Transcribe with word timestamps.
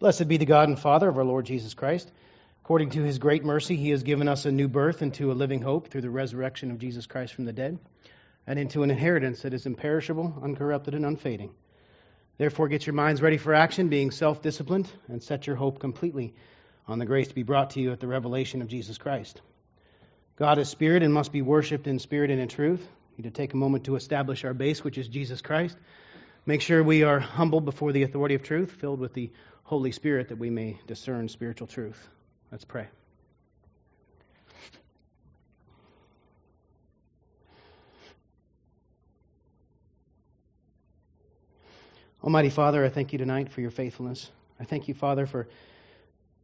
Blessed 0.00 0.28
be 0.28 0.38
the 0.38 0.46
God 0.46 0.70
and 0.70 0.78
Father 0.78 1.10
of 1.10 1.18
our 1.18 1.24
Lord 1.24 1.44
Jesus 1.44 1.74
Christ. 1.74 2.10
According 2.64 2.88
to 2.92 3.02
his 3.02 3.18
great 3.18 3.44
mercy, 3.44 3.76
he 3.76 3.90
has 3.90 4.02
given 4.02 4.28
us 4.28 4.46
a 4.46 4.50
new 4.50 4.66
birth 4.66 5.02
into 5.02 5.30
a 5.30 5.34
living 5.34 5.60
hope 5.60 5.88
through 5.88 6.00
the 6.00 6.08
resurrection 6.08 6.70
of 6.70 6.78
Jesus 6.78 7.06
Christ 7.06 7.34
from 7.34 7.44
the 7.44 7.52
dead, 7.52 7.78
and 8.46 8.58
into 8.58 8.82
an 8.82 8.90
inheritance 8.90 9.42
that 9.42 9.52
is 9.52 9.66
imperishable, 9.66 10.40
uncorrupted, 10.42 10.94
and 10.94 11.04
unfading. 11.04 11.50
Therefore, 12.38 12.68
get 12.68 12.86
your 12.86 12.94
minds 12.94 13.20
ready 13.20 13.36
for 13.36 13.52
action, 13.52 13.90
being 13.90 14.10
self 14.10 14.40
disciplined, 14.40 14.90
and 15.08 15.22
set 15.22 15.46
your 15.46 15.56
hope 15.56 15.80
completely 15.80 16.32
on 16.88 16.98
the 16.98 17.04
grace 17.04 17.28
to 17.28 17.34
be 17.34 17.42
brought 17.42 17.70
to 17.72 17.80
you 17.80 17.92
at 17.92 18.00
the 18.00 18.08
revelation 18.08 18.62
of 18.62 18.68
Jesus 18.68 18.96
Christ. 18.96 19.42
God 20.36 20.56
is 20.56 20.70
spirit 20.70 21.02
and 21.02 21.12
must 21.12 21.30
be 21.30 21.42
worshipped 21.42 21.86
in 21.86 21.98
spirit 21.98 22.30
and 22.30 22.40
in 22.40 22.48
truth. 22.48 22.80
We 23.18 23.24
need 23.24 23.34
to 23.34 23.38
take 23.38 23.52
a 23.52 23.58
moment 23.58 23.84
to 23.84 23.96
establish 23.96 24.46
our 24.46 24.54
base, 24.54 24.82
which 24.82 24.96
is 24.96 25.08
Jesus 25.08 25.42
Christ. 25.42 25.76
Make 26.46 26.62
sure 26.62 26.82
we 26.82 27.02
are 27.02 27.20
humble 27.20 27.60
before 27.60 27.92
the 27.92 28.02
authority 28.02 28.34
of 28.34 28.42
truth, 28.42 28.72
filled 28.72 28.98
with 28.98 29.12
the 29.12 29.30
Holy 29.64 29.92
Spirit, 29.92 30.28
that 30.28 30.38
we 30.38 30.50
may 30.50 30.78
discern 30.86 31.28
spiritual 31.28 31.66
truth. 31.66 32.08
Let's 32.50 32.64
pray. 32.64 32.88
Almighty 42.22 42.50
Father, 42.50 42.84
I 42.84 42.90
thank 42.90 43.12
you 43.12 43.18
tonight 43.18 43.50
for 43.50 43.62
your 43.62 43.70
faithfulness. 43.70 44.30
I 44.58 44.64
thank 44.64 44.88
you, 44.88 44.94
Father, 44.94 45.26
for 45.26 45.48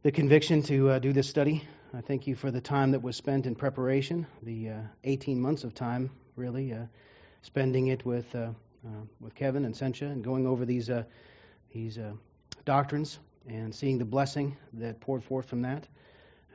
the 0.01 0.11
conviction 0.11 0.63
to 0.63 0.89
uh, 0.89 0.99
do 0.99 1.13
this 1.13 1.29
study. 1.29 1.63
I 1.93 2.01
thank 2.01 2.25
you 2.25 2.35
for 2.35 2.49
the 2.49 2.61
time 2.61 2.91
that 2.91 3.03
was 3.03 3.15
spent 3.15 3.45
in 3.45 3.55
preparation, 3.55 4.25
the 4.41 4.69
uh, 4.69 4.81
18 5.03 5.39
months 5.39 5.63
of 5.63 5.75
time, 5.75 6.09
really, 6.35 6.73
uh, 6.73 6.85
spending 7.43 7.87
it 7.87 8.05
with, 8.05 8.33
uh, 8.33 8.49
with 9.19 9.35
Kevin 9.35 9.65
and 9.65 9.75
Sencha 9.75 10.11
and 10.11 10.23
going 10.23 10.47
over 10.47 10.65
these, 10.65 10.89
uh, 10.89 11.03
these 11.73 11.99
doctrines 12.65 13.19
and 13.47 13.73
seeing 13.73 13.97
the 13.97 14.05
blessing 14.05 14.57
that 14.73 14.99
poured 14.99 15.23
forth 15.23 15.49
from 15.49 15.61
that. 15.63 15.87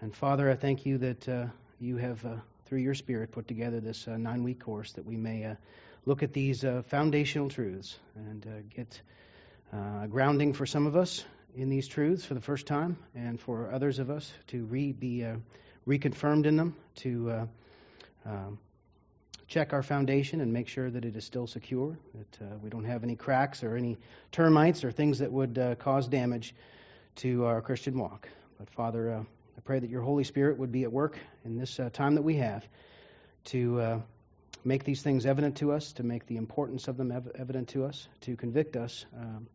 And 0.00 0.14
Father, 0.14 0.50
I 0.50 0.54
thank 0.54 0.86
you 0.86 0.98
that 0.98 1.50
you 1.80 1.96
have, 1.96 2.24
through 2.66 2.80
your 2.80 2.94
Spirit, 2.94 3.32
put 3.32 3.48
together 3.48 3.80
this 3.80 4.06
nine 4.06 4.42
week 4.42 4.60
course 4.60 4.92
that 4.92 5.04
we 5.04 5.16
may 5.16 5.56
look 6.04 6.22
at 6.22 6.32
these 6.32 6.64
uh, 6.64 6.82
foundational 6.88 7.48
truths 7.48 7.98
and 8.16 8.46
uh, 8.46 8.50
get 8.74 9.00
uh, 9.72 10.06
grounding 10.06 10.52
for 10.52 10.66
some 10.66 10.86
of 10.86 10.96
us 10.96 11.24
in 11.54 11.68
these 11.68 11.86
truths 11.86 12.24
for 12.24 12.34
the 12.34 12.40
first 12.40 12.66
time, 12.66 12.96
and 13.14 13.38
for 13.40 13.70
others 13.72 13.98
of 13.98 14.10
us 14.10 14.32
to 14.46 14.64
re- 14.64 14.92
be 14.92 15.24
uh, 15.24 15.36
reconfirmed 15.86 16.46
in 16.46 16.56
them, 16.56 16.74
to 16.96 17.30
uh, 17.30 17.46
um, 18.26 18.58
check 19.52 19.72
our 19.74 19.82
foundation 19.82 20.40
and 20.40 20.52
make 20.52 20.66
sure 20.66 20.90
that 20.90 21.04
it 21.04 21.14
is 21.14 21.24
still 21.24 21.46
secure, 21.46 21.98
that 22.14 22.44
uh, 22.44 22.56
we 22.62 22.70
don't 22.70 22.84
have 22.84 23.04
any 23.04 23.14
cracks 23.14 23.62
or 23.62 23.76
any 23.76 23.98
termites 24.30 24.82
or 24.82 24.90
things 24.90 25.18
that 25.18 25.30
would 25.30 25.76
cause 25.78 26.08
damage 26.08 26.54
to 27.16 27.44
our 27.44 27.60
Christian 27.60 27.98
walk. 27.98 28.28
But 28.58 28.70
Father, 28.70 29.12
I 29.12 29.60
pray 29.60 29.78
that 29.78 29.90
your 29.90 30.00
Holy 30.02 30.24
Spirit 30.24 30.58
would 30.58 30.72
be 30.72 30.84
at 30.84 30.92
work 30.92 31.18
in 31.44 31.58
this 31.58 31.78
time 31.92 32.14
that 32.14 32.22
we 32.22 32.36
have 32.36 32.66
to 33.44 34.02
make 34.64 34.84
these 34.84 35.02
things 35.02 35.26
evident 35.26 35.56
to 35.56 35.72
us, 35.72 35.92
to 35.92 36.02
make 36.02 36.26
the 36.26 36.36
importance 36.36 36.88
of 36.88 36.96
them 36.96 37.10
ev- 37.10 37.30
evident 37.34 37.68
to 37.68 37.84
us, 37.84 38.08
to 38.22 38.36
convict 38.36 38.76
us 38.76 39.04
um, 39.18 39.46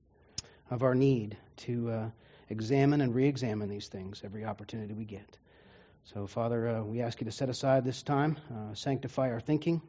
of 0.70 0.84
our 0.84 0.96
need 0.96 1.38
to 1.58 1.90
uh, 1.90 2.10
examine 2.50 3.02
and 3.02 3.16
re 3.16 3.28
examine 3.28 3.70
these 3.70 3.88
things 3.88 4.22
every 4.24 4.46
opportunity 4.46 4.94
we 4.94 5.06
get. 5.06 5.38
So, 6.14 6.26
Father, 6.26 6.70
uh, 6.70 6.84
we 6.84 7.02
ask 7.02 7.20
you 7.20 7.26
to 7.26 7.34
set 7.34 7.50
aside 7.50 7.84
this 7.84 8.02
time, 8.02 8.38
uh, 8.50 8.74
sanctify 8.76 9.30
our 9.30 9.42
thinking, 9.42 9.82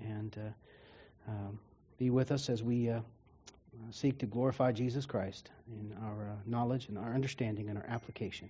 and 0.00 0.36
uh, 0.38 1.30
um, 1.30 1.58
be 1.98 2.08
with 2.08 2.30
us 2.30 2.48
as 2.48 2.62
we 2.62 2.88
uh, 2.88 3.00
seek 3.90 4.18
to 4.18 4.26
glorify 4.26 4.70
Jesus 4.70 5.06
Christ 5.06 5.50
in 5.68 5.92
our 6.04 6.30
uh, 6.30 6.34
knowledge 6.46 6.88
and 6.88 6.96
our 6.96 7.12
understanding 7.12 7.68
and 7.68 7.78
our 7.78 7.86
application. 7.88 8.48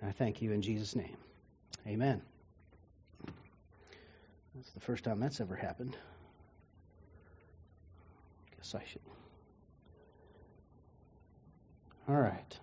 And 0.00 0.10
I 0.10 0.12
thank 0.12 0.42
you 0.42 0.50
in 0.50 0.62
Jesus' 0.62 0.96
name. 0.96 1.16
Amen. 1.86 2.20
That's 4.56 4.70
the 4.72 4.80
first 4.80 5.04
time 5.04 5.20
that's 5.20 5.40
ever 5.40 5.54
happened. 5.54 5.96
I 8.48 8.56
Guess 8.56 8.74
I 8.74 8.82
should. 8.90 9.00
All 12.08 12.16
right. 12.16 12.58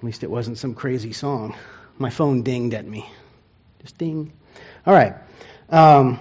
At 0.00 0.04
least 0.04 0.22
it 0.22 0.30
wasn't 0.30 0.56
some 0.56 0.72
crazy 0.72 1.12
song. 1.12 1.54
My 1.98 2.08
phone 2.08 2.42
dinged 2.42 2.72
at 2.72 2.86
me. 2.86 3.06
Just 3.82 3.98
ding. 3.98 4.32
All 4.86 4.94
right. 4.94 5.16
Um, 5.68 6.18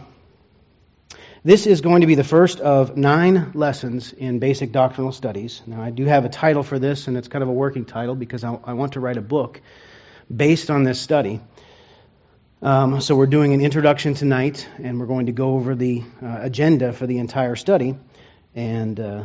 this 1.46 1.66
is 1.66 1.80
going 1.80 2.02
to 2.02 2.08
be 2.08 2.16
the 2.16 2.26
first 2.26 2.60
of 2.60 2.98
nine 2.98 3.52
lessons 3.54 4.12
in 4.12 4.40
basic 4.40 4.74
doctrinal 4.74 5.14
studies. 5.14 5.62
Now, 5.66 5.82
I 5.82 5.92
do 5.92 6.04
have 6.04 6.26
a 6.26 6.30
title 6.30 6.62
for 6.62 6.78
this, 6.78 7.08
and 7.08 7.16
it's 7.16 7.30
kind 7.30 7.42
of 7.42 7.48
a 7.48 7.54
working 7.54 7.86
title 7.86 8.16
because 8.16 8.44
I, 8.44 8.60
I 8.66 8.74
want 8.74 8.94
to 8.94 9.00
write 9.00 9.16
a 9.16 9.22
book 9.22 9.62
based 10.30 10.70
on 10.70 10.84
this 10.84 11.00
study. 11.00 11.40
Um, 12.62 13.00
so 13.00 13.16
we're 13.16 13.28
doing 13.28 13.54
an 13.54 13.62
introduction 13.62 14.14
tonight, 14.14 14.68
and 14.84 15.00
we're 15.00 15.06
going 15.06 15.28
to 15.28 15.32
go 15.32 15.56
over 15.56 15.74
the 15.74 16.04
uh, 16.22 16.40
agenda 16.42 16.92
for 16.92 17.08
the 17.08 17.20
entire 17.20 17.56
study, 17.56 17.96
and 18.54 19.00
uh, 19.00 19.24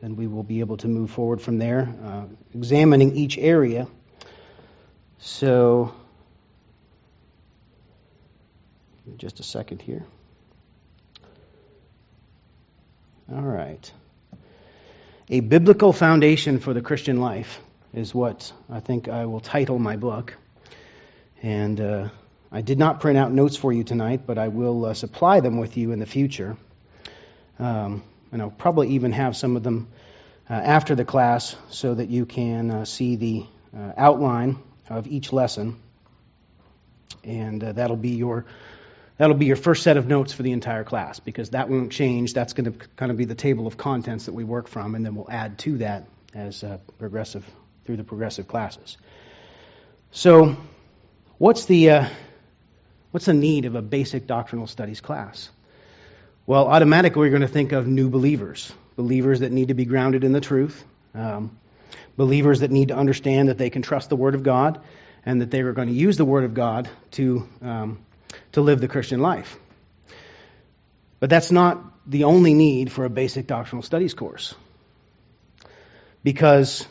then 0.00 0.16
we 0.16 0.26
will 0.26 0.42
be 0.42 0.60
able 0.60 0.78
to 0.78 0.88
move 0.88 1.10
forward 1.10 1.40
from 1.40 1.58
there, 1.58 1.94
uh, 2.04 2.24
examining 2.54 3.16
each 3.16 3.36
area. 3.36 3.86
So, 5.18 5.94
just 9.16 9.40
a 9.40 9.42
second 9.42 9.82
here. 9.82 10.04
All 13.32 13.42
right. 13.42 13.92
A 15.28 15.40
biblical 15.40 15.92
foundation 15.92 16.58
for 16.58 16.74
the 16.74 16.80
Christian 16.80 17.20
life 17.20 17.60
is 17.92 18.14
what 18.14 18.52
I 18.68 18.80
think 18.80 19.08
I 19.08 19.26
will 19.26 19.40
title 19.40 19.78
my 19.78 19.96
book. 19.96 20.36
And 21.42 21.80
uh, 21.80 22.08
I 22.50 22.62
did 22.62 22.78
not 22.78 23.00
print 23.00 23.18
out 23.18 23.30
notes 23.30 23.56
for 23.56 23.72
you 23.72 23.84
tonight, 23.84 24.22
but 24.26 24.38
I 24.38 24.48
will 24.48 24.86
uh, 24.86 24.94
supply 24.94 25.40
them 25.40 25.58
with 25.58 25.76
you 25.76 25.92
in 25.92 26.00
the 26.00 26.06
future. 26.06 26.56
Um, 27.58 28.02
and 28.32 28.42
I'll 28.42 28.50
probably 28.50 28.90
even 28.90 29.12
have 29.12 29.36
some 29.36 29.56
of 29.56 29.62
them 29.62 29.88
uh, 30.48 30.54
after 30.54 30.94
the 30.94 31.04
class 31.04 31.56
so 31.70 31.94
that 31.94 32.08
you 32.08 32.26
can 32.26 32.70
uh, 32.70 32.84
see 32.84 33.16
the 33.16 33.46
uh, 33.76 33.92
outline 33.96 34.58
of 34.88 35.06
each 35.06 35.32
lesson. 35.32 35.76
And 37.24 37.62
uh, 37.62 37.72
that'll 37.72 37.96
be 37.96 38.10
your 38.10 38.46
that'll 39.18 39.36
be 39.36 39.46
your 39.46 39.56
first 39.56 39.82
set 39.82 39.96
of 39.96 40.06
notes 40.06 40.32
for 40.32 40.42
the 40.42 40.52
entire 40.52 40.84
class 40.84 41.20
because 41.20 41.50
that 41.50 41.68
won't 41.68 41.92
change. 41.92 42.32
That's 42.32 42.54
going 42.54 42.72
to 42.72 42.86
kind 42.96 43.10
of 43.10 43.18
be 43.18 43.26
the 43.26 43.34
table 43.34 43.66
of 43.66 43.76
contents 43.76 44.26
that 44.26 44.32
we 44.32 44.44
work 44.44 44.68
from, 44.68 44.94
and 44.94 45.04
then 45.04 45.14
we'll 45.14 45.30
add 45.30 45.58
to 45.58 45.78
that 45.78 46.06
as 46.34 46.64
uh, 46.64 46.78
progressive 46.98 47.44
through 47.84 47.98
the 47.98 48.04
progressive 48.04 48.48
classes. 48.48 48.96
So, 50.12 50.56
what's 51.38 51.66
the 51.66 52.08
What's 53.10 53.26
the 53.26 53.34
need 53.34 53.64
of 53.64 53.74
a 53.74 53.82
basic 53.82 54.26
doctrinal 54.26 54.68
studies 54.68 55.00
class? 55.00 55.50
Well, 56.50 56.66
automatically 56.66 57.20
we're 57.20 57.30
going 57.30 57.42
to 57.42 57.46
think 57.46 57.70
of 57.70 57.86
new 57.86 58.10
believers, 58.10 58.72
believers 58.96 59.38
that 59.38 59.52
need 59.52 59.68
to 59.68 59.74
be 59.74 59.84
grounded 59.84 60.24
in 60.24 60.32
the 60.32 60.40
truth, 60.40 60.82
um, 61.14 61.56
believers 62.16 62.58
that 62.58 62.72
need 62.72 62.88
to 62.88 62.96
understand 62.96 63.50
that 63.50 63.56
they 63.56 63.70
can 63.70 63.82
trust 63.82 64.08
the 64.08 64.16
Word 64.16 64.34
of 64.34 64.42
God 64.42 64.80
and 65.24 65.42
that 65.42 65.52
they 65.52 65.60
are 65.60 65.72
going 65.72 65.86
to 65.86 65.94
use 65.94 66.16
the 66.16 66.24
Word 66.24 66.42
of 66.42 66.52
God 66.52 66.88
to, 67.12 67.48
um, 67.62 68.00
to 68.50 68.62
live 68.62 68.80
the 68.80 68.88
Christian 68.88 69.20
life. 69.20 69.56
But 71.20 71.30
that's 71.30 71.52
not 71.52 71.84
the 72.10 72.24
only 72.24 72.52
need 72.52 72.90
for 72.90 73.04
a 73.04 73.10
basic 73.10 73.46
doctrinal 73.46 73.84
studies 73.84 74.14
course. 74.14 74.52
Because 76.24 76.84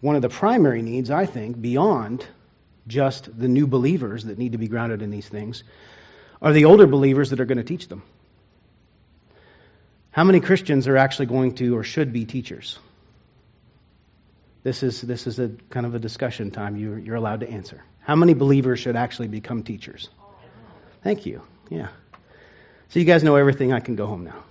one 0.00 0.16
of 0.16 0.22
the 0.22 0.28
primary 0.28 0.82
needs, 0.82 1.08
I 1.08 1.26
think, 1.26 1.62
beyond 1.62 2.26
just 2.88 3.38
the 3.38 3.46
new 3.46 3.68
believers 3.68 4.24
that 4.24 4.38
need 4.38 4.52
to 4.52 4.58
be 4.58 4.66
grounded 4.66 5.02
in 5.02 5.12
these 5.12 5.28
things, 5.28 5.62
are 6.44 6.52
the 6.52 6.66
older 6.66 6.86
believers 6.86 7.30
that 7.30 7.40
are 7.40 7.46
going 7.46 7.58
to 7.58 7.64
teach 7.64 7.88
them. 7.88 8.02
How 10.10 10.24
many 10.24 10.40
Christians 10.40 10.86
are 10.86 10.96
actually 10.98 11.26
going 11.26 11.54
to 11.56 11.74
or 11.74 11.82
should 11.82 12.12
be 12.12 12.26
teachers? 12.26 12.78
This 14.62 14.82
is, 14.82 15.00
this 15.00 15.26
is 15.26 15.38
a 15.38 15.48
kind 15.70 15.86
of 15.86 15.94
a 15.94 15.98
discussion 15.98 16.50
time 16.50 16.76
you're, 16.76 16.98
you're 16.98 17.16
allowed 17.16 17.40
to 17.40 17.48
answer. 17.48 17.82
How 18.00 18.14
many 18.14 18.34
believers 18.34 18.78
should 18.78 18.94
actually 18.94 19.28
become 19.28 19.62
teachers? 19.62 20.10
Thank 21.02 21.24
you. 21.24 21.40
Yeah. 21.70 21.88
So 22.90 22.98
you 22.98 23.06
guys 23.06 23.24
know 23.24 23.36
everything. 23.36 23.72
I 23.72 23.80
can 23.80 23.96
go 23.96 24.06
home 24.06 24.24
now. 24.24 24.44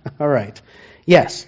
All 0.20 0.28
right. 0.28 0.60
Yes. 1.06 1.46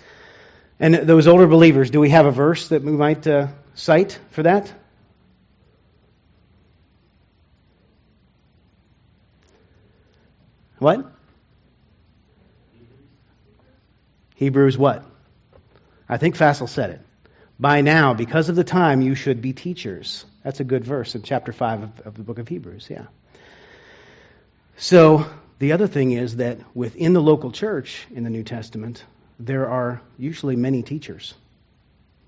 And 0.80 0.94
those 0.94 1.26
older 1.26 1.46
believers, 1.46 1.90
do 1.90 2.00
we 2.00 2.08
have 2.08 2.24
a 2.24 2.30
verse 2.30 2.68
that 2.68 2.82
we 2.82 2.92
might 2.92 3.26
uh, 3.26 3.48
cite 3.74 4.18
for 4.30 4.44
that? 4.44 4.72
What? 10.86 11.04
Hebrews 14.36 14.78
what? 14.78 15.04
I 16.08 16.16
think 16.16 16.36
Fassel 16.36 16.68
said 16.68 16.90
it. 16.90 17.00
By 17.58 17.80
now, 17.80 18.14
because 18.14 18.48
of 18.50 18.54
the 18.54 18.62
time, 18.62 19.02
you 19.02 19.16
should 19.16 19.42
be 19.42 19.52
teachers. 19.52 20.24
That's 20.44 20.60
a 20.60 20.64
good 20.64 20.84
verse 20.84 21.16
in 21.16 21.22
chapter 21.22 21.52
5 21.52 21.82
of, 21.82 22.00
of 22.02 22.14
the 22.16 22.22
book 22.22 22.38
of 22.38 22.46
Hebrews, 22.46 22.86
yeah. 22.88 23.06
So, 24.76 25.26
the 25.58 25.72
other 25.72 25.88
thing 25.88 26.12
is 26.12 26.36
that 26.36 26.58
within 26.72 27.14
the 27.14 27.20
local 27.20 27.50
church 27.50 28.06
in 28.14 28.22
the 28.22 28.30
New 28.30 28.44
Testament, 28.44 29.04
there 29.40 29.68
are 29.68 30.00
usually 30.16 30.54
many 30.54 30.84
teachers. 30.84 31.34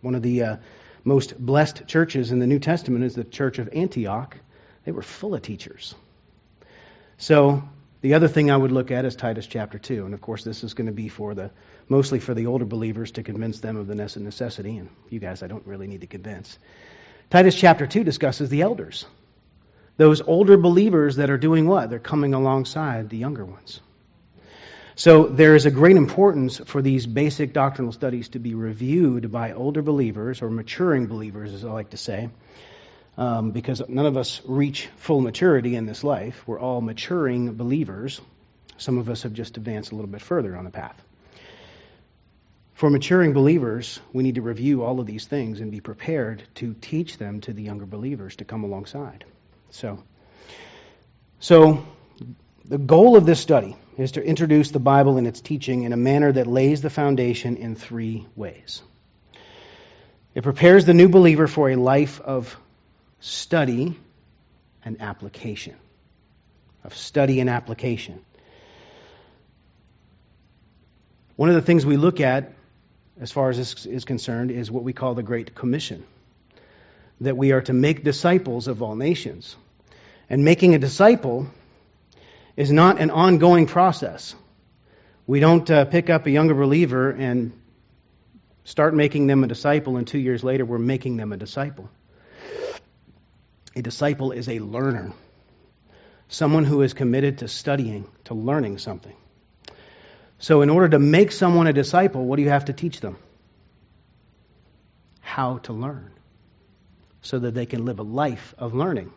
One 0.01 0.17
of 0.17 0.23
the 0.23 0.43
uh, 0.43 0.57
most 1.05 1.39
blessed 1.39 1.87
churches 1.87 2.33
in 2.33 2.41
the 2.41 2.49
New 2.49 2.59
Testament 2.59 3.05
is 3.05 3.15
the 3.15 3.23
church 3.23 3.61
of 3.61 3.69
Antioch. 3.73 4.37
They 4.85 4.91
were 4.91 5.03
full 5.03 5.37
of 5.37 5.43
teachers. 5.43 5.95
So 7.19 7.63
the 8.01 8.15
other 8.15 8.29
thing 8.29 8.51
I 8.51 8.57
would 8.57 8.73
look 8.73 8.91
at 8.91 9.05
is 9.05 9.17
Titus 9.17 9.47
chapter 9.47 9.79
2. 9.79 10.05
And 10.05 10.15
of 10.15 10.21
course, 10.21 10.45
this 10.45 10.63
is 10.63 10.75
going 10.75 10.87
to 10.87 10.93
be 10.93 11.09
for 11.09 11.35
the 11.35 11.51
mostly 11.89 12.21
for 12.21 12.35
the 12.35 12.47
older 12.47 12.65
believers 12.65 13.13
to 13.13 13.23
convince 13.23 13.61
them 13.61 13.77
of 13.77 13.87
the 13.87 13.95
necessity. 13.95 14.77
And 14.77 14.91
you 15.11 15.19
guys, 15.19 15.43
I 15.43 15.47
don't 15.47 15.67
really 15.67 15.87
need 15.87 16.03
to 16.03 16.07
convince. 16.07 16.59
Titus 17.31 17.55
chapter 17.55 17.87
2 17.87 18.05
discusses 18.05 18.49
the 18.49 18.63
elders. 18.63 19.05
Those 19.97 20.21
older 20.21 20.57
believers 20.57 21.17
that 21.17 21.29
are 21.29 21.39
doing 21.39 21.67
what? 21.67 21.91
They're 21.91 21.99
coming 21.99 22.35
alongside 22.35 23.11
the 23.11 23.17
younger 23.17 23.45
ones. 23.45 23.81
So 24.95 25.27
there 25.27 25.55
is 25.55 25.67
a 25.67 25.71
great 25.71 25.97
importance 25.97 26.59
for 26.59 26.83
these 26.83 27.07
basic 27.07 27.53
doctrinal 27.53 27.93
studies 27.93 28.31
to 28.31 28.39
be 28.39 28.55
reviewed 28.55 29.31
by 29.31 29.53
older 29.53 29.83
believers 29.83 30.43
or 30.43 30.51
maturing 30.51 31.07
believers, 31.07 31.53
as 31.53 31.65
I 31.65 31.71
like 31.71 31.91
to 31.91 31.97
say, 31.97 32.31
um, 33.19 33.51
because 33.51 33.83
none 33.89 34.07
of 34.07 34.17
us 34.17 34.41
reach 34.47 34.89
full 34.97 35.21
maturity 35.21 35.75
in 35.75 35.87
this 35.87 36.05
life. 36.05 36.47
We're 36.47 36.61
all 36.61 36.81
maturing 36.81 37.55
believers. 37.55 38.21
Some 38.79 38.97
of 38.97 39.11
us 39.11 39.25
have 39.25 39.35
just 39.35 39.57
advanced 39.57 39.91
a 39.91 39.97
little 39.97 40.11
bit 40.11 40.23
further 40.23 40.57
on 40.57 40.65
the 40.65 40.71
path. 40.71 40.97
For 42.75 42.89
maturing 42.89 43.33
believers, 43.33 43.99
we 44.13 44.23
need 44.23 44.37
to 44.37 44.43
review 44.43 44.85
all 44.85 45.01
of 45.01 45.07
these 45.07 45.27
things 45.27 45.59
and 45.59 45.73
be 45.73 45.81
prepared 45.81 46.45
to 46.57 46.75
teach 46.75 47.19
them 47.19 47.41
to 47.41 47.53
the 47.53 47.61
younger 47.61 47.87
believers 47.87 48.37
to 48.37 48.45
come 48.45 48.63
alongside. 48.63 49.25
So, 49.71 50.01
so 51.41 51.85
the 52.65 52.79
goal 52.79 53.17
of 53.17 53.27
this 53.27 53.41
study 53.41 53.77
is 53.97 54.13
to 54.13 54.23
introduce 54.25 54.71
the 54.71 54.79
Bible 54.79 55.17
and 55.17 55.27
its 55.27 55.41
teaching 55.41 55.83
in 55.83 55.93
a 55.93 55.97
manner 55.97 56.31
that 56.31 56.47
lays 56.47 56.83
the 56.83 56.91
foundation 56.91 57.57
in 57.57 57.75
three 57.75 58.29
ways. 58.37 58.81
It 60.37 60.45
prepares 60.45 60.85
the 60.85 60.95
new 60.95 61.09
believer 61.09 61.49
for 61.49 61.69
a 61.69 61.75
life 61.75 62.21
of 62.21 62.57
study 63.21 63.99
and 64.85 65.01
application. 65.01 65.77
Of 66.85 66.97
study 66.97 67.41
and 67.41 67.51
application. 67.51 68.25
One 71.37 71.49
of 71.49 71.55
the 71.55 71.63
things 71.63 71.85
we 71.85 71.97
look 71.97 72.21
at, 72.21 72.53
as 73.21 73.31
far 73.31 73.51
as 73.51 73.57
this 73.57 73.87
is 73.87 74.05
concerned, 74.05 74.51
is 74.51 74.71
what 74.71 74.85
we 74.85 74.93
call 74.93 75.15
the 75.15 75.23
Great 75.23 75.55
Commission 75.55 76.05
that 77.21 77.37
we 77.37 77.53
are 77.53 77.61
to 77.63 77.73
make 77.73 78.05
disciples 78.05 78.69
of 78.69 78.83
all 78.83 78.95
nations. 78.95 79.57
And 80.31 80.45
making 80.45 80.75
a 80.75 80.79
disciple 80.79 81.49
is 82.57 82.71
not 82.71 83.01
an 83.01 83.11
ongoing 83.11 83.67
process. 83.67 84.35
We 85.27 85.41
don't 85.41 85.69
uh, 85.71 85.85
pick 85.85 86.11
up 86.11 86.27
a 86.27 86.31
younger 86.31 86.55
believer 86.55 87.11
and 87.11 87.53
start 88.65 88.95
making 88.95 89.27
them 89.27 89.45
a 89.45 89.47
disciple, 89.47 89.97
and 89.97 90.07
two 90.07 90.19
years 90.19 90.45
later, 90.45 90.65
we're 90.65 90.79
making 90.79 91.17
them 91.17 91.33
a 91.33 91.37
disciple. 91.37 91.89
A 93.79 93.81
disciple 93.81 94.33
is 94.33 94.49
a 94.49 94.59
learner, 94.59 95.13
someone 96.27 96.65
who 96.65 96.83
is 96.83 96.95
committed 96.95 97.39
to 97.39 97.47
studying, 97.47 98.09
to 98.25 98.35
learning 98.35 98.79
something. 98.79 99.15
So, 100.41 100.63
in 100.63 100.69
order 100.69 100.89
to 100.89 100.99
make 100.99 101.31
someone 101.31 101.69
a 101.69 101.73
disciple, 101.73 102.25
what 102.25 102.39
do 102.39 102.43
you 102.43 102.49
have 102.49 102.65
to 102.65 102.73
teach 102.73 103.01
them? 103.01 103.19
How 105.21 105.59
to 105.59 105.73
learn, 105.73 106.11
so 107.23 107.39
that 107.39 107.55
they 107.55 107.67
can 107.67 107.85
live 107.85 108.01
a 108.01 108.03
life 108.03 108.53
of 108.59 108.75
learning. 108.75 109.13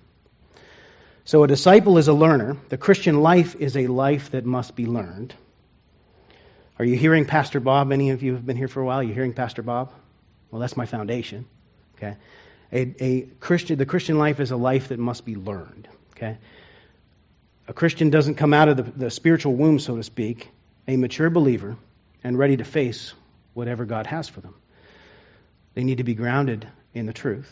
So 1.26 1.44
a 1.44 1.48
disciple 1.48 1.98
is 1.98 2.08
a 2.08 2.14
learner. 2.14 2.56
The 2.70 2.78
Christian 2.78 3.20
life 3.20 3.56
is 3.56 3.76
a 3.76 3.88
life 3.88 4.30
that 4.32 4.46
must 4.46 4.76
be 4.76 4.86
learned. 4.86 5.34
Are 6.78 6.86
you 6.86 6.98
hearing 6.98 7.26
Pastor 7.26 7.60
Bob? 7.60 7.92
Any 7.92 8.12
of 8.12 8.22
you 8.22 8.34
have 8.34 8.46
been 8.46 8.58
here 8.58 8.68
for 8.68 8.82
a 8.82 8.86
while? 8.86 9.00
Are 9.00 9.04
you 9.04 9.14
hearing 9.16 9.34
Pastor 9.34 9.64
Bob? 9.64 9.92
Well, 10.52 10.60
that's 10.60 10.78
my 10.78 10.86
foundation. 10.86 11.48
Okay. 11.96 12.16
A, 12.74 12.96
a 13.04 13.22
Christian, 13.40 13.78
the 13.78 13.86
Christian 13.86 14.18
life 14.18 14.40
is 14.40 14.52
a 14.52 14.58
life 14.58 14.90
that 14.90 15.00
must 15.00 15.26
be 15.26 15.36
learned. 15.36 15.88
Okay. 16.16 16.38
A 17.68 17.74
Christian 17.74 18.10
doesn't 18.10 18.36
come 18.36 18.54
out 18.54 18.70
of 18.70 18.78
the, 18.78 18.84
the 18.84 19.12
spiritual 19.12 19.56
womb, 19.56 19.80
so 19.80 19.96
to 19.96 20.04
speak, 20.04 20.50
a 20.88 20.98
mature 20.98 21.30
believer 21.30 21.78
and 22.24 22.38
ready 22.38 22.58
to 22.58 22.64
face 22.64 23.14
whatever 23.54 23.86
God 23.86 24.08
has 24.08 24.30
for 24.30 24.42
them. 24.42 24.56
They 25.74 25.84
need 25.84 25.98
to 25.98 26.04
be 26.04 26.14
grounded 26.14 26.68
in 26.94 27.06
the 27.06 27.14
truth. 27.14 27.50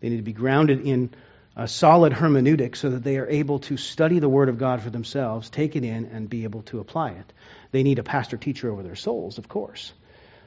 They 0.00 0.08
need 0.08 0.16
to 0.18 0.22
be 0.22 0.32
grounded 0.32 0.86
in 0.86 1.10
a 1.56 1.66
solid 1.66 2.12
hermeneutic 2.12 2.76
so 2.76 2.90
that 2.90 3.02
they 3.02 3.16
are 3.16 3.26
able 3.26 3.60
to 3.60 3.76
study 3.76 4.18
the 4.18 4.28
Word 4.28 4.48
of 4.48 4.58
God 4.58 4.82
for 4.82 4.90
themselves, 4.90 5.48
take 5.48 5.74
it 5.74 5.84
in, 5.84 6.06
and 6.06 6.28
be 6.28 6.44
able 6.44 6.62
to 6.64 6.80
apply 6.80 7.12
it. 7.12 7.32
They 7.72 7.82
need 7.82 7.98
a 7.98 8.02
pastor 8.02 8.36
teacher 8.36 8.70
over 8.70 8.82
their 8.82 8.94
souls, 8.94 9.38
of 9.38 9.48
course. 9.48 9.92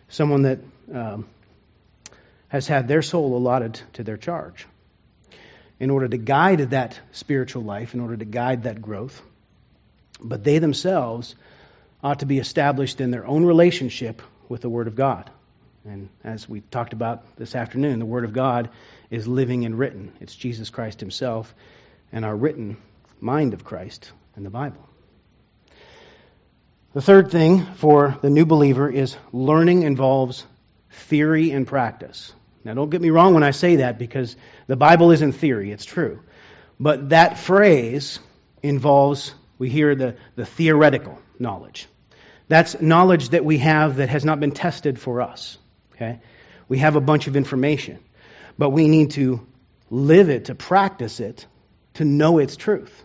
Someone 0.08 0.44
that 0.44 0.60
um, 0.94 1.28
has 2.50 2.68
had 2.68 2.88
their 2.88 3.02
soul 3.02 3.38
allotted 3.38 3.80
to 3.94 4.04
their 4.04 4.18
charge. 4.18 4.68
In 5.80 5.90
order 5.90 6.08
to 6.08 6.18
guide 6.18 6.72
that 6.72 7.00
spiritual 7.14 7.64
life, 7.64 7.94
in 7.94 8.02
order 8.02 8.18
to 8.18 8.26
guide 8.26 8.64
that 8.64 8.82
growth. 8.82 9.22
But 10.22 10.44
they 10.44 10.60
themselves 10.60 11.36
ought 12.04 12.20
to 12.20 12.26
be 12.26 12.40
established 12.40 13.00
in 13.00 13.12
their 13.12 13.26
own 13.26 13.46
relationship 13.46 14.22
with 14.50 14.62
the 14.62 14.70
Word 14.70 14.88
of 14.88 14.96
God. 14.96 15.30
And 15.86 16.10
as 16.24 16.50
we 16.50 16.62
talked 16.62 16.94
about 16.94 17.38
this 17.38 17.56
afternoon, 17.56 18.00
the 18.00 18.06
Word 18.06 18.26
of 18.26 18.34
God 18.34 18.70
is 19.10 19.28
living 19.28 19.66
and 19.66 19.80
written. 19.80 20.12
It's 20.20 20.36
Jesus 20.36 20.70
Christ 20.70 21.00
Himself 21.00 21.54
and 22.12 22.26
our 22.26 22.36
written 22.36 22.78
mind 23.22 23.54
of 23.54 23.64
Christ 23.64 24.12
in 24.36 24.44
the 24.44 24.50
Bible. 24.50 24.86
The 26.94 27.02
third 27.02 27.32
thing 27.32 27.66
for 27.76 28.18
the 28.22 28.30
new 28.30 28.46
believer 28.46 28.90
is 28.90 29.16
learning 29.32 29.84
involves 29.84 30.46
theory 30.92 31.52
and 31.52 31.68
practice. 31.68 32.34
Now, 32.64 32.74
don't 32.74 32.90
get 32.90 33.02
me 33.02 33.10
wrong 33.10 33.34
when 33.34 33.44
I 33.44 33.52
say 33.52 33.78
that 33.78 33.98
because 33.98 34.36
the 34.68 34.76
Bible 34.76 35.12
isn't 35.12 35.34
theory, 35.34 35.72
it's 35.72 35.86
true. 35.86 36.22
But 36.80 37.10
that 37.10 37.38
phrase 37.38 38.20
involves, 38.62 39.34
we 39.58 39.70
hear 39.70 39.96
the, 39.96 40.16
the 40.36 40.46
theoretical 40.46 41.20
knowledge. 41.38 41.88
That's 42.48 42.82
knowledge 42.82 43.30
that 43.30 43.46
we 43.46 43.60
have 43.60 43.98
that 43.98 44.10
has 44.10 44.26
not 44.26 44.40
been 44.40 44.52
tested 44.52 45.00
for 45.00 45.22
us. 45.22 45.58
Okay? 45.96 46.20
We 46.68 46.80
have 46.80 46.96
a 46.96 47.02
bunch 47.02 47.28
of 47.28 47.36
information, 47.36 48.00
but 48.58 48.72
we 48.72 48.88
need 48.88 49.12
to 49.12 49.46
live 49.90 50.30
it, 50.30 50.46
to 50.46 50.56
practice 50.56 51.20
it, 51.20 51.46
to 51.96 52.06
know 52.06 52.40
its 52.40 52.56
truth. 52.56 53.04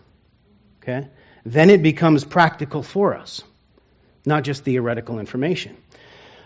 Okay? 0.81 1.07
Then 1.45 1.69
it 1.69 1.83
becomes 1.83 2.23
practical 2.23 2.83
for 2.83 3.15
us, 3.15 3.43
not 4.25 4.43
just 4.43 4.63
theoretical 4.63 5.19
information. 5.19 5.77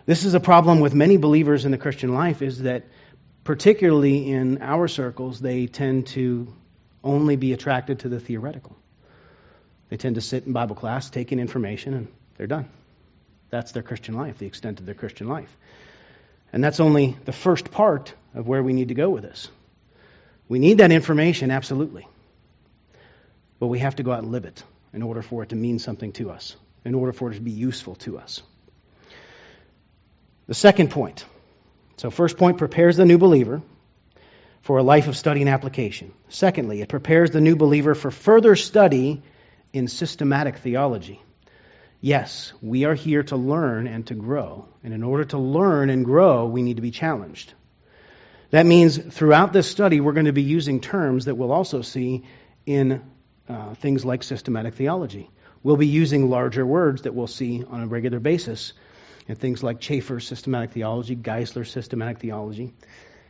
This 0.06 0.26
is 0.26 0.34
a 0.34 0.40
problem 0.40 0.80
with 0.80 0.94
many 0.94 1.18
believers 1.18 1.66
in 1.66 1.72
the 1.72 1.78
Christian 1.78 2.14
life 2.14 2.42
is 2.42 2.64
that 2.64 2.84
particularly 3.44 4.30
in 4.32 4.62
our 4.62 4.88
circles 4.88 5.40
they 5.40 5.68
tend 5.68 6.08
to 6.08 6.54
only 7.04 7.36
be 7.36 7.54
attracted 7.54 8.00
to 8.00 8.10
the 8.10 8.20
theoretical. 8.20 8.76
They 9.90 9.98
tend 9.98 10.16
to 10.16 10.22
sit 10.22 10.46
in 10.46 10.54
Bible 10.54 10.76
class, 10.76 11.10
take 11.10 11.32
in 11.32 11.40
information, 11.40 11.94
and 11.94 12.08
they're 12.38 12.48
done. 12.48 12.70
That's 13.50 13.72
their 13.72 13.84
Christian 13.84 14.16
life, 14.16 14.38
the 14.38 14.46
extent 14.46 14.80
of 14.80 14.86
their 14.86 14.96
Christian 14.96 15.28
life. 15.28 15.50
And 16.54 16.64
that's 16.64 16.80
only 16.80 17.18
the 17.26 17.32
first 17.32 17.72
part 17.72 18.14
of 18.34 18.48
where 18.48 18.62
we 18.62 18.74
need 18.74 18.90
to 18.90 18.94
go 18.94 19.10
with 19.10 19.24
this. 19.24 19.50
We 20.48 20.60
need 20.60 20.80
that 20.80 20.92
information, 20.92 21.52
absolutely. 21.52 22.08
But 23.60 23.68
we 23.68 23.80
have 23.80 23.96
to 23.98 24.04
go 24.04 24.12
out 24.12 24.24
and 24.24 24.32
live 24.32 24.46
it 24.46 24.64
in 24.94 25.04
order 25.04 25.22
for 25.22 25.44
it 25.44 25.50
to 25.50 25.56
mean 25.56 25.80
something 25.80 26.12
to 26.14 26.32
us, 26.32 26.56
in 26.86 26.96
order 26.96 27.14
for 27.14 27.32
it 27.32 27.36
to 27.36 27.42
be 27.42 27.52
useful 27.52 27.96
to 27.96 28.18
us. 28.18 28.42
The 30.48 30.56
second 30.56 30.90
point. 30.90 31.26
So, 32.00 32.10
first 32.10 32.38
point 32.38 32.58
prepares 32.58 32.96
the 32.96 33.04
new 33.04 33.18
believer 33.18 33.62
for 34.62 34.78
a 34.78 34.84
life 34.84 35.10
of 35.10 35.18
study 35.18 35.42
and 35.42 35.50
application. 35.50 36.14
Secondly, 36.30 36.82
it 36.82 36.88
prepares 36.88 37.32
the 37.32 37.42
new 37.42 37.58
believer 37.58 37.94
for 37.94 38.10
further 38.10 38.56
study 38.56 39.22
in 39.74 39.90
systematic 39.90 40.60
theology. 40.60 41.22
Yes, 42.00 42.54
we 42.62 42.86
are 42.86 42.94
here 42.94 43.24
to 43.24 43.36
learn 43.36 43.86
and 43.86 44.08
to 44.08 44.14
grow. 44.14 44.70
And 44.82 44.94
in 44.94 45.04
order 45.04 45.26
to 45.26 45.38
learn 45.38 45.90
and 45.90 46.06
grow, 46.06 46.46
we 46.46 46.62
need 46.62 46.78
to 46.78 46.82
be 46.82 46.92
challenged. 46.92 47.54
That 48.52 48.66
means 48.66 48.98
throughout 48.98 49.52
this 49.52 49.70
study, 49.70 50.00
we're 50.00 50.14
going 50.14 50.28
to 50.28 50.32
be 50.32 50.44
using 50.44 50.80
terms 50.80 51.26
that 51.26 51.36
we'll 51.36 51.52
also 51.52 51.82
see 51.82 52.24
in 52.66 53.04
uh, 53.50 53.74
things 53.74 54.06
like 54.06 54.24
systematic 54.24 54.76
theology. 54.76 55.30
We'll 55.64 55.76
be 55.76 55.88
using 55.88 56.30
larger 56.30 56.66
words 56.66 57.02
that 57.02 57.14
we'll 57.14 57.28
see 57.28 57.66
on 57.70 57.82
a 57.82 57.88
regular 57.88 58.22
basis 58.22 58.72
in 59.30 59.36
things 59.36 59.62
like 59.62 59.80
Chafer's 59.80 60.28
systematic 60.28 60.72
theology, 60.72 61.16
Geisler 61.16 61.66
systematic 61.66 62.18
theology. 62.18 62.74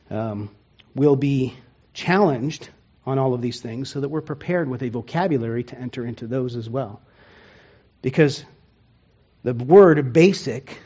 Um, 0.09 0.49
we'll 0.95 1.17
be 1.17 1.53
challenged 1.93 2.69
on 3.05 3.19
all 3.19 3.33
of 3.33 3.41
these 3.41 3.59
things 3.59 3.89
so 3.89 3.99
that 3.99 4.07
we're 4.07 4.21
prepared 4.21 4.69
with 4.69 4.81
a 4.81 4.89
vocabulary 4.89 5.65
to 5.65 5.77
enter 5.77 6.05
into 6.05 6.25
those 6.25 6.55
as 6.55 6.69
well. 6.69 7.01
Because 8.01 8.45
the 9.43 9.53
word 9.53 10.13
basic, 10.13 10.79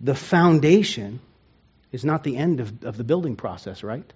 the 0.00 0.14
foundation, 0.14 1.20
is 1.92 2.06
not 2.06 2.24
the 2.24 2.38
end 2.38 2.60
of, 2.60 2.84
of 2.84 2.96
the 2.96 3.04
building 3.04 3.36
process, 3.36 3.82
right? 3.82 4.10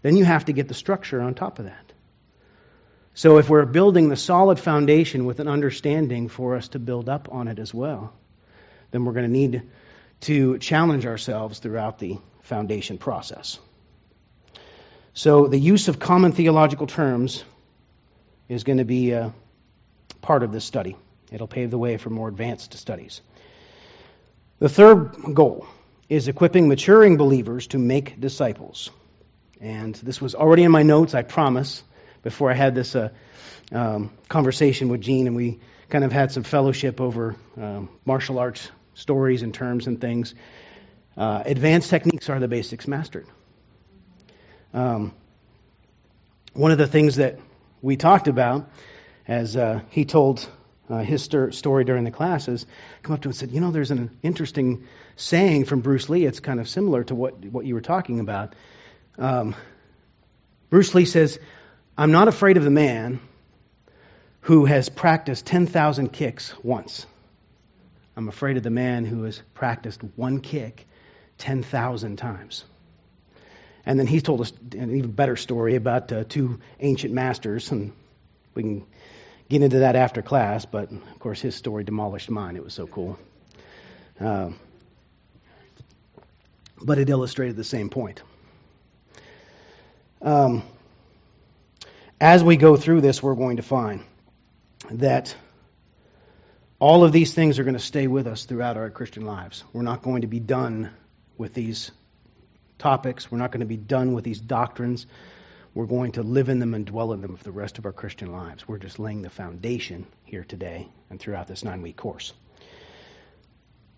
Then 0.00 0.16
you 0.16 0.24
have 0.24 0.44
to 0.44 0.52
get 0.52 0.68
the 0.68 0.74
structure 0.74 1.20
on 1.20 1.34
top 1.34 1.58
of 1.58 1.64
that. 1.64 1.92
So 3.14 3.38
if 3.38 3.50
we're 3.50 3.66
building 3.66 4.10
the 4.10 4.16
solid 4.16 4.60
foundation 4.60 5.26
with 5.26 5.40
an 5.40 5.48
understanding 5.48 6.28
for 6.28 6.54
us 6.54 6.68
to 6.68 6.78
build 6.78 7.08
up 7.08 7.28
on 7.32 7.48
it 7.48 7.58
as 7.58 7.74
well, 7.74 8.12
then 8.90 9.04
we're 9.04 9.12
going 9.12 9.26
to 9.26 9.32
need 9.32 9.62
to 10.20 10.58
challenge 10.58 11.06
ourselves 11.06 11.58
throughout 11.58 11.98
the 11.98 12.18
foundation 12.42 12.98
process. 12.98 13.58
So, 15.14 15.46
the 15.46 15.58
use 15.58 15.88
of 15.88 15.98
common 15.98 16.32
theological 16.32 16.86
terms 16.86 17.44
is 18.48 18.64
going 18.64 18.78
to 18.78 18.84
be 18.84 19.12
a 19.12 19.32
part 20.22 20.42
of 20.42 20.52
this 20.52 20.64
study. 20.64 20.96
It'll 21.30 21.48
pave 21.48 21.70
the 21.70 21.78
way 21.78 21.96
for 21.96 22.10
more 22.10 22.28
advanced 22.28 22.74
studies. 22.74 23.20
The 24.60 24.68
third 24.68 25.34
goal 25.34 25.66
is 26.08 26.28
equipping 26.28 26.68
maturing 26.68 27.16
believers 27.16 27.66
to 27.68 27.78
make 27.78 28.18
disciples. 28.18 28.90
And 29.60 29.94
this 29.96 30.20
was 30.20 30.34
already 30.34 30.62
in 30.62 30.70
my 30.70 30.82
notes, 30.82 31.14
I 31.14 31.22
promise, 31.22 31.82
before 32.22 32.50
I 32.50 32.54
had 32.54 32.74
this 32.74 32.96
uh, 32.96 33.10
um, 33.72 34.10
conversation 34.28 34.88
with 34.88 35.00
Gene, 35.00 35.26
and 35.26 35.36
we 35.36 35.60
kind 35.90 36.04
of 36.04 36.12
had 36.12 36.32
some 36.32 36.44
fellowship 36.44 37.00
over 37.00 37.36
um, 37.56 37.88
martial 38.04 38.38
arts 38.38 38.70
stories 38.98 39.42
and 39.42 39.54
terms 39.54 39.86
and 39.86 40.00
things. 40.00 40.34
Uh, 41.16 41.42
advanced 41.46 41.88
techniques 41.88 42.28
are 42.28 42.38
the 42.40 42.48
basics 42.48 42.86
mastered. 42.88 43.26
Um, 44.74 45.14
one 46.52 46.72
of 46.72 46.78
the 46.78 46.86
things 46.86 47.16
that 47.16 47.38
we 47.80 47.96
talked 47.96 48.28
about, 48.28 48.68
as 49.26 49.56
uh, 49.56 49.80
he 49.90 50.04
told 50.04 50.48
uh, 50.90 50.98
his 50.98 51.22
st- 51.22 51.54
story 51.54 51.84
during 51.84 52.04
the 52.04 52.10
classes, 52.10 52.66
come 53.02 53.14
up 53.14 53.22
to 53.22 53.28
him 53.28 53.30
and 53.30 53.36
said, 53.36 53.50
"You 53.52 53.60
know, 53.60 53.70
there's 53.70 53.92
an 53.92 54.10
interesting 54.22 54.86
saying 55.16 55.64
from 55.64 55.80
Bruce 55.80 56.08
Lee. 56.08 56.24
It's 56.24 56.40
kind 56.40 56.60
of 56.60 56.68
similar 56.68 57.04
to 57.04 57.14
what 57.14 57.44
what 57.44 57.64
you 57.64 57.74
were 57.74 57.80
talking 57.80 58.20
about." 58.20 58.54
Um, 59.16 59.54
Bruce 60.70 60.94
Lee 60.94 61.04
says, 61.04 61.38
"I'm 61.96 62.10
not 62.10 62.28
afraid 62.28 62.56
of 62.56 62.64
the 62.64 62.70
man 62.70 63.20
who 64.42 64.64
has 64.64 64.88
practiced 64.88 65.46
10,000 65.46 66.12
kicks 66.12 66.54
once. 66.62 67.06
I'm 68.18 68.28
afraid 68.28 68.56
of 68.56 68.64
the 68.64 68.70
man 68.70 69.04
who 69.04 69.22
has 69.22 69.40
practiced 69.54 70.02
one 70.16 70.40
kick 70.40 70.86
10,000 71.38 72.16
times." 72.16 72.64
And 73.86 73.98
then 73.98 74.08
he 74.08 74.20
told 74.20 74.40
us 74.40 74.52
an 74.72 74.94
even 74.96 75.12
better 75.12 75.36
story 75.36 75.76
about 75.76 76.12
uh, 76.12 76.24
two 76.24 76.58
ancient 76.80 77.14
masters, 77.14 77.70
and 77.70 77.92
we 78.54 78.62
can 78.62 78.86
get 79.48 79.62
into 79.62 79.78
that 79.78 79.96
after 79.96 80.20
class, 80.20 80.66
but 80.66 80.90
of 80.90 81.18
course 81.20 81.40
his 81.40 81.54
story 81.54 81.84
demolished 81.84 82.28
mine. 82.28 82.56
It 82.56 82.64
was 82.64 82.74
so 82.74 82.88
cool. 82.88 83.18
Uh, 84.20 84.50
but 86.82 86.98
it 86.98 87.08
illustrated 87.08 87.56
the 87.56 87.64
same 87.64 87.88
point. 87.88 88.22
Um, 90.20 90.64
as 92.20 92.42
we 92.42 92.56
go 92.56 92.76
through 92.76 93.00
this, 93.00 93.22
we're 93.22 93.36
going 93.36 93.58
to 93.58 93.62
find 93.62 94.02
that 94.90 95.36
all 96.80 97.04
of 97.04 97.12
these 97.12 97.34
things 97.34 97.58
are 97.58 97.64
going 97.64 97.74
to 97.74 97.80
stay 97.80 98.06
with 98.06 98.26
us 98.26 98.44
throughout 98.44 98.76
our 98.76 98.90
Christian 98.90 99.24
lives. 99.24 99.64
We're 99.72 99.82
not 99.82 100.02
going 100.02 100.22
to 100.22 100.28
be 100.28 100.40
done 100.40 100.90
with 101.36 101.52
these 101.54 101.90
topics. 102.78 103.30
We're 103.30 103.38
not 103.38 103.50
going 103.50 103.60
to 103.60 103.66
be 103.66 103.76
done 103.76 104.12
with 104.12 104.24
these 104.24 104.40
doctrines. 104.40 105.06
We're 105.74 105.86
going 105.86 106.12
to 106.12 106.22
live 106.22 106.48
in 106.48 106.60
them 106.60 106.74
and 106.74 106.86
dwell 106.86 107.12
in 107.12 107.20
them 107.20 107.36
for 107.36 107.44
the 107.44 107.52
rest 107.52 107.78
of 107.78 107.86
our 107.86 107.92
Christian 107.92 108.32
lives. 108.32 108.66
We're 108.66 108.78
just 108.78 108.98
laying 108.98 109.22
the 109.22 109.30
foundation 109.30 110.06
here 110.24 110.44
today 110.44 110.88
and 111.10 111.18
throughout 111.18 111.48
this 111.48 111.64
nine 111.64 111.82
week 111.82 111.96
course. 111.96 112.32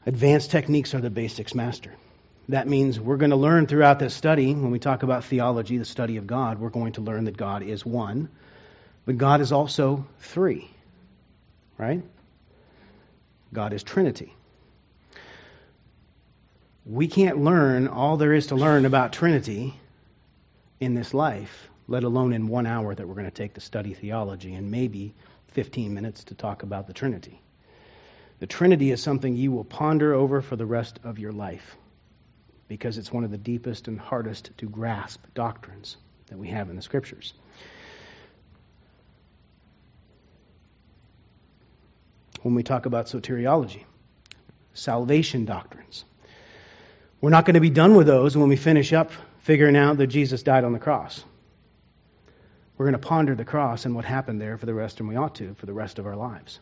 Advanced 0.06 0.50
techniques 0.50 0.94
are 0.94 1.00
the 1.00 1.10
basics 1.10 1.54
master. 1.54 1.94
That 2.48 2.66
means 2.66 2.98
we're 2.98 3.18
going 3.18 3.30
to 3.30 3.36
learn 3.36 3.66
throughout 3.66 3.98
this 3.98 4.14
study, 4.14 4.54
when 4.54 4.70
we 4.70 4.78
talk 4.78 5.02
about 5.02 5.24
theology, 5.24 5.76
the 5.76 5.84
study 5.84 6.16
of 6.16 6.26
God, 6.26 6.58
we're 6.58 6.70
going 6.70 6.92
to 6.94 7.02
learn 7.02 7.24
that 7.24 7.36
God 7.36 7.62
is 7.62 7.84
one, 7.84 8.30
but 9.04 9.18
God 9.18 9.40
is 9.40 9.52
also 9.52 10.06
three, 10.18 10.68
right? 11.78 12.02
God 13.52 13.72
is 13.72 13.82
Trinity 13.82 14.34
we 16.90 17.06
can't 17.06 17.38
learn 17.38 17.88
all 17.88 18.16
there 18.16 18.32
is 18.32 18.48
to 18.48 18.56
learn 18.56 18.84
about 18.84 19.12
Trinity 19.12 19.74
in 20.80 20.94
this 20.94 21.12
life, 21.12 21.68
let 21.86 22.04
alone 22.04 22.32
in 22.32 22.48
one 22.48 22.66
hour 22.66 22.94
that 22.94 23.06
we're 23.06 23.14
going 23.14 23.26
to 23.26 23.30
take 23.30 23.54
to 23.54 23.60
study 23.60 23.94
theology 23.94 24.54
and 24.54 24.70
maybe 24.70 25.14
15 25.48 25.94
minutes 25.94 26.24
to 26.24 26.34
talk 26.34 26.64
about 26.64 26.86
the 26.88 26.92
Trinity. 26.92 27.40
The 28.40 28.46
Trinity 28.46 28.90
is 28.90 29.02
something 29.02 29.36
you 29.36 29.52
will 29.52 29.64
ponder 29.64 30.14
over 30.14 30.40
for 30.40 30.56
the 30.56 30.66
rest 30.66 30.98
of 31.04 31.18
your 31.18 31.32
life 31.32 31.76
because 32.66 32.98
it's 32.98 33.12
one 33.12 33.24
of 33.24 33.30
the 33.30 33.38
deepest 33.38 33.86
and 33.86 34.00
hardest 34.00 34.50
to 34.58 34.66
grasp 34.66 35.24
doctrines 35.34 35.96
that 36.28 36.38
we 36.38 36.48
have 36.48 36.70
in 36.70 36.76
the 36.76 36.82
Scriptures. 36.82 37.34
When 42.42 42.54
we 42.54 42.62
talk 42.62 42.86
about 42.86 43.06
soteriology, 43.06 43.84
salvation 44.74 45.44
doctrines, 45.44 46.04
we're 47.20 47.30
not 47.30 47.44
going 47.44 47.54
to 47.54 47.60
be 47.60 47.70
done 47.70 47.94
with 47.94 48.06
those 48.06 48.36
when 48.36 48.48
we 48.48 48.56
finish 48.56 48.92
up 48.92 49.12
figuring 49.40 49.76
out 49.76 49.96
that 49.98 50.06
Jesus 50.06 50.42
died 50.42 50.64
on 50.64 50.72
the 50.72 50.78
cross. 50.78 51.24
We're 52.76 52.86
going 52.86 53.00
to 53.00 53.06
ponder 53.06 53.34
the 53.34 53.44
cross 53.44 53.84
and 53.84 53.94
what 53.94 54.04
happened 54.04 54.40
there 54.40 54.56
for 54.56 54.66
the 54.66 54.74
rest, 54.74 55.00
and 55.00 55.08
we 55.08 55.16
ought 55.16 55.34
to, 55.36 55.54
for 55.54 55.66
the 55.66 55.72
rest 55.72 55.98
of 55.98 56.06
our 56.06 56.16
lives. 56.16 56.60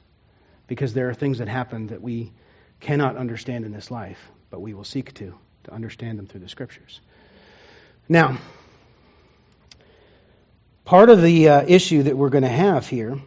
Because 0.67 0.95
there 0.95 1.09
are 1.11 1.15
things 1.15 1.39
that 1.39 1.49
happen 1.49 1.89
that 1.89 2.03
we 2.03 2.33
cannot 2.81 3.17
understand 3.17 3.65
in 3.65 3.73
this 3.73 3.91
life, 3.91 4.19
but 4.51 4.61
we 4.61 4.75
will 4.75 4.85
seek 4.85 5.15
to, 5.15 5.35
to 5.65 5.73
understand 5.73 6.19
them 6.19 6.27
through 6.27 6.41
the 6.41 6.49
Scriptures. 6.49 7.01
Now, 8.09 8.39
part 10.85 11.11
of 11.11 11.23
the 11.23 11.49
uh, 11.49 11.65
issue 11.67 12.05
that 12.05 12.17
we're 12.17 12.31
going 12.31 12.43
to 12.43 12.49
have 12.49 12.89
here 12.89 13.21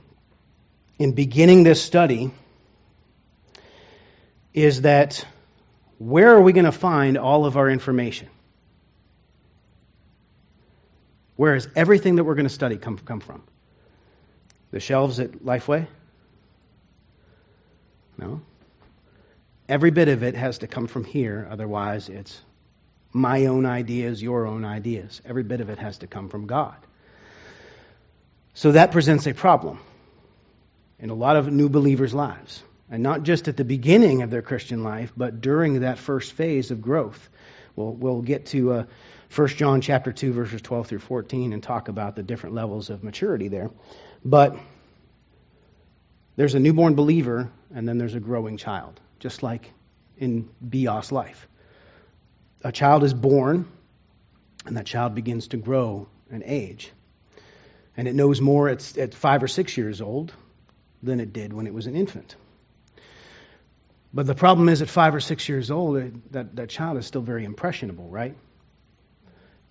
in 1.02 1.14
beginning 1.14 1.64
this 1.64 1.82
study 1.82 2.30
is 4.54 4.82
that 4.82 5.26
where 5.98 6.36
are 6.36 6.42
we 6.42 6.54
going 6.54 6.66
to 6.66 6.72
find 6.72 7.18
all 7.18 7.46
of 7.46 7.58
our 7.58 7.68
information? 7.68 8.30
Where 11.38 11.56
is 11.56 11.68
everything 11.76 12.18
that 12.18 12.24
we're 12.24 12.36
going 12.36 12.48
to 12.48 12.54
study 12.54 12.78
come, 12.78 13.00
come 13.00 13.20
from? 13.20 13.42
The 14.70 14.80
shelves 14.80 15.20
at 15.20 15.32
Lifeway? 15.44 15.88
No. 18.20 18.42
Every 19.68 19.90
bit 19.90 20.08
of 20.08 20.22
it 20.22 20.36
has 20.36 20.60
to 20.60 20.68
come 20.68 20.86
from 20.86 21.04
here, 21.04 21.48
otherwise, 21.50 22.10
it's 22.10 22.40
my 23.12 23.48
own 23.48 23.66
ideas, 23.66 24.22
your 24.22 24.46
own 24.46 24.66
ideas. 24.66 25.20
Every 25.26 25.44
bit 25.44 25.62
of 25.62 25.72
it 25.72 25.80
has 25.80 25.98
to 26.00 26.08
come 26.08 26.30
from 26.30 26.46
God. 26.46 26.76
So 28.54 28.74
that 28.74 28.92
presents 28.92 29.26
a 29.26 29.34
problem 29.34 29.80
in 31.02 31.10
a 31.10 31.16
lot 31.16 31.36
of 31.36 31.52
new 31.52 31.68
believers' 31.68 32.14
lives 32.14 32.64
and 32.92 33.02
not 33.02 33.24
just 33.24 33.48
at 33.48 33.58
the 33.58 33.64
beginning 33.64 34.22
of 34.22 34.30
their 34.30 34.42
Christian 34.42 34.84
life, 34.84 35.14
but 35.16 35.42
during 35.42 35.80
that 35.80 35.98
first 35.98 36.34
phase 36.34 36.72
of 36.72 36.82
growth. 36.82 37.30
We'll, 37.76 37.94
we'll 37.94 38.22
get 38.22 38.48
to 38.48 38.74
uh, 38.74 38.84
1 39.34 39.48
John 39.48 39.80
chapter 39.80 40.12
2, 40.12 40.34
verses 40.34 40.62
12 40.62 40.88
through 40.88 41.00
14, 41.00 41.54
and 41.54 41.64
talk 41.64 41.88
about 41.88 42.18
the 42.18 42.24
different 42.24 42.54
levels 42.54 42.90
of 42.90 43.02
maturity 43.02 43.48
there. 43.48 43.72
But 44.26 44.58
there's 46.36 46.54
a 46.54 46.60
newborn 46.60 46.96
believer, 46.96 47.50
and 47.74 47.88
then 47.88 47.98
there's 47.98 48.14
a 48.14 48.20
growing 48.20 48.58
child, 48.58 49.00
just 49.20 49.42
like 49.42 49.72
in 50.18 50.50
Bios 50.62 51.14
life. 51.14 51.48
A 52.64 52.74
child 52.74 53.06
is 53.06 53.14
born, 53.14 53.68
and 54.66 54.76
that 54.76 54.86
child 54.86 55.16
begins 55.16 55.48
to 55.48 55.58
grow 55.58 56.10
and 56.30 56.44
age. 56.46 56.92
And 57.96 58.08
it 58.10 58.16
knows 58.16 58.42
more 58.42 58.68
at, 58.68 58.98
at 58.98 59.14
five 59.14 59.42
or 59.44 59.48
six 59.48 59.78
years 59.78 60.02
old 60.02 60.34
than 61.04 61.20
it 61.20 61.34
did 61.34 61.54
when 61.54 61.68
it 61.68 61.74
was 61.74 61.88
an 61.88 61.96
infant. 61.96 62.36
But 64.14 64.28
the 64.28 64.36
problem 64.36 64.68
is, 64.68 64.82
at 64.82 64.90
five 64.90 65.16
or 65.16 65.22
six 65.22 65.48
years 65.48 65.72
old, 65.72 66.32
that, 66.32 66.56
that 66.58 66.70
child 66.70 66.98
is 66.98 67.06
still 67.06 67.22
very 67.22 67.46
impressionable, 67.46 68.10
right? 68.10 68.36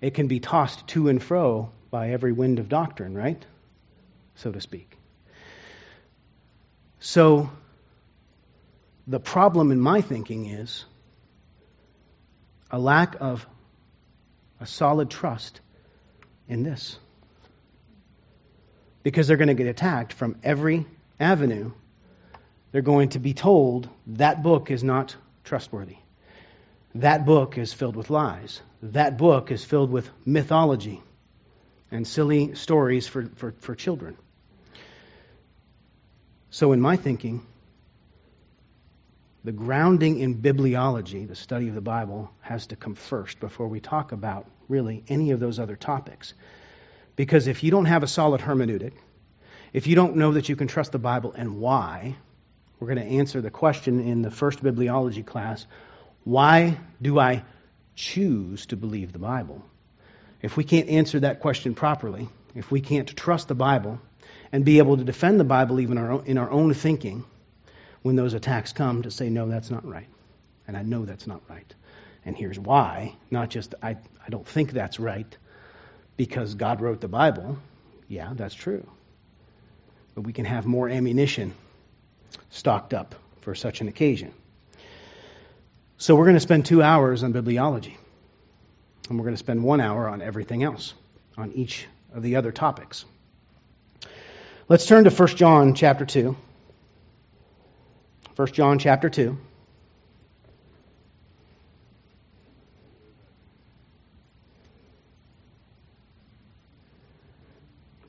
It 0.01 0.15
can 0.15 0.29
be 0.29 0.41
tossed 0.41 0.87
to 0.89 1.09
and 1.09 1.23
fro 1.23 1.71
by 1.91 2.11
every 2.11 2.33
wind 2.33 2.59
of 2.59 2.69
doctrine, 2.69 3.15
right? 3.15 3.45
So 4.37 4.51
to 4.51 4.61
speak. 4.61 4.97
So, 7.01 7.51
the 9.07 9.21
problem 9.21 9.73
in 9.73 9.81
my 9.81 10.01
thinking 10.01 10.47
is 10.47 10.85
a 12.71 12.79
lack 12.79 13.17
of 13.21 13.47
a 14.61 14.67
solid 14.67 15.11
trust 15.11 15.61
in 16.49 16.63
this. 16.63 16.99
Because 19.03 19.27
they're 19.27 19.39
going 19.39 19.49
to 19.49 19.55
get 19.55 19.67
attacked 19.67 20.13
from 20.13 20.37
every 20.43 20.87
avenue 21.21 21.71
they're 22.73 22.83
going 22.83 23.11
to 23.11 23.19
be 23.19 23.35
told 23.35 23.89
that 24.07 24.43
book 24.43 24.71
is 24.71 24.85
not 24.85 25.17
trustworthy. 25.45 25.97
That 26.95 27.27
book 27.27 27.59
is 27.59 27.73
filled 27.73 27.97
with 27.97 28.11
lies. 28.11 28.61
That 28.83 29.19
book 29.19 29.51
is 29.51 29.65
filled 29.65 29.91
with 29.91 30.09
mythology 30.25 31.03
and 31.91 32.07
silly 32.07 32.55
stories 32.55 33.07
for, 33.07 33.27
for, 33.37 33.53
for 33.59 33.75
children. 33.75 34.17
So, 36.51 36.73
in 36.73 36.81
my 36.81 36.97
thinking, 36.97 37.47
the 39.45 39.53
grounding 39.53 40.19
in 40.19 40.41
bibliology, 40.41 41.27
the 41.27 41.37
study 41.37 41.69
of 41.69 41.75
the 41.75 41.81
Bible, 41.81 42.31
has 42.41 42.67
to 42.69 42.77
come 42.77 42.95
first 42.95 43.41
before 43.41 43.69
we 43.69 43.81
talk 43.81 44.13
about 44.13 44.47
really 44.69 45.03
any 45.09 45.31
of 45.31 45.41
those 45.41 45.59
other 45.59 45.77
topics. 45.77 46.35
Because 47.17 47.47
if 47.47 47.63
you 47.63 47.71
don't 47.71 47.87
have 47.87 48.03
a 48.03 48.09
solid 48.09 48.41
hermeneutic, 48.41 48.93
if 49.73 49.87
you 49.87 49.95
don't 49.95 50.17
know 50.17 50.33
that 50.33 50.49
you 50.49 50.57
can 50.57 50.69
trust 50.69 50.93
the 50.93 50.99
Bible 50.99 51.33
and 51.37 51.61
why, 51.61 52.17
We're 52.81 52.95
going 52.95 53.09
to 53.09 53.17
answer 53.19 53.43
the 53.43 53.51
question 53.51 54.01
in 54.01 54.23
the 54.23 54.31
first 54.31 54.63
bibliology 54.63 55.25
class 55.25 55.67
why 56.25 56.79
do 57.01 57.19
I 57.19 57.45
choose 57.95 58.67
to 58.67 58.77
believe 58.77 59.13
the 59.13 59.19
Bible? 59.19 59.63
If 60.43 60.57
we 60.57 60.65
can't 60.65 60.89
answer 60.89 61.21
that 61.21 61.41
question 61.41 61.75
properly, 61.75 62.29
if 62.55 62.71
we 62.71 62.81
can't 62.81 63.09
trust 63.17 63.49
the 63.49 63.55
Bible 63.55 64.01
and 64.53 64.65
be 64.65 64.79
able 64.79 64.97
to 64.99 65.05
defend 65.05 65.41
the 65.41 65.45
Bible 65.45 65.81
even 65.81 65.99
our 65.99 66.25
in 66.25 66.39
our 66.39 66.51
own 66.51 66.75
thinking, 66.75 67.25
when 68.03 68.17
those 68.17 68.35
attacks 68.35 68.73
come 68.73 69.03
to 69.03 69.11
say, 69.11 69.31
no, 69.31 69.49
that's 69.49 69.71
not 69.71 69.87
right. 69.87 70.09
And 70.67 70.77
I 70.77 70.83
know 70.83 71.05
that's 71.05 71.27
not 71.27 71.43
right. 71.49 71.75
And 72.25 72.37
here's 72.37 72.59
why. 72.59 73.15
Not 73.31 73.51
just, 73.51 73.75
I, 73.83 73.91
I 73.91 74.31
don't 74.31 74.47
think 74.47 74.73
that's 74.73 74.99
right 75.01 75.37
because 76.17 76.55
God 76.55 76.81
wrote 76.81 77.01
the 77.01 77.09
Bible. 77.09 77.59
Yeah, 78.09 78.33
that's 78.35 78.55
true. 78.55 78.87
But 80.15 80.23
we 80.23 80.33
can 80.33 80.45
have 80.45 80.67
more 80.67 80.89
ammunition 80.89 81.55
stocked 82.51 82.95
up 82.95 83.15
for 83.41 83.55
such 83.55 83.81
an 83.81 83.89
occasion. 83.89 84.33
So 85.99 86.17
we're 86.17 86.25
going 86.25 86.37
to 86.37 86.41
spend 86.41 86.67
two 86.67 86.83
hours 86.83 87.23
on 87.23 87.33
bibliology. 87.33 87.97
And 89.09 89.19
we're 89.19 89.25
going 89.25 89.35
to 89.35 89.39
spend 89.39 89.63
one 89.63 89.81
hour 89.81 90.09
on 90.09 90.23
everything 90.23 90.63
else, 90.63 90.95
on 91.37 91.53
each 91.53 91.87
of 92.15 92.23
the 92.23 92.37
other 92.37 92.53
topics. 92.53 93.05
Let's 94.69 94.87
turn 94.87 95.05
to 95.05 95.11
1 95.11 95.29
John 95.37 95.75
chapter 95.75 96.07
2. 96.07 96.37
1 98.37 98.49
John 98.53 98.79
chapter 98.79 99.11
2. 99.11 99.37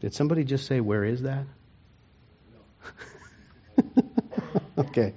Did 0.01 0.13
somebody 0.13 0.43
just 0.43 0.65
say, 0.65 0.79
Where 0.79 1.03
is 1.03 1.24
that? 1.24 1.46
Okay. 4.78 5.14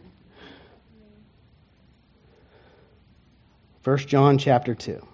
1 3.85 3.99
John 3.99 4.38
chapter 4.38 4.75
2. 4.75 5.06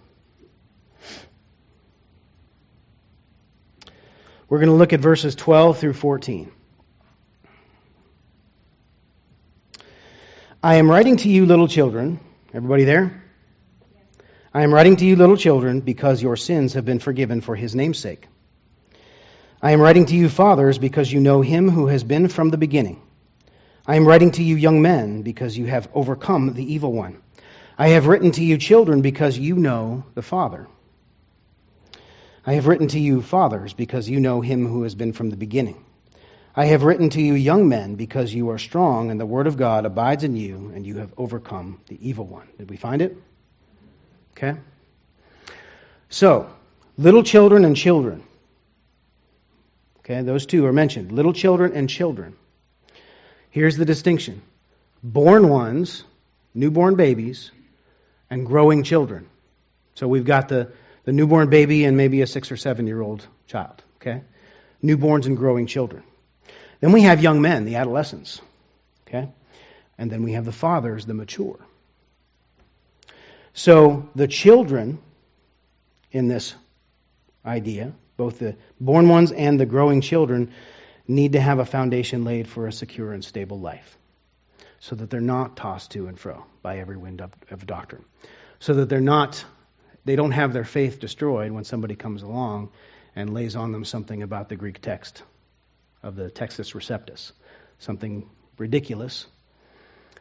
We're 4.49 4.59
going 4.59 4.69
to 4.69 4.75
look 4.75 4.93
at 4.93 5.01
verses 5.01 5.35
12 5.35 5.79
through 5.79 5.93
14. 5.93 6.51
I 10.63 10.77
am 10.77 10.91
writing 10.91 11.17
to 11.19 11.29
you, 11.29 11.47
little 11.47 11.69
children. 11.69 12.21
Everybody 12.53 12.85
there? 12.85 13.23
I 14.53 14.63
am 14.63 14.75
writing 14.75 14.97
to 14.97 15.05
you, 15.05 15.17
little 15.17 15.37
children, 15.37 15.81
because 15.81 16.23
your 16.23 16.37
sins 16.37 16.75
have 16.75 16.85
been 16.85 16.99
forgiven 16.99 17.41
for 17.41 17.55
his 17.55 17.75
name's 17.75 17.99
sake. 17.99 18.27
I 19.63 19.73
am 19.73 19.81
writing 19.81 20.07
to 20.07 20.17
you, 20.17 20.31
fathers, 20.31 20.79
because 20.79 21.13
you 21.13 21.21
know 21.21 21.43
him 21.43 21.69
who 21.69 21.87
has 21.89 22.03
been 22.03 22.29
from 22.29 22.49
the 22.49 22.57
beginning. 22.57 23.03
I 23.87 23.97
am 23.97 24.07
writing 24.07 24.31
to 24.33 24.43
you, 24.43 24.57
young 24.57 24.81
men, 24.81 25.21
because 25.23 25.57
you 25.57 25.67
have 25.67 25.89
overcome 25.93 26.55
the 26.55 26.73
evil 26.75 26.93
one. 26.93 27.21
I 27.77 27.89
have 27.89 28.07
written 28.07 28.31
to 28.33 28.45
you, 28.45 28.57
children, 28.57 29.03
because 29.03 29.39
you 29.39 29.57
know 29.57 30.05
the 30.15 30.23
Father. 30.23 30.67
I 32.47 32.55
have 32.55 32.67
written 32.67 32.89
to 32.89 32.99
you, 32.99 33.21
fathers, 33.21 33.75
because 33.75 34.09
you 34.09 34.19
know 34.19 34.41
him 34.41 34.67
who 34.67 34.85
has 34.85 34.95
been 34.95 35.13
from 35.13 35.29
the 35.29 35.37
beginning. 35.37 35.85
I 36.57 36.67
have 36.67 36.83
written 36.83 37.11
to 37.11 37.21
you, 37.21 37.35
young 37.35 37.69
men, 37.69 37.97
because 37.97 38.33
you 38.33 38.51
are 38.51 38.59
strong, 38.59 39.11
and 39.11 39.21
the 39.21 39.27
word 39.27 39.47
of 39.47 39.59
God 39.59 39.85
abides 39.85 40.25
in 40.25 40.37
you, 40.37 40.73
and 40.75 40.87
you 40.87 40.97
have 40.99 41.13
overcome 41.19 41.81
the 41.89 42.09
evil 42.09 42.27
one. 42.27 42.49
Did 42.59 42.71
we 42.71 42.77
find 42.77 43.03
it? 43.03 43.17
Okay. 44.33 44.59
So, 46.09 46.51
little 46.97 47.23
children 47.23 47.67
and 47.67 47.77
children. 47.77 48.25
Okay, 50.11 50.23
those 50.23 50.45
two 50.45 50.67
are 50.67 50.73
mentioned. 50.73 51.13
Little 51.13 51.33
children 51.33 51.73
and 51.73 51.89
children. 51.89 52.35
Here's 53.51 53.77
the 53.77 53.85
distinction 53.85 54.43
born 55.05 55.49
ones, 55.49 56.03
newborn 56.53 56.97
babies, 56.97 57.53
and 58.29 58.45
growing 58.45 58.83
children. 58.83 59.29
So 59.95 60.09
we've 60.09 60.25
got 60.25 60.49
the, 60.49 60.73
the 61.05 61.13
newborn 61.13 61.49
baby 61.49 61.85
and 61.85 61.97
maybe 61.97 62.23
a 62.23 62.27
six 62.27 62.51
or 62.51 62.57
seven 62.57 62.89
year 62.89 63.01
old 63.01 63.25
child. 63.47 63.85
Okay? 64.01 64.23
Newborns 64.83 65.27
and 65.27 65.37
growing 65.37 65.67
children. 65.67 66.03
Then 66.81 66.91
we 66.91 67.03
have 67.03 67.23
young 67.23 67.41
men, 67.41 67.65
the 67.65 67.77
adolescents. 67.77 68.41
Okay? 69.07 69.29
And 69.97 70.11
then 70.11 70.25
we 70.25 70.33
have 70.33 70.45
the 70.45 70.53
fathers, 70.53 71.07
the 71.07 71.15
mature. 71.15 71.61
So 73.55 74.09
the 74.17 74.27
children 74.27 74.99
in 76.11 76.27
this 76.27 76.53
idea, 77.47 77.93
both 78.21 78.39
the 78.39 78.55
born 78.79 79.09
ones 79.09 79.33
and 79.33 79.59
the 79.59 79.65
growing 79.65 80.03
children, 80.03 80.53
need 81.09 81.33
to 81.33 81.41
have 81.41 81.59
a 81.59 81.65
foundation 81.65 82.23
laid 82.23 82.47
for 82.47 82.67
a 82.67 82.73
secure 82.73 83.15
and 83.15 83.25
stable 83.25 83.59
life 83.59 83.97
so 84.79 84.95
that 84.95 85.09
they're 85.09 85.23
not 85.23 85.57
tossed 85.57 85.93
to 85.93 86.07
and 86.07 86.21
fro 86.21 86.45
by 86.61 86.81
every 86.81 86.99
wind 86.99 87.23
of 87.23 87.67
doctrine. 87.67 88.05
So 88.59 88.75
that 88.75 88.91
they're 88.91 89.01
not, 89.01 89.43
they 90.05 90.17
don't 90.17 90.33
have 90.33 90.53
their 90.53 90.65
faith 90.65 91.01
destroyed 91.01 91.51
when 91.51 91.65
somebody 91.65 91.97
comes 91.97 92.23
along 92.23 92.69
and 93.17 93.33
lays 93.33 93.57
on 93.57 93.73
them 93.73 93.87
something 93.87 94.23
about 94.23 94.51
the 94.51 94.57
Greek 94.57 94.83
text 94.83 95.23
of 96.03 96.15
the 96.15 96.31
Textus 96.31 96.75
Receptus, 96.75 97.33
something 97.79 98.29
ridiculous 98.59 99.27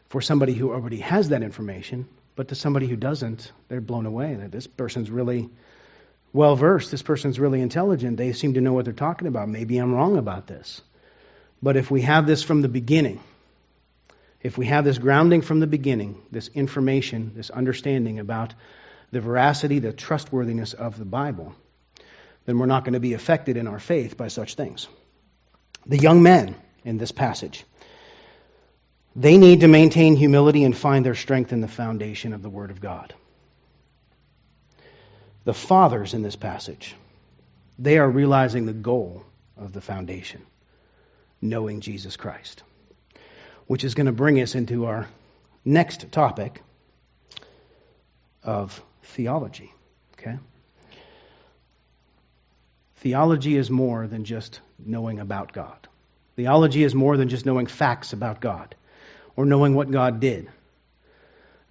for 0.07 0.21
somebody 0.21 0.53
who 0.53 0.71
already 0.71 1.01
has 1.01 1.27
that 1.29 1.43
information, 1.43 2.07
but 2.38 2.47
to 2.47 2.55
somebody 2.55 2.88
who 2.88 2.95
doesn't, 2.95 3.51
they're 3.67 3.81
blown 3.81 4.05
away 4.05 4.35
this 4.49 4.67
person's 4.67 5.12
really 5.12 5.49
well 6.33 6.55
versed, 6.55 6.91
this 6.91 7.01
person's 7.01 7.39
really 7.39 7.61
intelligent, 7.61 8.17
they 8.17 8.33
seem 8.33 8.53
to 8.53 8.61
know 8.61 8.73
what 8.73 8.85
they're 8.85 8.93
talking 8.93 9.27
about. 9.27 9.49
Maybe 9.49 9.77
I'm 9.77 9.93
wrong 9.93 10.17
about 10.17 10.47
this. 10.47 10.81
But 11.61 11.75
if 11.75 11.91
we 11.91 12.01
have 12.01 12.25
this 12.25 12.43
from 12.43 12.61
the 12.61 12.69
beginning, 12.69 13.21
if 14.41 14.57
we 14.57 14.67
have 14.67 14.85
this 14.85 14.97
grounding 14.97 15.41
from 15.41 15.59
the 15.59 15.67
beginning, 15.67 16.21
this 16.31 16.47
information, 16.49 17.33
this 17.35 17.49
understanding 17.49 18.19
about 18.19 18.53
the 19.11 19.19
veracity, 19.19 19.79
the 19.79 19.91
trustworthiness 19.91 20.73
of 20.73 20.97
the 20.97 21.05
Bible, 21.05 21.53
then 22.45 22.57
we're 22.57 22.65
not 22.65 22.85
going 22.85 22.93
to 22.93 22.99
be 22.99 23.13
affected 23.13 23.57
in 23.57 23.67
our 23.67 23.79
faith 23.79 24.17
by 24.17 24.27
such 24.27 24.55
things 24.55 24.87
the 25.85 25.97
young 25.97 26.21
men 26.21 26.55
in 26.83 26.97
this 26.97 27.11
passage. 27.11 27.65
They 29.15 29.37
need 29.37 29.61
to 29.61 29.67
maintain 29.67 30.15
humility 30.15 30.63
and 30.63 30.77
find 30.77 31.05
their 31.05 31.15
strength 31.15 31.51
in 31.51 31.61
the 31.61 31.67
foundation 31.67 32.33
of 32.33 32.41
the 32.41 32.49
Word 32.49 32.69
of 32.69 32.79
God. 32.79 33.13
The 35.49 35.55
fathers 35.55 36.13
in 36.13 36.21
this 36.21 36.35
passage, 36.35 36.95
they 37.79 37.97
are 37.97 38.07
realizing 38.07 38.67
the 38.67 38.71
goal 38.71 39.23
of 39.57 39.73
the 39.73 39.81
foundation, 39.81 40.45
knowing 41.41 41.81
Jesus 41.81 42.15
Christ, 42.17 42.62
which 43.65 43.83
is 43.83 43.95
going 43.95 44.05
to 44.05 44.12
bring 44.12 44.39
us 44.39 44.53
into 44.53 44.85
our 44.85 45.07
next 45.65 46.12
topic 46.12 46.62
of 48.43 48.79
theology. 49.01 49.73
Okay? 50.19 50.38
Theology 52.97 53.57
is 53.57 53.71
more 53.71 54.05
than 54.05 54.25
just 54.25 54.59
knowing 54.77 55.19
about 55.19 55.51
God. 55.51 55.88
Theology 56.35 56.83
is 56.83 56.93
more 56.93 57.17
than 57.17 57.27
just 57.27 57.47
knowing 57.47 57.65
facts 57.65 58.13
about 58.13 58.39
God 58.39 58.75
or 59.35 59.47
knowing 59.47 59.73
what 59.73 59.89
God 59.89 60.19
did. 60.19 60.47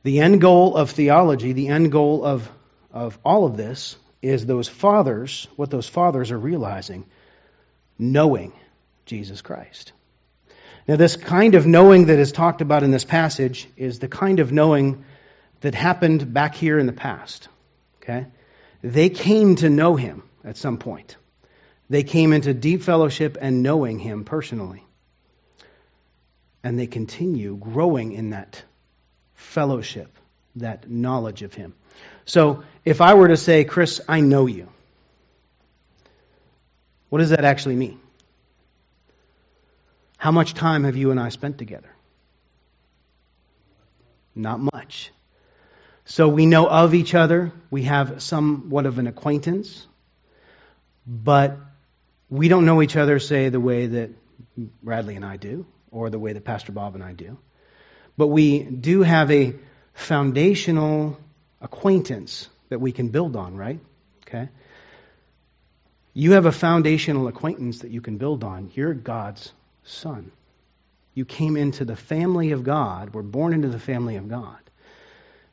The 0.02 0.18
end 0.18 0.40
goal 0.40 0.76
of 0.76 0.90
theology, 0.90 1.52
the 1.52 1.68
end 1.68 1.92
goal 1.92 2.24
of, 2.24 2.50
of 2.98 3.18
all 3.24 3.46
of 3.46 3.56
this, 3.56 3.96
is 4.20 4.46
those 4.46 4.68
fathers, 4.68 5.46
what 5.56 5.70
those 5.70 5.88
fathers 5.88 6.32
are 6.32 6.38
realizing, 6.38 7.06
knowing 7.98 8.52
Jesus 9.06 9.42
Christ. 9.42 9.92
Now, 10.87 10.96
this 10.96 11.16
kind 11.16 11.54
of 11.54 11.66
knowing 11.66 12.06
that 12.06 12.18
is 12.18 12.32
talked 12.32 12.61
about 12.61 12.82
in 12.82 12.90
this 12.90 13.04
passage 13.04 13.68
is 13.76 13.98
the 13.98 14.08
kind 14.08 14.40
of 14.40 14.52
knowing 14.52 15.04
that 15.61 15.74
happened 15.74 16.32
back 16.32 16.54
here 16.54 16.78
in 16.78 16.87
the 16.87 16.92
past. 16.92 17.48
Okay? 18.02 18.26
They 18.82 19.08
came 19.11 19.56
to 19.56 19.68
know 19.68 19.96
him 19.96 20.22
at 20.44 20.56
some 20.56 20.78
point. 20.78 21.16
They 21.90 22.02
came 22.02 22.32
into 22.32 22.52
deep 22.52 22.82
fellowship 22.82 23.38
and 23.40 23.62
knowing 23.62 23.98
Him 23.98 24.24
personally. 24.24 24.84
And 26.62 26.78
they 26.78 26.87
continue 26.87 27.56
growing 27.56 28.12
in 28.12 28.30
that 28.30 28.62
fellowship, 29.34 30.16
that 30.56 30.90
knowledge 30.90 31.42
of 31.42 31.54
Him. 31.54 31.74
So 32.26 32.62
if 32.88 33.03
I 33.03 33.12
were 33.12 33.29
to 33.29 33.37
say, 33.37 33.64
Chris, 33.64 34.01
I 34.09 34.20
know 34.20 34.46
you, 34.46 34.66
what 37.11 37.18
does 37.18 37.31
that 37.31 37.44
actually 37.44 37.77
mean? 37.77 38.01
How 40.16 40.31
much 40.31 40.55
time 40.55 40.85
have 40.85 40.96
you 40.96 41.11
and 41.11 41.20
I 41.20 41.29
spent 41.29 41.59
together? 41.59 41.90
Not 44.35 44.59
much. 44.61 45.12
So 46.07 46.29
we 46.29 46.46
know 46.46 46.66
of 46.66 46.94
each 46.94 47.14
other. 47.14 47.53
We 47.70 47.83
have 47.83 48.22
somewhat 48.22 48.87
of 48.87 48.98
an 48.98 49.07
acquaintance. 49.07 49.87
But 51.07 51.59
we 52.31 52.48
don't 52.48 52.64
know 52.64 52.81
each 52.81 52.96
other, 52.96 53.18
say, 53.18 53.51
the 53.51 53.61
way 53.61 53.87
that 53.87 54.11
Bradley 54.83 55.16
and 55.16 55.27
I 55.27 55.37
do, 55.37 55.66
or 55.90 56.09
the 56.09 56.18
way 56.18 56.33
that 56.33 56.44
Pastor 56.44 56.72
Bob 56.72 56.94
and 56.94 57.05
I 57.05 57.12
do. 57.12 57.37
But 58.16 58.29
we 58.29 58.62
do 58.62 59.03
have 59.03 59.31
a 59.31 59.57
foundational 59.92 61.18
acquaintance 61.61 62.48
that 62.68 62.81
we 62.81 62.92
can 62.92 63.09
build 63.09 63.37
on, 63.37 63.57
right? 63.57 63.81
Okay? 64.26 64.48
You 66.14 66.33
have 66.33 66.46
a 66.46 66.52
foundational 66.52 67.28
acquaintance 67.28 67.81
that 67.81 67.90
you 67.90 68.00
can 68.00 68.18
build 68.18 68.44
on. 68.44 68.70
You're 68.74 68.94
God's 68.94 69.52
son. 69.85 70.33
You 71.14 71.24
came 71.24 71.57
into 71.57 71.85
the 71.85 71.96
family 71.96 72.52
of 72.52 72.64
God, 72.64 73.14
were 73.14 73.22
born 73.22 73.52
into 73.54 73.68
the 73.68 73.78
family 73.78 74.16
of 74.16 74.28
God. 74.28 74.59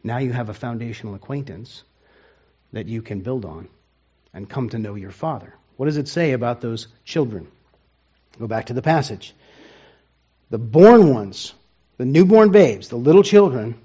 Now 0.03 0.17
you 0.19 0.31
have 0.31 0.49
a 0.49 0.53
foundational 0.53 1.15
acquaintance 1.15 1.83
that 2.73 2.87
you 2.87 3.01
can 3.01 3.21
build 3.21 3.45
on 3.45 3.67
and 4.33 4.49
come 4.49 4.69
to 4.69 4.77
know 4.77 4.95
your 4.95 5.11
Father. 5.11 5.53
What 5.77 5.87
does 5.87 5.97
it 5.97 6.07
say 6.07 6.33
about 6.33 6.61
those 6.61 6.87
children? 7.03 7.47
Go 8.39 8.47
back 8.47 8.67
to 8.67 8.73
the 8.73 8.81
passage. 8.81 9.33
The 10.49 10.57
born 10.57 11.13
ones, 11.13 11.53
the 11.97 12.05
newborn 12.05 12.51
babes, 12.51 12.89
the 12.89 12.97
little 12.97 13.23
children, 13.23 13.79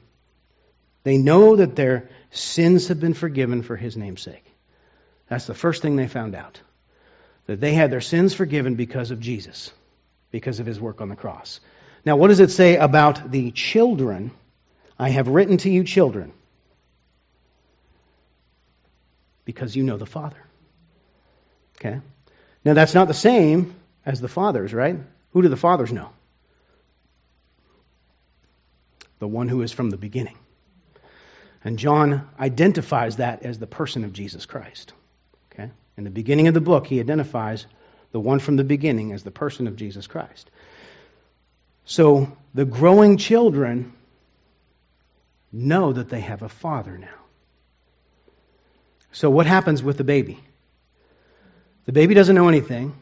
they 1.05 1.17
know 1.17 1.57
that 1.57 1.77
their 1.77 2.11
sins 2.31 2.89
have 2.89 3.01
been 3.01 3.15
forgiven 3.15 3.63
for 3.63 3.77
his 3.77 3.97
name's 3.97 4.23
sake. 4.23 4.45
That's 5.29 5.47
the 5.47 5.55
first 5.55 5.83
thing 5.83 5.97
they 5.97 6.09
found 6.09 6.35
out. 6.35 6.61
That 7.47 7.61
they 7.61 7.73
had 7.73 7.91
their 7.91 8.01
sins 8.01 8.35
forgiven 8.35 8.75
because 8.75 9.11
of 9.11 9.21
Jesus, 9.21 9.73
because 10.31 10.61
of 10.61 10.67
his 10.67 10.81
work 10.81 11.01
on 11.01 11.09
the 11.09 11.17
cross. 11.17 11.61
Now, 12.05 12.17
what 12.17 12.29
does 12.29 12.41
it 12.41 12.51
say 12.51 12.77
about 12.77 13.31
the 13.31 13.51
children? 13.51 14.31
I 14.99 15.11
have 15.11 15.29
written 15.29 15.57
to 15.59 15.71
you, 15.71 15.85
children, 15.85 16.33
because 19.45 19.75
you 19.75 19.83
know 19.83 19.97
the 19.97 20.07
Father. 20.07 20.43
Okay? 21.79 22.01
Now, 22.65 22.75
that's 22.75 22.95
not 22.95 23.09
the 23.09 23.15
same 23.15 23.75
as 24.05 24.21
the 24.21 24.29
fathers, 24.29 24.75
right? 24.75 24.99
Who 25.33 25.43
do 25.43 25.49
the 25.49 25.57
fathers 25.57 25.93
know? 25.93 26.11
The 29.19 29.29
one 29.29 29.49
who 29.49 29.63
is 29.63 29.73
from 29.73 29.91
the 29.91 29.97
beginning. 29.97 30.37
And 31.63 31.79
John 31.79 32.29
identifies 32.39 33.17
that 33.17 33.43
as 33.43 33.59
the 33.59 33.67
person 33.67 34.05
of 34.05 34.13
Jesus 34.13 34.47
Christ. 34.47 34.93
Okay? 35.53 35.71
In 35.97 36.05
the 36.05 36.11
beginning 36.11 36.49
of 36.49 36.55
the 36.55 36.61
book, 36.61 36.87
he 36.87 37.01
identifies 37.01 37.67
the 38.13 38.21
one 38.21 38.39
from 38.39 38.57
the 38.57 38.65
beginning 38.65 39.13
as 39.13 39.23
the 39.23 39.31
person 39.31 39.67
of 39.67 39.77
Jesus 39.77 40.07
Christ. 40.07 40.51
So 41.85 42.37
the 42.55 42.65
growing 42.65 43.17
children 43.17 43.93
know 45.53 45.93
that 45.93 46.09
they 46.09 46.21
have 46.21 46.43
a 46.43 46.49
father 46.49 46.97
now. 46.97 47.09
So 49.13 49.29
what 49.29 49.47
happens 49.47 49.83
with 49.83 49.97
the 49.99 50.05
baby? 50.05 50.39
The 51.87 51.93
baby 51.93 52.15
doesn't 52.15 52.35
know 52.35 52.49
anything. 52.49 52.95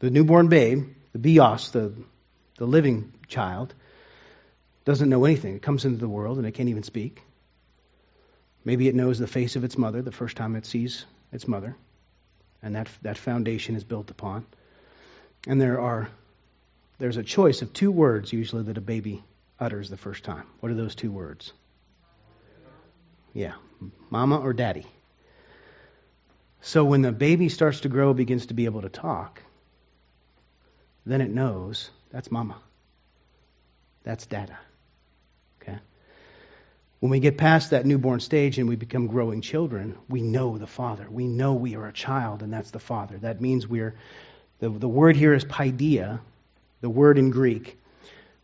The 0.00 0.10
newborn 0.10 0.48
babe, 0.48 0.94
the 1.12 1.18
bios, 1.18 1.70
the, 1.70 1.94
the 2.58 2.66
living 2.66 3.12
child, 3.26 3.74
doesn't 4.84 5.08
know 5.08 5.24
anything. 5.24 5.56
It 5.56 5.62
comes 5.62 5.84
into 5.84 5.98
the 5.98 6.08
world 6.08 6.36
and 6.36 6.46
it 6.46 6.52
can't 6.52 6.68
even 6.68 6.82
speak. 6.82 7.22
Maybe 8.66 8.88
it 8.88 8.96
knows 8.96 9.20
the 9.20 9.28
face 9.28 9.54
of 9.54 9.62
its 9.62 9.78
mother 9.78 10.02
the 10.02 10.10
first 10.10 10.36
time 10.36 10.56
it 10.56 10.66
sees 10.66 11.06
its 11.32 11.46
mother, 11.46 11.76
and 12.64 12.74
that, 12.74 12.88
that 13.02 13.16
foundation 13.16 13.76
is 13.76 13.84
built 13.84 14.10
upon. 14.10 14.44
And 15.46 15.60
there 15.60 15.80
are 15.80 16.08
there's 16.98 17.16
a 17.16 17.22
choice 17.22 17.62
of 17.62 17.72
two 17.72 17.92
words 17.92 18.32
usually 18.32 18.64
that 18.64 18.76
a 18.76 18.80
baby 18.80 19.22
utters 19.60 19.88
the 19.88 19.96
first 19.96 20.24
time. 20.24 20.46
What 20.58 20.72
are 20.72 20.74
those 20.74 20.96
two 20.96 21.12
words? 21.12 21.52
Yeah, 23.34 23.52
mama 24.10 24.38
or 24.38 24.52
daddy. 24.52 24.86
So 26.60 26.84
when 26.84 27.02
the 27.02 27.12
baby 27.12 27.48
starts 27.48 27.80
to 27.80 27.88
grow, 27.88 28.14
begins 28.14 28.46
to 28.46 28.54
be 28.54 28.64
able 28.64 28.82
to 28.82 28.88
talk, 28.88 29.40
then 31.04 31.20
it 31.20 31.30
knows 31.30 31.90
that's 32.10 32.32
mama. 32.32 32.56
That's 34.02 34.26
dada. 34.26 34.58
When 37.06 37.12
we 37.12 37.20
get 37.20 37.38
past 37.38 37.70
that 37.70 37.86
newborn 37.86 38.18
stage 38.18 38.58
and 38.58 38.68
we 38.68 38.74
become 38.74 39.06
growing 39.06 39.40
children, 39.40 39.96
we 40.08 40.22
know 40.22 40.58
the 40.58 40.66
Father. 40.66 41.06
We 41.08 41.28
know 41.28 41.54
we 41.54 41.76
are 41.76 41.86
a 41.86 41.92
child, 41.92 42.42
and 42.42 42.52
that's 42.52 42.72
the 42.72 42.80
Father. 42.80 43.16
That 43.18 43.40
means 43.40 43.64
we're, 43.64 43.94
the, 44.58 44.70
the 44.70 44.88
word 44.88 45.14
here 45.14 45.32
is 45.32 45.44
paideia. 45.44 46.18
The 46.80 46.90
word 46.90 47.16
in 47.16 47.30
Greek 47.30 47.78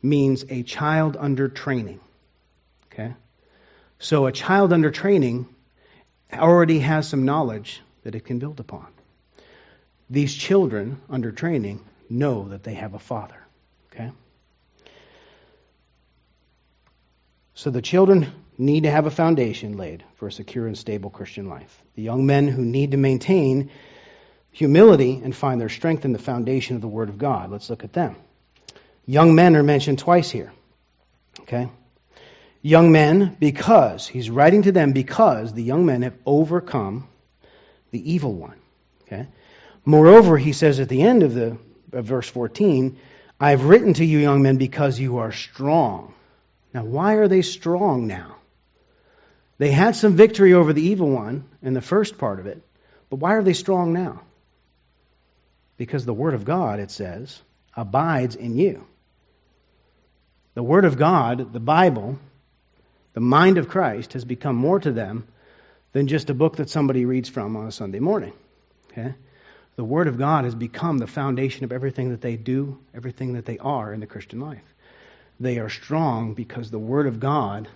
means 0.01 0.45
a 0.49 0.63
child 0.63 1.17
under 1.19 1.49
training. 1.49 1.99
Okay? 2.93 3.15
So 3.99 4.27
a 4.27 4.33
child 4.33 4.73
under 4.73 4.93
training 4.93 5.49
already 6.33 6.79
has 6.79 7.09
some 7.09 7.25
knowledge 7.25 7.83
that 8.05 8.15
it 8.15 8.25
can 8.25 8.39
build 8.39 8.61
upon. 8.61 8.87
These 10.09 10.37
children 10.37 11.01
under 11.11 11.33
training 11.33 11.85
know 12.09 12.51
that 12.51 12.63
they 12.63 12.75
have 12.75 12.95
a 12.95 13.01
father. 13.01 13.45
Okay? 13.91 14.13
So 17.55 17.71
the 17.71 17.83
children 17.83 18.33
need 18.59 18.85
to 18.85 18.91
have 18.91 19.07
a 19.07 19.11
foundation 19.11 19.77
laid 19.77 20.05
for 20.15 20.29
a 20.29 20.33
secure 20.33 20.67
and 20.67 20.77
stable 20.77 21.11
Christian 21.11 21.49
life. 21.49 21.83
The 21.95 22.03
young 22.03 22.27
men 22.27 22.49
who 22.49 22.63
need 22.63 22.93
to 22.93 22.97
maintain 22.97 23.71
humility 24.51 25.21
and 25.23 25.35
find 25.35 25.61
their 25.61 25.69
strength 25.69 26.05
in 26.05 26.13
the 26.13 26.19
foundation 26.19 26.77
of 26.77 26.83
the 26.83 26.89
Word 26.89 27.09
of 27.09 27.19
God. 27.19 27.51
Let's 27.51 27.71
look 27.71 27.85
at 27.85 27.93
them. 27.93 28.17
Young 29.07 29.35
men 29.35 29.57
are 29.57 29.63
mentioned 29.63 29.99
twice 29.99 30.31
here. 30.31 30.53
Okay? 31.41 31.69
Young 32.61 32.93
men, 32.93 33.37
because, 33.41 34.07
he's 34.07 34.31
writing 34.31 34.63
to 34.63 34.73
them 34.73 34.93
because 34.93 35.53
the 35.53 35.63
young 35.63 35.87
men 35.87 36.03
have 36.03 36.17
overcome 36.25 37.09
the 37.91 38.13
evil 38.13 38.35
one. 38.35 38.61
Okay? 39.05 39.27
Moreover, 39.85 40.39
he 40.39 40.53
says 40.53 40.79
at 40.79 40.89
the 40.89 41.03
end 41.03 41.23
of 41.23 41.35
the 41.35 41.59
of 41.93 42.05
verse 42.05 42.29
14, 42.29 42.99
I 43.41 43.51
have 43.51 43.65
written 43.65 43.95
to 43.95 44.05
you, 44.05 44.19
young 44.19 44.43
men, 44.43 44.57
because 44.57 44.99
you 44.99 45.19
are 45.19 45.33
strong. 45.33 46.15
Now, 46.73 46.85
why 46.85 47.15
are 47.15 47.29
they 47.29 47.43
strong 47.43 48.07
now? 48.07 48.37
They 49.59 49.71
had 49.71 49.97
some 49.97 50.17
victory 50.17 50.55
over 50.55 50.73
the 50.73 50.83
evil 50.83 51.11
one 51.11 51.45
in 51.63 51.75
the 51.75 51.81
first 51.81 52.19
part 52.19 52.41
of 52.41 52.47
it, 52.47 52.63
but 53.11 53.17
why 53.17 53.35
are 53.35 53.43
they 53.43 53.53
strong 53.53 53.93
now? 53.93 54.23
Because 55.77 56.05
the 56.05 56.15
Word 56.15 56.35
of 56.35 56.45
God, 56.45 56.81
it 56.81 56.91
says, 56.91 57.41
abides 57.77 58.37
in 58.37 58.57
you. 58.57 58.87
The 60.55 60.63
Word 60.63 60.85
of 60.85 60.99
God, 60.99 61.53
the 61.53 61.61
Bible, 61.61 62.19
the 63.15 63.21
mind 63.21 63.59
of 63.59 63.69
Christ, 63.69 64.15
has 64.15 64.25
become 64.25 64.57
more 64.57 64.81
to 64.81 64.93
them 64.93 65.27
than 65.93 66.09
just 66.09 66.31
a 66.31 66.35
book 66.35 66.57
that 66.57 66.71
somebody 66.71 67.05
reads 67.05 67.29
from 67.29 67.57
on 67.57 67.67
a 67.67 67.73
Sunday 67.73 68.01
morning. 68.01 68.33
Okay? 68.91 69.15
The 69.77 69.85
Word 69.85 70.09
of 70.09 70.19
God 70.19 70.45
has 70.45 70.55
become 70.55 70.99
the 70.99 71.07
foundation 71.07 71.65
of 71.65 71.73
everything 71.73 72.11
that 72.11 72.21
they 72.21 72.37
do, 72.37 72.79
everything 72.95 73.35
that 73.35 73.47
they 73.47 73.59
are 73.59 73.93
in 73.93 74.01
the 74.01 74.07
Christian 74.07 74.41
life. 74.41 74.63
They 75.41 75.59
are 75.59 75.71
strong 75.71 76.35
because 76.35 76.71
the 76.71 76.79
Word 76.79 77.07
of 77.07 77.19
God 77.19 77.69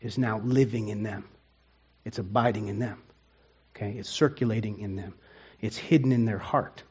is 0.00 0.18
now 0.18 0.38
living 0.38 0.88
in 0.88 1.02
them. 1.02 1.24
It's 2.04 2.18
abiding 2.18 2.68
in 2.68 2.78
them. 2.78 3.02
Okay? 3.74 3.92
It's 3.98 4.08
circulating 4.08 4.80
in 4.80 4.96
them. 4.96 5.14
It's 5.60 5.76
hidden 5.76 6.12
in 6.12 6.24
their 6.24 6.38
heart. 6.38 6.82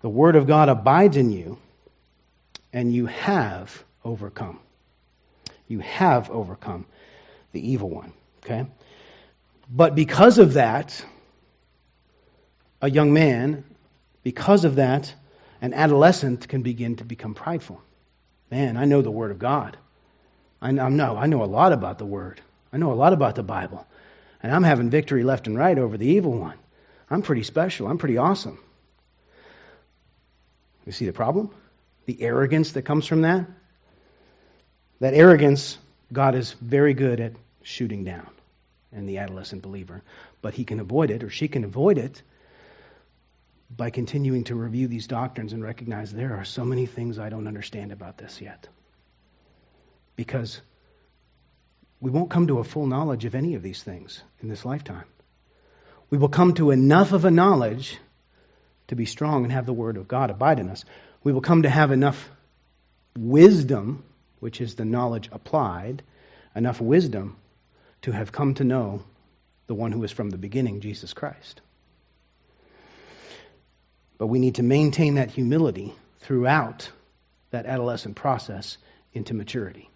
The 0.00 0.08
Word 0.08 0.36
of 0.36 0.46
God 0.46 0.68
abides 0.68 1.16
in 1.16 1.30
you, 1.30 1.58
and 2.72 2.92
you 2.92 3.06
have 3.06 3.82
overcome. 4.04 4.60
You 5.66 5.80
have 5.80 6.30
overcome 6.30 6.86
the 7.52 7.72
evil 7.72 7.90
one. 7.90 8.12
Okay? 8.44 8.66
But 9.70 9.94
because 9.94 10.38
of 10.38 10.54
that, 10.54 11.04
a 12.80 12.88
young 12.88 13.12
man, 13.12 13.64
because 14.22 14.64
of 14.64 14.76
that, 14.76 15.12
an 15.60 15.74
adolescent 15.74 16.48
can 16.48 16.62
begin 16.62 16.96
to 16.96 17.04
become 17.04 17.34
prideful. 17.34 17.82
Man, 18.50 18.76
I 18.76 18.84
know 18.84 19.02
the 19.02 19.10
Word 19.10 19.30
of 19.30 19.38
God. 19.38 19.76
I 20.60 20.72
know, 20.72 21.16
I 21.16 21.26
know 21.26 21.44
a 21.44 21.46
lot 21.46 21.72
about 21.72 21.98
the 21.98 22.06
Word. 22.06 22.40
I 22.72 22.78
know 22.78 22.92
a 22.92 22.94
lot 22.94 23.12
about 23.12 23.36
the 23.36 23.42
Bible. 23.42 23.86
And 24.42 24.52
I'm 24.52 24.62
having 24.64 24.90
victory 24.90 25.24
left 25.24 25.46
and 25.46 25.56
right 25.56 25.78
over 25.78 25.96
the 25.96 26.06
evil 26.06 26.32
one. 26.38 26.58
I'm 27.10 27.22
pretty 27.22 27.42
special. 27.42 27.86
I'm 27.86 27.98
pretty 27.98 28.18
awesome. 28.18 28.58
You 30.84 30.92
see 30.92 31.06
the 31.06 31.12
problem? 31.12 31.50
The 32.06 32.22
arrogance 32.22 32.72
that 32.72 32.82
comes 32.82 33.06
from 33.06 33.22
that? 33.22 33.46
That 35.00 35.14
arrogance, 35.14 35.78
God 36.12 36.34
is 36.34 36.52
very 36.54 36.94
good 36.94 37.20
at 37.20 37.32
shooting 37.62 38.04
down 38.04 38.28
in 38.92 39.06
the 39.06 39.18
adolescent 39.18 39.62
believer. 39.62 40.02
But 40.42 40.54
he 40.54 40.64
can 40.64 40.80
avoid 40.80 41.10
it, 41.10 41.22
or 41.22 41.30
she 41.30 41.48
can 41.48 41.64
avoid 41.64 41.98
it, 41.98 42.22
by 43.74 43.90
continuing 43.90 44.44
to 44.44 44.54
review 44.54 44.88
these 44.88 45.06
doctrines 45.06 45.52
and 45.52 45.62
recognize 45.62 46.12
there 46.12 46.36
are 46.36 46.44
so 46.44 46.64
many 46.64 46.86
things 46.86 47.18
I 47.18 47.28
don't 47.28 47.46
understand 47.46 47.92
about 47.92 48.16
this 48.16 48.40
yet. 48.40 48.66
Because 50.18 50.60
we 52.00 52.10
won't 52.10 52.28
come 52.28 52.48
to 52.48 52.58
a 52.58 52.64
full 52.64 52.86
knowledge 52.88 53.24
of 53.24 53.36
any 53.36 53.54
of 53.54 53.62
these 53.62 53.84
things 53.84 54.20
in 54.42 54.48
this 54.48 54.64
lifetime. 54.64 55.04
We 56.10 56.18
will 56.18 56.28
come 56.28 56.54
to 56.54 56.72
enough 56.72 57.12
of 57.12 57.24
a 57.24 57.30
knowledge 57.30 57.96
to 58.88 58.96
be 58.96 59.04
strong 59.04 59.44
and 59.44 59.52
have 59.52 59.64
the 59.64 59.72
Word 59.72 59.96
of 59.96 60.08
God 60.08 60.30
abide 60.30 60.58
in 60.58 60.70
us. 60.70 60.84
We 61.22 61.32
will 61.32 61.40
come 61.40 61.62
to 61.62 61.70
have 61.70 61.92
enough 61.92 62.28
wisdom, 63.16 64.02
which 64.40 64.60
is 64.60 64.74
the 64.74 64.84
knowledge 64.84 65.28
applied, 65.30 66.02
enough 66.56 66.80
wisdom 66.80 67.36
to 68.02 68.10
have 68.10 68.32
come 68.32 68.54
to 68.54 68.64
know 68.64 69.04
the 69.68 69.74
one 69.76 69.92
who 69.92 70.02
is 70.02 70.10
from 70.10 70.30
the 70.30 70.36
beginning, 70.36 70.80
Jesus 70.80 71.12
Christ. 71.12 71.60
But 74.18 74.26
we 74.26 74.40
need 74.40 74.56
to 74.56 74.64
maintain 74.64 75.14
that 75.14 75.30
humility 75.30 75.94
throughout 76.22 76.90
that 77.50 77.66
adolescent 77.66 78.16
process 78.16 78.78
into 79.12 79.32
maturity. 79.32 79.88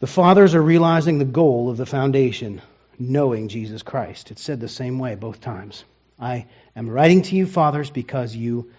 The 0.00 0.06
fathers 0.06 0.54
are 0.54 0.62
realizing 0.62 1.18
the 1.18 1.26
goal 1.26 1.68
of 1.68 1.76
the 1.76 1.86
foundation, 1.86 2.62
knowing 2.98 3.48
Jesus 3.48 3.82
Christ. 3.82 4.30
It's 4.30 4.42
said 4.42 4.58
the 4.58 4.68
same 4.68 4.98
way 4.98 5.14
both 5.14 5.40
times. 5.40 5.84
I 6.18 6.46
am 6.74 6.88
writing 6.88 7.22
to 7.22 7.36
you, 7.36 7.46
fathers, 7.46 7.90
because 7.90 8.34
you 8.34 8.72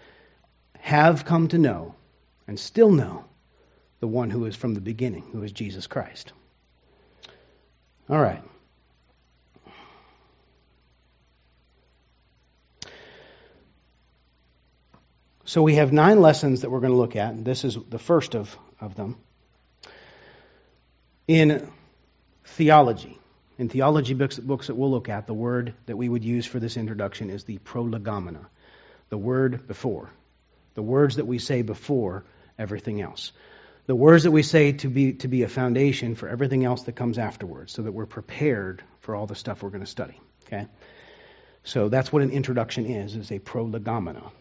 have 0.79 1.23
come 1.23 1.47
to 1.49 1.59
know 1.59 1.93
and 2.47 2.59
still 2.59 2.91
know 2.91 3.25
the 3.99 4.07
one 4.07 4.31
who 4.31 4.45
is 4.45 4.55
from 4.55 4.73
the 4.73 4.81
beginning, 4.81 5.23
who 5.31 5.43
is 5.43 5.51
Jesus 5.51 5.85
Christ. 5.85 6.33
All 8.09 8.19
right. 8.19 8.41
So 15.45 15.61
we 15.61 15.75
have 15.75 15.93
nine 15.93 16.19
lessons 16.19 16.61
that 16.61 16.71
we're 16.71 16.79
going 16.79 16.93
to 16.93 16.97
look 16.97 17.15
at, 17.15 17.33
and 17.33 17.45
this 17.45 17.63
is 17.63 17.77
the 17.89 17.99
first 17.99 18.35
of, 18.35 18.57
of 18.79 18.95
them. 18.95 19.17
In 21.27 21.69
theology, 22.43 23.17
in 23.57 23.69
theology 23.69 24.13
books, 24.13 24.37
books 24.39 24.67
that 24.67 24.75
we'll 24.75 24.91
look 24.91 25.09
at, 25.09 25.27
the 25.27 25.33
word 25.33 25.73
that 25.85 25.95
we 25.95 26.09
would 26.09 26.23
use 26.23 26.45
for 26.45 26.59
this 26.59 26.77
introduction 26.77 27.29
is 27.29 27.43
the 27.43 27.57
prolegomena, 27.59 28.47
the 29.09 29.17
word 29.17 29.67
before, 29.67 30.09
the 30.73 30.81
words 30.81 31.17
that 31.17 31.27
we 31.27 31.37
say 31.37 31.61
before 31.61 32.25
everything 32.57 33.01
else. 33.01 33.31
The 33.87 33.95
words 33.95 34.23
that 34.23 34.31
we 34.31 34.43
say 34.43 34.73
to 34.73 34.87
be, 34.87 35.13
to 35.13 35.27
be 35.27 35.43
a 35.43 35.47
foundation 35.47 36.15
for 36.15 36.27
everything 36.27 36.65
else 36.65 36.83
that 36.83 36.95
comes 36.95 37.17
afterwards, 37.17 37.73
so 37.73 37.81
that 37.81 37.91
we're 37.91 38.05
prepared 38.05 38.83
for 39.01 39.15
all 39.15 39.25
the 39.25 39.35
stuff 39.35 39.63
we're 39.63 39.69
going 39.69 39.83
to 39.83 39.89
study. 39.89 40.19
Okay? 40.45 40.67
So 41.63 41.89
that's 41.89 42.11
what 42.11 42.21
an 42.23 42.31
introduction 42.31 42.85
is, 42.85 43.15
is 43.15 43.31
a 43.31 43.39
prolegomena. 43.39 44.31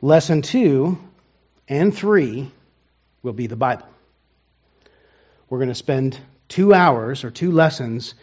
Lesson 0.00 0.42
two 0.42 0.98
and 1.68 1.94
three 1.94 2.50
will 3.22 3.32
be 3.32 3.46
the 3.46 3.56
Bible. 3.56 3.86
We're 5.50 5.58
going 5.58 5.68
to 5.68 5.74
spend 5.74 6.18
two 6.48 6.74
hours 6.74 7.24
or 7.24 7.30
two 7.30 7.52
lessons 7.52 8.14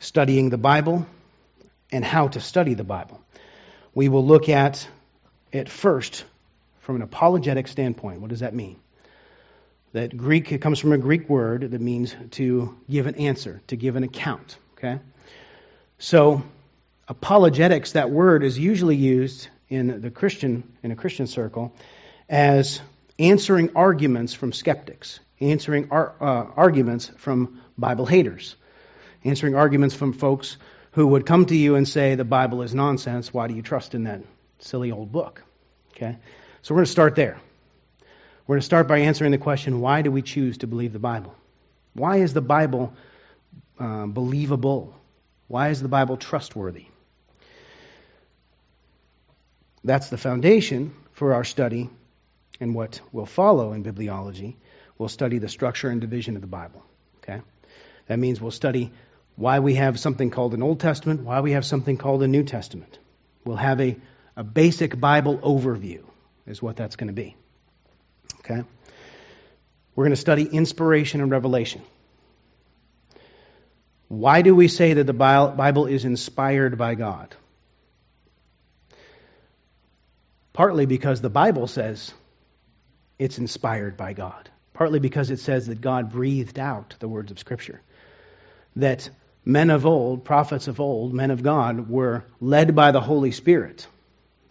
studying 0.00 0.50
the 0.50 0.58
Bible 0.58 1.06
and 1.92 2.04
how 2.04 2.28
to 2.28 2.40
study 2.40 2.74
the 2.74 2.82
Bible. 2.82 3.20
We 3.94 4.08
will 4.08 4.26
look 4.26 4.48
at 4.48 4.88
it 5.52 5.68
first 5.68 6.24
from 6.80 6.96
an 6.96 7.02
apologetic 7.02 7.68
standpoint. 7.68 8.20
What 8.20 8.30
does 8.30 8.40
that 8.40 8.54
mean? 8.54 8.76
That 9.92 10.16
Greek 10.16 10.50
it 10.50 10.60
comes 10.60 10.80
from 10.80 10.90
a 10.90 10.98
Greek 10.98 11.28
word 11.28 11.70
that 11.70 11.80
means 11.80 12.16
to 12.32 12.76
give 12.90 13.06
an 13.06 13.14
answer, 13.14 13.62
to 13.68 13.76
give 13.76 13.94
an 13.94 14.02
account. 14.02 14.56
Okay? 14.76 14.98
So 15.98 16.42
apologetics, 17.06 17.92
that 17.92 18.10
word 18.10 18.42
is 18.42 18.58
usually 18.58 18.96
used 18.96 19.46
in 19.68 20.00
the 20.00 20.10
Christian 20.10 20.64
in 20.82 20.90
a 20.90 20.96
Christian 20.96 21.28
circle 21.28 21.72
as 22.28 22.80
answering 23.18 23.76
arguments 23.76 24.34
from 24.34 24.52
skeptics, 24.52 25.20
answering 25.40 25.88
ar- 25.90 26.14
uh, 26.20 26.46
arguments 26.56 27.10
from 27.16 27.60
Bible 27.78 28.06
haters, 28.06 28.56
answering 29.24 29.54
arguments 29.54 29.94
from 29.94 30.12
folks 30.12 30.56
who 30.92 31.06
would 31.08 31.26
come 31.26 31.46
to 31.46 31.56
you 31.56 31.76
and 31.76 31.88
say 31.88 32.14
the 32.14 32.24
Bible 32.24 32.62
is 32.62 32.74
nonsense. 32.74 33.32
Why 33.32 33.46
do 33.46 33.54
you 33.54 33.62
trust 33.62 33.94
in 33.94 34.04
that 34.04 34.22
silly 34.58 34.92
old 34.92 35.12
book? 35.12 35.42
Okay, 35.94 36.16
so 36.62 36.74
we're 36.74 36.78
going 36.78 36.86
to 36.86 36.92
start 36.92 37.14
there. 37.14 37.38
We're 38.46 38.54
going 38.54 38.60
to 38.60 38.66
start 38.66 38.88
by 38.88 38.98
answering 38.98 39.30
the 39.30 39.38
question: 39.38 39.80
Why 39.80 40.02
do 40.02 40.10
we 40.10 40.22
choose 40.22 40.58
to 40.58 40.66
believe 40.66 40.92
the 40.92 40.98
Bible? 40.98 41.34
Why 41.94 42.18
is 42.18 42.34
the 42.34 42.40
Bible 42.40 42.92
uh, 43.78 44.06
believable? 44.06 44.94
Why 45.46 45.68
is 45.68 45.80
the 45.80 45.88
Bible 45.88 46.16
trustworthy? 46.16 46.86
That's 49.84 50.08
the 50.08 50.16
foundation 50.16 50.94
for 51.12 51.34
our 51.34 51.44
study 51.44 51.90
and 52.60 52.74
what 52.74 53.00
will 53.12 53.26
follow 53.26 53.72
in 53.72 53.84
bibliology. 53.84 54.56
We'll 54.98 55.08
study 55.08 55.38
the 55.38 55.48
structure 55.48 55.88
and 55.88 56.00
division 56.00 56.36
of 56.36 56.40
the 56.40 56.48
Bible. 56.48 56.84
Okay? 57.18 57.40
That 58.06 58.18
means 58.18 58.40
we'll 58.40 58.50
study 58.50 58.92
why 59.36 59.58
we 59.58 59.74
have 59.74 59.98
something 59.98 60.30
called 60.30 60.54
an 60.54 60.62
Old 60.62 60.80
Testament, 60.80 61.22
why 61.22 61.40
we 61.40 61.52
have 61.52 61.64
something 61.64 61.96
called 61.96 62.22
a 62.22 62.28
New 62.28 62.44
Testament. 62.44 62.98
We'll 63.44 63.56
have 63.56 63.80
a, 63.80 63.96
a 64.36 64.44
basic 64.44 64.98
Bible 64.98 65.38
overview, 65.38 66.04
is 66.46 66.62
what 66.62 66.76
that's 66.76 66.96
going 66.96 67.08
to 67.08 67.14
be. 67.14 67.36
Okay? 68.40 68.62
We're 69.96 70.04
going 70.04 70.10
to 70.10 70.16
study 70.16 70.44
inspiration 70.44 71.20
and 71.20 71.30
revelation. 71.30 71.82
Why 74.08 74.42
do 74.42 74.54
we 74.54 74.68
say 74.68 74.94
that 74.94 75.04
the 75.04 75.12
Bible 75.12 75.86
is 75.86 76.04
inspired 76.04 76.78
by 76.78 76.94
God? 76.94 77.34
Partly 80.52 80.86
because 80.86 81.20
the 81.20 81.30
Bible 81.30 81.66
says 81.66 82.12
it's 83.18 83.38
inspired 83.38 83.96
by 83.96 84.12
God. 84.12 84.50
Partly 84.72 84.98
because 84.98 85.30
it 85.30 85.38
says 85.38 85.66
that 85.68 85.80
God 85.80 86.10
breathed 86.10 86.58
out 86.58 86.96
the 86.98 87.08
words 87.08 87.30
of 87.30 87.38
Scripture. 87.38 87.80
That 88.76 89.08
men 89.44 89.70
of 89.70 89.86
old, 89.86 90.24
prophets 90.24 90.66
of 90.68 90.80
old, 90.80 91.14
men 91.14 91.30
of 91.30 91.42
God, 91.42 91.88
were 91.88 92.24
led 92.40 92.74
by 92.74 92.90
the 92.90 93.00
Holy 93.00 93.30
Spirit. 93.30 93.86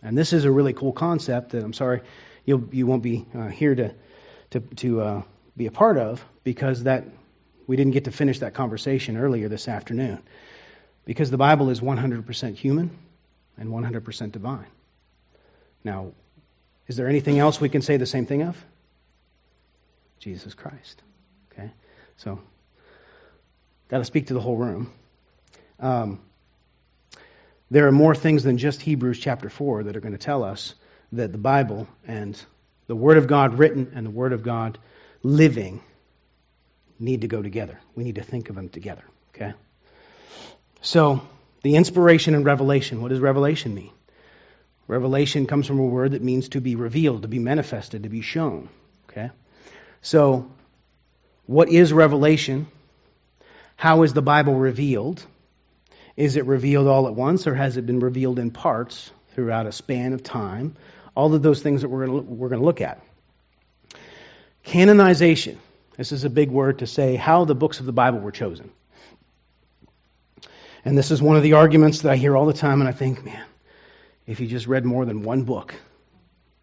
And 0.01 0.17
this 0.17 0.33
is 0.33 0.45
a 0.45 0.51
really 0.51 0.73
cool 0.73 0.93
concept 0.93 1.51
that 1.51 1.63
I'm 1.63 1.73
sorry 1.73 2.01
you'll, 2.45 2.67
you 2.71 2.85
won't 2.85 3.03
be 3.03 3.25
uh, 3.35 3.47
here 3.47 3.75
to, 3.75 3.93
to, 4.51 4.59
to 4.59 5.01
uh, 5.01 5.21
be 5.55 5.65
a 5.65 5.71
part 5.71 5.97
of 5.97 6.23
because 6.43 6.83
that 6.83 7.05
we 7.67 7.75
didn't 7.75 7.93
get 7.93 8.05
to 8.05 8.11
finish 8.11 8.39
that 8.39 8.53
conversation 8.53 9.17
earlier 9.17 9.47
this 9.47 9.67
afternoon. 9.67 10.21
Because 11.05 11.31
the 11.31 11.37
Bible 11.37 11.69
is 11.69 11.81
100% 11.81 12.55
human 12.55 12.97
and 13.57 13.69
100% 13.69 14.31
divine. 14.31 14.67
Now, 15.83 16.11
is 16.87 16.95
there 16.95 17.07
anything 17.07 17.39
else 17.39 17.61
we 17.61 17.69
can 17.69 17.81
say 17.81 17.97
the 17.97 18.05
same 18.05 18.25
thing 18.25 18.43
of? 18.43 18.63
Jesus 20.19 20.53
Christ. 20.53 21.01
Okay? 21.51 21.71
So, 22.17 22.39
to 23.89 24.05
speak 24.05 24.27
to 24.27 24.33
the 24.33 24.39
whole 24.39 24.57
room. 24.57 24.91
Um, 25.79 26.19
there 27.69 27.87
are 27.87 27.91
more 27.91 28.15
things 28.15 28.43
than 28.43 28.57
just 28.57 28.81
Hebrews 28.81 29.19
chapter 29.19 29.49
4 29.49 29.83
that 29.83 29.95
are 29.95 29.99
going 29.99 30.13
to 30.13 30.17
tell 30.17 30.43
us 30.43 30.75
that 31.11 31.31
the 31.31 31.37
Bible 31.37 31.87
and 32.07 32.39
the 32.87 32.95
Word 32.95 33.17
of 33.17 33.27
God 33.27 33.59
written 33.59 33.91
and 33.95 34.05
the 34.05 34.11
Word 34.11 34.33
of 34.33 34.43
God 34.43 34.77
living 35.21 35.81
need 36.99 37.21
to 37.21 37.27
go 37.27 37.41
together. 37.41 37.79
We 37.95 38.03
need 38.03 38.15
to 38.15 38.23
think 38.23 38.49
of 38.49 38.55
them 38.55 38.69
together. 38.69 39.03
Okay? 39.35 39.53
So, 40.81 41.21
the 41.63 41.75
inspiration 41.75 42.35
and 42.35 42.45
revelation. 42.45 43.01
What 43.01 43.09
does 43.09 43.19
revelation 43.19 43.73
mean? 43.73 43.91
Revelation 44.87 45.45
comes 45.47 45.67
from 45.67 45.79
a 45.79 45.85
word 45.85 46.11
that 46.11 46.21
means 46.21 46.49
to 46.49 46.61
be 46.61 46.75
revealed, 46.75 47.21
to 47.21 47.27
be 47.27 47.39
manifested, 47.39 48.03
to 48.03 48.09
be 48.09 48.21
shown. 48.21 48.69
Okay? 49.09 49.31
So, 50.01 50.51
what 51.45 51.69
is 51.69 51.93
revelation? 51.93 52.67
How 53.75 54.03
is 54.03 54.13
the 54.13 54.21
Bible 54.21 54.55
revealed? 54.55 55.25
Is 56.15 56.35
it 56.35 56.45
revealed 56.45 56.87
all 56.87 57.07
at 57.07 57.15
once, 57.15 57.47
or 57.47 57.55
has 57.55 57.77
it 57.77 57.85
been 57.85 57.99
revealed 57.99 58.39
in 58.39 58.51
parts 58.51 59.11
throughout 59.33 59.65
a 59.65 59.71
span 59.71 60.13
of 60.13 60.23
time? 60.23 60.75
All 61.15 61.33
of 61.33 61.41
those 61.41 61.61
things 61.61 61.81
that 61.81 61.89
we're 61.89 62.05
going 62.05 62.37
we're 62.37 62.49
to 62.49 62.57
look 62.57 62.81
at. 62.81 63.01
Canonization. 64.63 65.59
This 65.97 66.11
is 66.11 66.23
a 66.23 66.29
big 66.29 66.49
word 66.49 66.79
to 66.79 66.87
say 66.87 67.15
how 67.15 67.45
the 67.45 67.55
books 67.55 67.79
of 67.79 67.85
the 67.85 67.93
Bible 67.93 68.19
were 68.19 68.31
chosen. 68.31 68.71
And 70.85 70.97
this 70.97 71.11
is 71.11 71.21
one 71.21 71.37
of 71.37 71.43
the 71.43 71.53
arguments 71.53 72.01
that 72.01 72.11
I 72.11 72.15
hear 72.15 72.35
all 72.35 72.45
the 72.45 72.53
time, 72.53 72.81
and 72.81 72.89
I 72.89 72.93
think, 72.93 73.23
man, 73.23 73.45
if 74.25 74.39
you 74.39 74.47
just 74.47 74.67
read 74.67 74.85
more 74.85 75.05
than 75.05 75.23
one 75.23 75.43
book. 75.43 75.75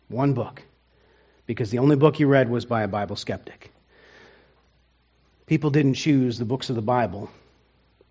One 0.08 0.34
book. 0.34 0.62
Because 1.46 1.70
the 1.70 1.78
only 1.78 1.96
book 1.96 2.20
you 2.20 2.26
read 2.26 2.48
was 2.48 2.64
by 2.64 2.82
a 2.82 2.88
Bible 2.88 3.16
skeptic. 3.16 3.72
People 5.46 5.70
didn't 5.70 5.94
choose 5.94 6.38
the 6.38 6.44
books 6.44 6.70
of 6.70 6.76
the 6.76 6.82
Bible 6.82 7.30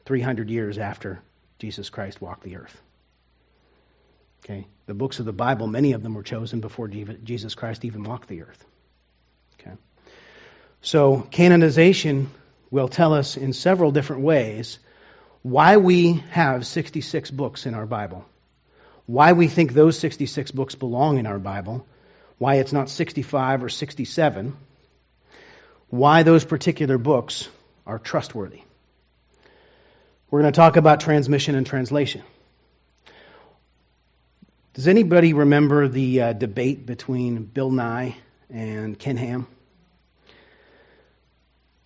300 0.05 0.49
years 0.49 0.77
after 0.77 1.21
Jesus 1.57 1.89
Christ 1.89 2.21
walked 2.21 2.43
the 2.43 2.57
earth. 2.57 2.81
Okay? 4.43 4.67
The 4.87 4.93
books 4.93 5.19
of 5.19 5.25
the 5.25 5.33
Bible, 5.33 5.67
many 5.67 5.93
of 5.93 6.03
them 6.03 6.13
were 6.13 6.23
chosen 6.23 6.59
before 6.59 6.87
Jesus 6.87 7.55
Christ 7.55 7.85
even 7.85 8.03
walked 8.03 8.27
the 8.27 8.41
earth. 8.41 8.65
Okay? 9.59 9.75
So, 10.81 11.21
canonization 11.31 12.29
will 12.71 12.87
tell 12.87 13.13
us 13.13 13.37
in 13.37 13.53
several 13.53 13.91
different 13.91 14.23
ways 14.23 14.79
why 15.41 15.77
we 15.77 16.13
have 16.31 16.65
66 16.65 17.31
books 17.31 17.65
in 17.65 17.73
our 17.73 17.85
Bible 17.85 18.25
why 19.09 19.33
we 19.33 19.47
think 19.47 19.73
those 19.73 19.97
66 19.97 20.51
books 20.51 20.75
belong 20.75 21.17
in 21.17 21.25
our 21.25 21.39
Bible, 21.39 21.83
why 22.37 22.57
it's 22.57 22.71
not 22.71 22.91
65 22.91 23.63
or 23.63 23.69
67, 23.69 24.55
why 25.89 26.21
those 26.21 26.45
particular 26.45 26.99
books 26.99 27.49
are 27.87 27.97
trustworthy. 27.97 28.61
We're 30.29 30.41
going 30.41 30.53
to 30.53 30.55
talk 30.55 30.77
about 30.77 30.99
transmission 30.99 31.55
and 31.55 31.65
translation. 31.65 32.21
Does 34.75 34.87
anybody 34.87 35.33
remember 35.33 35.87
the 35.87 36.21
uh, 36.21 36.33
debate 36.33 36.85
between 36.85 37.45
Bill 37.45 37.71
Nye 37.71 38.15
and 38.51 38.97
Ken 38.99 39.17
Ham? 39.17 39.47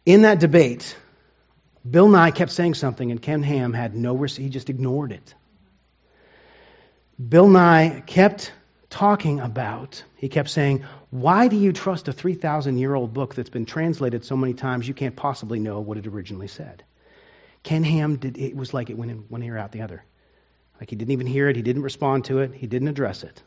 In 0.05 0.23
that 0.23 0.41
debate, 0.41 0.93
Bill 1.89 2.09
Nye 2.09 2.31
kept 2.31 2.51
saying 2.51 2.73
something, 2.73 3.12
and 3.12 3.21
Ken 3.21 3.43
Ham 3.43 3.71
had 3.71 3.95
no, 3.95 4.21
he 4.23 4.49
just 4.49 4.69
ignored 4.69 5.13
it. 5.13 5.33
Bill 7.29 7.47
Nye 7.47 8.03
kept 8.05 8.51
talking 8.89 9.39
about, 9.39 10.03
he 10.15 10.29
kept 10.29 10.49
saying, 10.49 10.83
Why 11.09 11.47
do 11.47 11.55
you 11.55 11.71
trust 11.71 12.07
a 12.07 12.13
3,000 12.13 12.77
year 12.77 12.93
old 12.93 13.13
book 13.13 13.36
that's 13.36 13.49
been 13.49 13.65
translated 13.65 14.25
so 14.25 14.36
many 14.36 14.53
times 14.53 14.88
you 14.88 14.93
can't 14.93 15.15
possibly 15.15 15.59
know 15.59 15.79
what 15.79 15.97
it 15.97 16.07
originally 16.07 16.47
said? 16.47 16.83
Ken 17.62 17.83
Ham 17.83 18.17
did, 18.17 18.38
it 18.38 18.55
was 18.55 18.73
like 18.73 18.89
it 18.89 18.97
went 18.97 19.12
in 19.12 19.19
one 19.29 19.43
ear 19.43 19.57
out 19.57 19.71
the 19.71 19.81
other. 19.81 20.03
Like 20.79 20.89
he 20.89 20.95
didn't 20.95 21.12
even 21.12 21.27
hear 21.27 21.47
it, 21.47 21.55
he 21.55 21.62
didn't 21.62 21.83
respond 21.83 22.25
to 22.25 22.39
it, 22.39 22.53
he 22.53 22.67
didn't 22.67 22.89
address 22.89 23.23
it. 23.23 23.41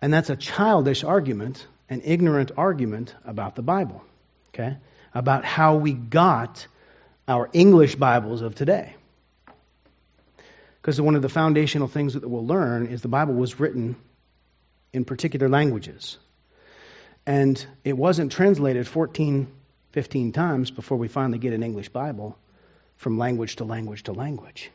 And 0.00 0.12
that's 0.12 0.30
a 0.30 0.36
childish 0.36 1.04
argument, 1.04 1.66
an 1.90 2.02
ignorant 2.04 2.52
argument 2.56 3.14
about 3.24 3.56
the 3.56 3.62
Bible, 3.62 4.02
okay? 4.54 4.76
About 5.12 5.44
how 5.44 5.76
we 5.76 5.92
got 5.92 6.66
our 7.26 7.50
English 7.52 7.96
Bibles 7.96 8.40
of 8.40 8.54
today. 8.54 8.94
Because 10.88 11.02
one 11.02 11.16
of 11.16 11.20
the 11.20 11.28
foundational 11.28 11.86
things 11.86 12.14
that 12.14 12.26
we'll 12.26 12.46
learn 12.46 12.86
is 12.86 13.02
the 13.02 13.08
Bible 13.08 13.34
was 13.34 13.60
written 13.60 13.94
in 14.90 15.04
particular 15.04 15.46
languages. 15.46 16.16
And 17.26 17.62
it 17.84 17.94
wasn't 17.94 18.32
translated 18.32 18.88
14, 18.88 19.48
15 19.92 20.32
times 20.32 20.70
before 20.70 20.96
we 20.96 21.08
finally 21.08 21.36
get 21.36 21.52
an 21.52 21.62
English 21.62 21.90
Bible 21.90 22.38
from 22.96 23.18
language 23.18 23.56
to 23.56 23.64
language 23.64 24.04
to 24.04 24.12
language. 24.12 24.70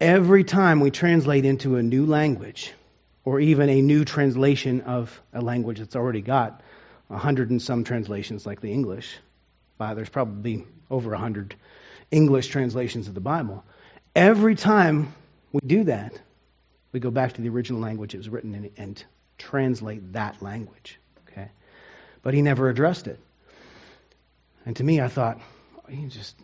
Every 0.00 0.44
time 0.44 0.78
we 0.78 0.92
translate 0.92 1.44
into 1.44 1.74
a 1.74 1.82
new 1.82 2.06
language, 2.06 2.72
or 3.24 3.40
even 3.40 3.68
a 3.68 3.82
new 3.82 4.04
translation 4.04 4.82
of 4.82 5.20
a 5.32 5.40
language 5.40 5.80
that's 5.80 5.96
already 5.96 6.20
got 6.20 6.62
a 7.10 7.18
hundred 7.18 7.50
and 7.50 7.60
some 7.60 7.82
translations 7.82 8.46
like 8.46 8.60
the 8.60 8.72
English, 8.72 9.18
uh, 9.80 9.94
there's 9.94 10.08
probably 10.08 10.64
over 10.88 11.14
a 11.14 11.18
hundred 11.18 11.56
English 12.12 12.46
translations 12.46 13.08
of 13.08 13.14
the 13.14 13.20
Bible. 13.20 13.64
Every 14.14 14.54
time 14.54 15.14
we 15.52 15.60
do 15.64 15.84
that, 15.84 16.18
we 16.92 17.00
go 17.00 17.10
back 17.10 17.34
to 17.34 17.42
the 17.42 17.48
original 17.48 17.80
language 17.80 18.14
it 18.14 18.18
was 18.18 18.28
written 18.28 18.54
in 18.54 18.70
and 18.76 19.04
translate 19.36 20.12
that 20.12 20.42
language. 20.42 20.98
Okay? 21.28 21.48
But 22.22 22.34
he 22.34 22.42
never 22.42 22.68
addressed 22.68 23.06
it. 23.06 23.18
And 24.66 24.76
to 24.76 24.84
me, 24.84 25.00
I 25.00 25.08
thought, 25.08 25.40
oh, 25.76 25.92
you 25.92 26.08
just 26.08 26.36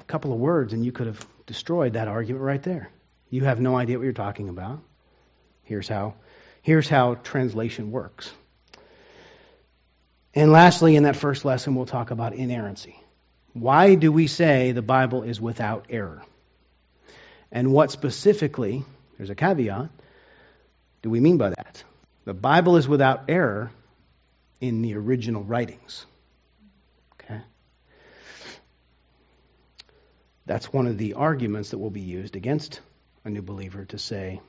a 0.00 0.04
couple 0.04 0.32
of 0.32 0.38
words 0.38 0.72
and 0.72 0.84
you 0.84 0.92
could 0.92 1.06
have 1.06 1.24
destroyed 1.46 1.94
that 1.94 2.08
argument 2.08 2.44
right 2.44 2.62
there. 2.62 2.90
You 3.30 3.44
have 3.44 3.60
no 3.60 3.76
idea 3.76 3.98
what 3.98 4.04
you're 4.04 4.12
talking 4.12 4.48
about. 4.48 4.80
Here's 5.62 5.88
how, 5.88 6.14
here's 6.62 6.88
how 6.88 7.14
translation 7.14 7.92
works. 7.92 8.32
And 10.34 10.52
lastly, 10.52 10.96
in 10.96 11.04
that 11.04 11.16
first 11.16 11.44
lesson, 11.44 11.74
we'll 11.74 11.86
talk 11.86 12.10
about 12.10 12.34
inerrancy. 12.34 13.00
Why 13.52 13.94
do 13.94 14.12
we 14.12 14.26
say 14.26 14.72
the 14.72 14.82
Bible 14.82 15.22
is 15.22 15.40
without 15.40 15.86
error? 15.90 16.22
And 17.52 17.72
what 17.72 17.90
specifically, 17.90 18.84
there's 19.16 19.30
a 19.30 19.34
caveat, 19.34 19.90
do 21.02 21.10
we 21.10 21.20
mean 21.20 21.38
by 21.38 21.50
that? 21.50 21.82
The 22.24 22.34
Bible 22.34 22.76
is 22.76 22.86
without 22.86 23.24
error 23.28 23.70
in 24.60 24.82
the 24.82 24.94
original 24.94 25.42
writings. 25.42 26.04
Okay? 27.14 27.40
That's 30.46 30.72
one 30.72 30.86
of 30.86 30.98
the 30.98 31.14
arguments 31.14 31.70
that 31.70 31.78
will 31.78 31.90
be 31.90 32.00
used 32.00 32.36
against 32.36 32.80
a 33.24 33.30
new 33.30 33.42
believer 33.42 33.84
to 33.86 33.98
say, 33.98 34.40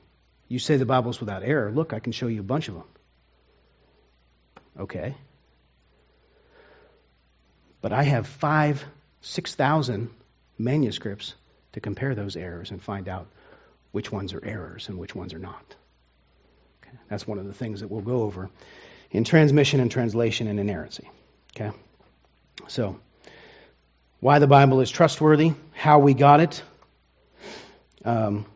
You 0.48 0.58
say 0.58 0.76
the 0.76 0.86
Bible's 0.86 1.20
without 1.20 1.42
error. 1.42 1.72
Look, 1.72 1.92
I 1.92 1.98
can 1.98 2.12
show 2.12 2.26
you 2.26 2.40
a 2.40 2.44
bunch 2.44 2.68
of 2.68 2.74
them. 2.74 2.84
Okay. 4.78 5.14
But 7.80 7.92
I 7.92 8.04
have 8.04 8.26
five, 8.26 8.84
6,000 9.22 10.10
manuscripts 10.58 11.34
to 11.72 11.80
compare 11.80 12.14
those 12.14 12.36
errors 12.36 12.70
and 12.70 12.82
find 12.82 13.08
out 13.08 13.26
which 13.92 14.10
ones 14.10 14.32
are 14.32 14.44
errors 14.44 14.88
and 14.88 14.98
which 14.98 15.14
ones 15.14 15.34
are 15.34 15.38
not. 15.38 15.74
Okay? 16.82 16.96
That's 17.08 17.26
one 17.26 17.38
of 17.38 17.46
the 17.46 17.54
things 17.54 17.80
that 17.80 17.90
we'll 17.90 18.00
go 18.00 18.22
over 18.22 18.50
in 19.10 19.24
transmission 19.24 19.80
and 19.80 19.90
translation 19.90 20.48
and 20.48 20.58
inerrancy. 20.58 21.08
Okay? 21.54 21.70
So, 22.68 22.98
why 24.20 24.38
the 24.38 24.46
Bible 24.46 24.80
is 24.80 24.90
trustworthy, 24.90 25.52
how 25.72 25.98
we 25.98 26.14
got 26.14 26.40
it, 26.40 26.62
um, 28.04 28.46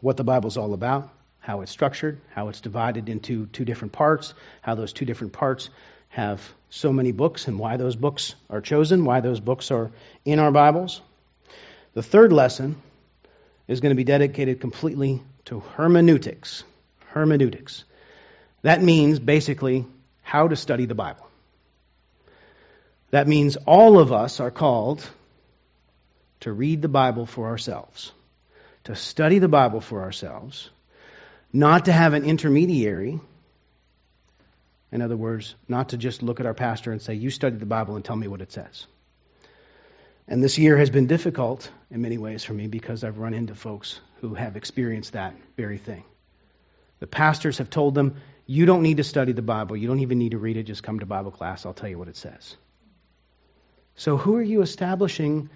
what 0.00 0.16
the 0.16 0.24
Bible's 0.24 0.56
all 0.56 0.74
about, 0.74 1.10
how 1.40 1.62
it's 1.62 1.72
structured, 1.72 2.20
how 2.34 2.48
it's 2.48 2.60
divided 2.60 3.08
into 3.08 3.46
two 3.46 3.64
different 3.64 3.92
parts, 3.92 4.34
how 4.60 4.74
those 4.74 4.92
two 4.92 5.04
different 5.04 5.32
parts 5.32 5.70
have 6.12 6.52
so 6.68 6.92
many 6.92 7.10
books 7.10 7.48
and 7.48 7.58
why 7.58 7.78
those 7.78 7.96
books 7.96 8.34
are 8.50 8.60
chosen, 8.60 9.06
why 9.06 9.20
those 9.20 9.40
books 9.40 9.70
are 9.70 9.90
in 10.26 10.38
our 10.38 10.52
Bibles. 10.52 11.00
The 11.94 12.02
third 12.02 12.32
lesson 12.34 12.76
is 13.66 13.80
going 13.80 13.90
to 13.90 13.96
be 13.96 14.04
dedicated 14.04 14.60
completely 14.60 15.22
to 15.46 15.60
hermeneutics. 15.60 16.64
Hermeneutics. 17.14 17.84
That 18.60 18.82
means 18.82 19.18
basically 19.18 19.86
how 20.20 20.48
to 20.48 20.56
study 20.56 20.84
the 20.84 20.94
Bible. 20.94 21.26
That 23.10 23.26
means 23.26 23.56
all 23.66 23.98
of 23.98 24.12
us 24.12 24.38
are 24.38 24.50
called 24.50 25.06
to 26.40 26.52
read 26.52 26.82
the 26.82 26.88
Bible 26.88 27.24
for 27.24 27.48
ourselves, 27.48 28.12
to 28.84 28.94
study 28.94 29.38
the 29.38 29.48
Bible 29.48 29.80
for 29.80 30.02
ourselves, 30.02 30.68
not 31.54 31.86
to 31.86 31.92
have 31.92 32.12
an 32.12 32.24
intermediary 32.24 33.18
in 34.92 35.00
other 35.00 35.16
words, 35.16 35.54
not 35.68 35.88
to 35.88 35.96
just 35.96 36.22
look 36.22 36.38
at 36.38 36.46
our 36.46 36.54
pastor 36.54 36.92
and 36.92 37.00
say, 37.00 37.14
You 37.14 37.30
study 37.30 37.56
the 37.56 37.66
Bible 37.66 37.96
and 37.96 38.04
tell 38.04 38.16
me 38.16 38.28
what 38.28 38.42
it 38.42 38.52
says. 38.52 38.86
And 40.28 40.44
this 40.44 40.58
year 40.58 40.76
has 40.76 40.90
been 40.90 41.06
difficult 41.06 41.68
in 41.90 42.02
many 42.02 42.18
ways 42.18 42.44
for 42.44 42.52
me 42.52 42.68
because 42.68 43.02
I've 43.02 43.18
run 43.18 43.34
into 43.34 43.54
folks 43.54 43.98
who 44.20 44.34
have 44.34 44.56
experienced 44.56 45.14
that 45.14 45.34
very 45.56 45.78
thing. 45.78 46.04
The 47.00 47.06
pastors 47.06 47.58
have 47.58 47.70
told 47.70 47.94
them, 47.94 48.16
You 48.46 48.66
don't 48.66 48.82
need 48.82 48.98
to 48.98 49.04
study 49.04 49.32
the 49.32 49.42
Bible. 49.42 49.76
You 49.76 49.88
don't 49.88 50.00
even 50.00 50.18
need 50.18 50.32
to 50.32 50.38
read 50.38 50.58
it. 50.58 50.64
Just 50.64 50.82
come 50.82 51.00
to 51.00 51.06
Bible 51.06 51.30
class. 51.30 51.64
I'll 51.64 51.72
tell 51.72 51.88
you 51.88 51.98
what 51.98 52.08
it 52.08 52.16
says. 52.16 52.56
So, 53.96 54.16
who 54.16 54.36
are 54.36 54.42
you 54.42 54.62
establishing 54.62 55.48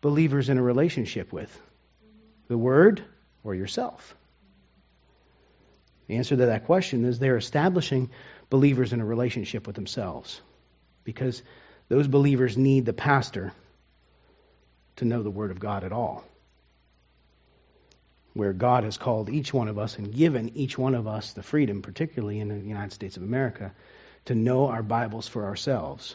believers 0.00 0.48
in 0.48 0.58
a 0.58 0.62
relationship 0.62 1.32
with? 1.32 1.56
The 2.48 2.58
Word 2.58 3.02
or 3.44 3.54
yourself? 3.54 4.14
The 6.08 6.16
answer 6.16 6.36
to 6.36 6.46
that 6.46 6.66
question 6.66 7.04
is 7.04 7.18
they're 7.18 7.36
establishing 7.36 8.10
believers 8.52 8.92
in 8.92 9.00
a 9.00 9.04
relationship 9.06 9.66
with 9.66 9.74
themselves 9.74 10.38
because 11.04 11.42
those 11.88 12.06
believers 12.06 12.58
need 12.58 12.84
the 12.84 12.92
pastor 12.92 13.50
to 14.96 15.06
know 15.06 15.22
the 15.22 15.30
Word 15.30 15.50
of 15.50 15.58
God 15.58 15.84
at 15.84 15.92
all. 15.92 16.22
Where 18.34 18.52
God 18.52 18.84
has 18.84 18.98
called 18.98 19.30
each 19.30 19.54
one 19.54 19.68
of 19.68 19.78
us 19.78 19.96
and 19.96 20.14
given 20.14 20.54
each 20.54 20.76
one 20.76 20.94
of 20.94 21.06
us 21.06 21.32
the 21.32 21.42
freedom, 21.42 21.80
particularly 21.80 22.40
in 22.40 22.48
the 22.48 22.58
United 22.58 22.92
States 22.92 23.16
of 23.16 23.22
America, 23.22 23.72
to 24.26 24.34
know 24.34 24.66
our 24.66 24.82
Bibles 24.82 25.26
for 25.26 25.46
ourselves. 25.46 26.14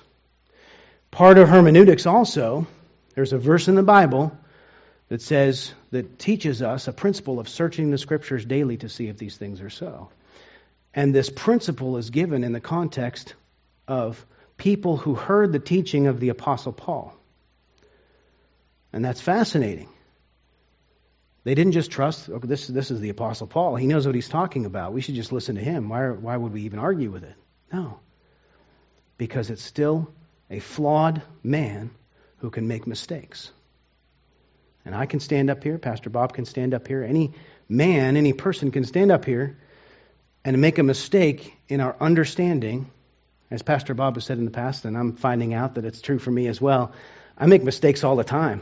Part 1.10 1.40
of 1.40 1.50
hermeneutics 1.50 2.06
also, 2.06 2.68
there's 3.16 3.34
a 3.34 3.40
verse 3.40 3.68
in 3.68 3.74
the 3.74 3.82
Bible 3.82 4.38
that 5.10 5.24
says, 5.24 5.74
that 5.90 6.20
teaches 6.20 6.62
us 6.62 6.88
a 6.88 6.94
principle 6.94 7.40
of 7.40 7.50
searching 7.50 7.90
the 7.90 7.98
Scriptures 7.98 8.46
daily 8.46 8.78
to 8.78 8.90
see 8.90 9.08
if 9.08 9.18
these 9.18 9.38
things 9.38 9.60
are 9.60 9.72
so. 9.72 10.10
And 10.98 11.14
this 11.14 11.30
principle 11.30 11.98
is 11.98 12.10
given 12.10 12.44
in 12.44 12.54
the 12.54 12.60
context 12.60 13.36
of 13.88 14.26
people 14.58 14.98
who 14.98 15.14
heard 15.14 15.52
the 15.54 15.60
teaching 15.60 16.08
of 16.08 16.20
the 16.20 16.30
Apostle 16.30 16.74
Paul. 16.74 17.14
And 18.92 19.06
that's 19.06 19.22
fascinating. 19.22 19.90
They 21.44 21.54
didn't 21.54 21.74
just 21.74 21.92
trust, 21.92 22.28
okay, 22.28 22.48
this, 22.48 22.66
this 22.66 22.90
is 22.90 23.00
the 23.00 23.10
Apostle 23.10 23.46
Paul. 23.46 23.76
He 23.76 23.86
knows 23.86 24.08
what 24.08 24.16
he's 24.16 24.28
talking 24.28 24.66
about. 24.66 24.92
We 24.92 25.02
should 25.02 25.14
just 25.14 25.32
listen 25.32 25.54
to 25.58 25.62
him. 25.62 25.88
Why, 25.88 26.10
why 26.10 26.36
would 26.36 26.52
we 26.52 26.64
even 26.64 26.80
argue 26.80 27.12
with 27.12 27.24
it? 27.24 27.36
No. 27.72 28.00
Because 29.20 29.52
it's 29.52 29.62
still 29.62 30.12
a 30.50 30.58
flawed 30.58 31.22
man 31.44 31.92
who 32.38 32.50
can 32.50 32.68
make 32.68 32.88
mistakes. 32.88 33.52
And 34.84 34.96
I 34.96 35.06
can 35.06 35.20
stand 35.20 35.52
up 35.52 35.64
here, 35.64 35.78
Pastor 35.78 36.10
Bob 36.10 36.34
can 36.34 36.46
stand 36.46 36.74
up 36.74 36.88
here, 36.88 37.04
any 37.04 37.34
man, 37.70 38.18
any 38.18 38.34
person 38.34 38.72
can 38.72 38.84
stand 38.84 39.12
up 39.12 39.26
here 39.26 39.58
and 40.48 40.62
make 40.62 40.78
a 40.78 40.84
mistake 40.84 41.54
in 41.68 41.82
our 41.82 41.94
understanding, 42.00 42.90
as 43.52 43.64
Pastor 43.64 43.94
Bob 43.94 44.16
has 44.16 44.24
said 44.24 44.38
in 44.38 44.46
the 44.46 44.52
past, 44.52 44.86
and 44.86 44.98
I'm 44.98 45.18
finding 45.18 45.54
out 45.54 45.76
that 45.76 45.84
it's 45.84 46.00
true 46.00 46.20
for 46.20 46.32
me 46.32 46.48
as 46.48 46.62
well, 46.62 46.94
I 47.38 47.48
make 47.48 47.64
mistakes 47.64 48.06
all 48.06 48.16
the 48.16 48.24
time. 48.24 48.62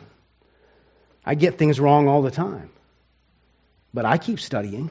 I 1.23 1.35
get 1.35 1.59
things 1.59 1.79
wrong 1.79 2.07
all 2.07 2.23
the 2.23 2.31
time. 2.31 2.71
But 3.93 4.05
I 4.05 4.17
keep 4.17 4.39
studying. 4.39 4.89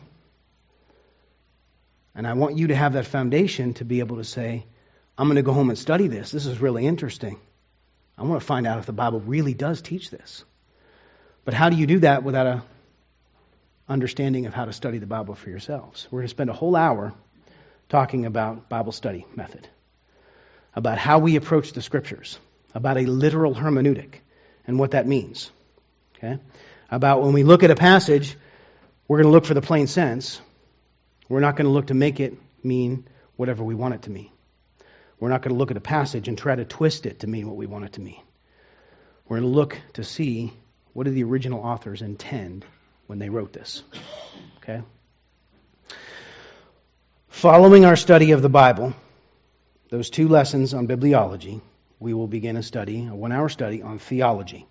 And 2.15 2.29
I 2.29 2.35
want 2.35 2.59
you 2.59 2.69
to 2.69 2.77
have 2.77 2.93
that 2.93 3.07
foundation 3.07 3.75
to 3.75 3.85
be 3.85 3.99
able 3.99 4.19
to 4.19 4.25
say, 4.25 4.65
I'm 5.19 5.27
going 5.27 5.35
to 5.35 5.43
go 5.43 5.53
home 5.53 5.71
and 5.71 5.79
study 5.79 6.07
this. 6.07 6.31
This 6.31 6.47
is 6.47 6.61
really 6.61 6.87
interesting. 6.87 7.41
I 8.17 8.23
want 8.23 8.41
to 8.41 8.47
find 8.47 8.69
out 8.69 8.79
if 8.79 8.87
the 8.87 8.93
Bible 8.93 9.19
really 9.19 9.53
does 9.53 9.83
teach 9.83 10.11
this. 10.11 10.45
But 11.45 11.55
how 11.55 11.71
do 11.71 11.77
you 11.77 11.89
do 11.89 11.99
that 11.99 12.23
without 12.23 12.47
a 12.47 12.63
understanding 13.89 14.47
of 14.47 14.55
how 14.55 14.65
to 14.65 14.73
study 14.73 14.99
the 14.99 15.07
Bible 15.07 15.35
for 15.35 15.51
yourselves. 15.51 16.09
We're 16.11 16.21
going 16.21 16.29
to 16.29 16.31
spend 16.31 16.51
a 16.51 16.55
whole 16.55 16.77
hour 16.77 17.13
talking 17.89 18.27
about 18.27 18.69
Bible 18.69 18.93
study 18.93 19.27
method, 19.35 19.69
about 20.75 20.99
how 20.99 21.19
we 21.19 21.37
approach 21.37 21.73
the 21.73 21.83
scriptures, 21.83 22.39
about 22.75 22.97
a 22.97 23.03
literal 23.03 23.55
hermeneutic 23.55 24.17
and 24.67 24.79
what 24.79 24.93
that 24.93 25.07
means. 25.07 25.51
Okay? 26.17 26.39
About 26.91 27.23
when 27.23 27.33
we 27.33 27.45
look 27.45 27.63
at 27.63 27.71
a 27.71 27.77
passage, 27.77 28.37
we're 29.07 29.19
going 29.19 29.29
to 29.29 29.33
look 29.33 29.45
for 29.45 29.55
the 29.55 29.63
plain 29.63 29.87
sense. 29.87 30.41
We're 31.29 31.41
not 31.41 31.57
going 31.57 31.67
to 31.67 31.73
look 31.73 31.89
to 31.89 31.95
make 31.95 32.21
it 32.21 32.35
mean 32.63 33.07
whatever 33.37 33.63
we 33.63 33.75
want 33.75 33.95
it 33.95 34.03
to 34.03 34.11
mean. 34.11 34.31
We're 35.21 35.29
not 35.29 35.43
going 35.43 35.55
to 35.55 35.59
look 35.59 35.71
at 35.71 35.77
a 35.77 35.81
passage 35.81 36.29
and 36.29 36.37
try 36.37 36.55
to 36.55 36.65
twist 36.65 37.07
it 37.07 37.21
to 37.21 37.27
mean 37.27 37.47
what 37.47 37.57
we 37.57 37.67
want 37.67 37.85
it 37.85 37.93
to 37.95 38.01
mean. 38.01 38.21
We're 39.29 39.39
going 39.39 39.51
to 39.51 39.57
look 39.57 39.79
to 39.95 40.05
see 40.05 40.53
what 40.93 41.05
did 41.05 41.15
the 41.15 41.25
original 41.25 41.61
authors 41.61 42.03
intend 42.03 42.65
when 43.07 43.19
they 43.19 43.29
wrote 43.29 43.53
this. 43.53 43.83
Okay? 44.59 44.83
Following 47.29 47.85
our 47.85 47.97
study 47.97 48.31
of 48.33 48.43
the 48.43 48.49
Bible, 48.49 48.95
those 49.91 50.11
two 50.11 50.29
lessons 50.29 50.73
on 50.75 50.89
bibliology, 50.89 51.61
we 51.99 52.15
will 52.15 52.29
begin 52.29 52.57
a 52.57 52.63
study, 52.63 53.07
a 53.07 53.15
one 53.15 53.33
hour 53.33 53.49
study 53.49 53.83
on 53.83 53.99
theology. 53.99 54.67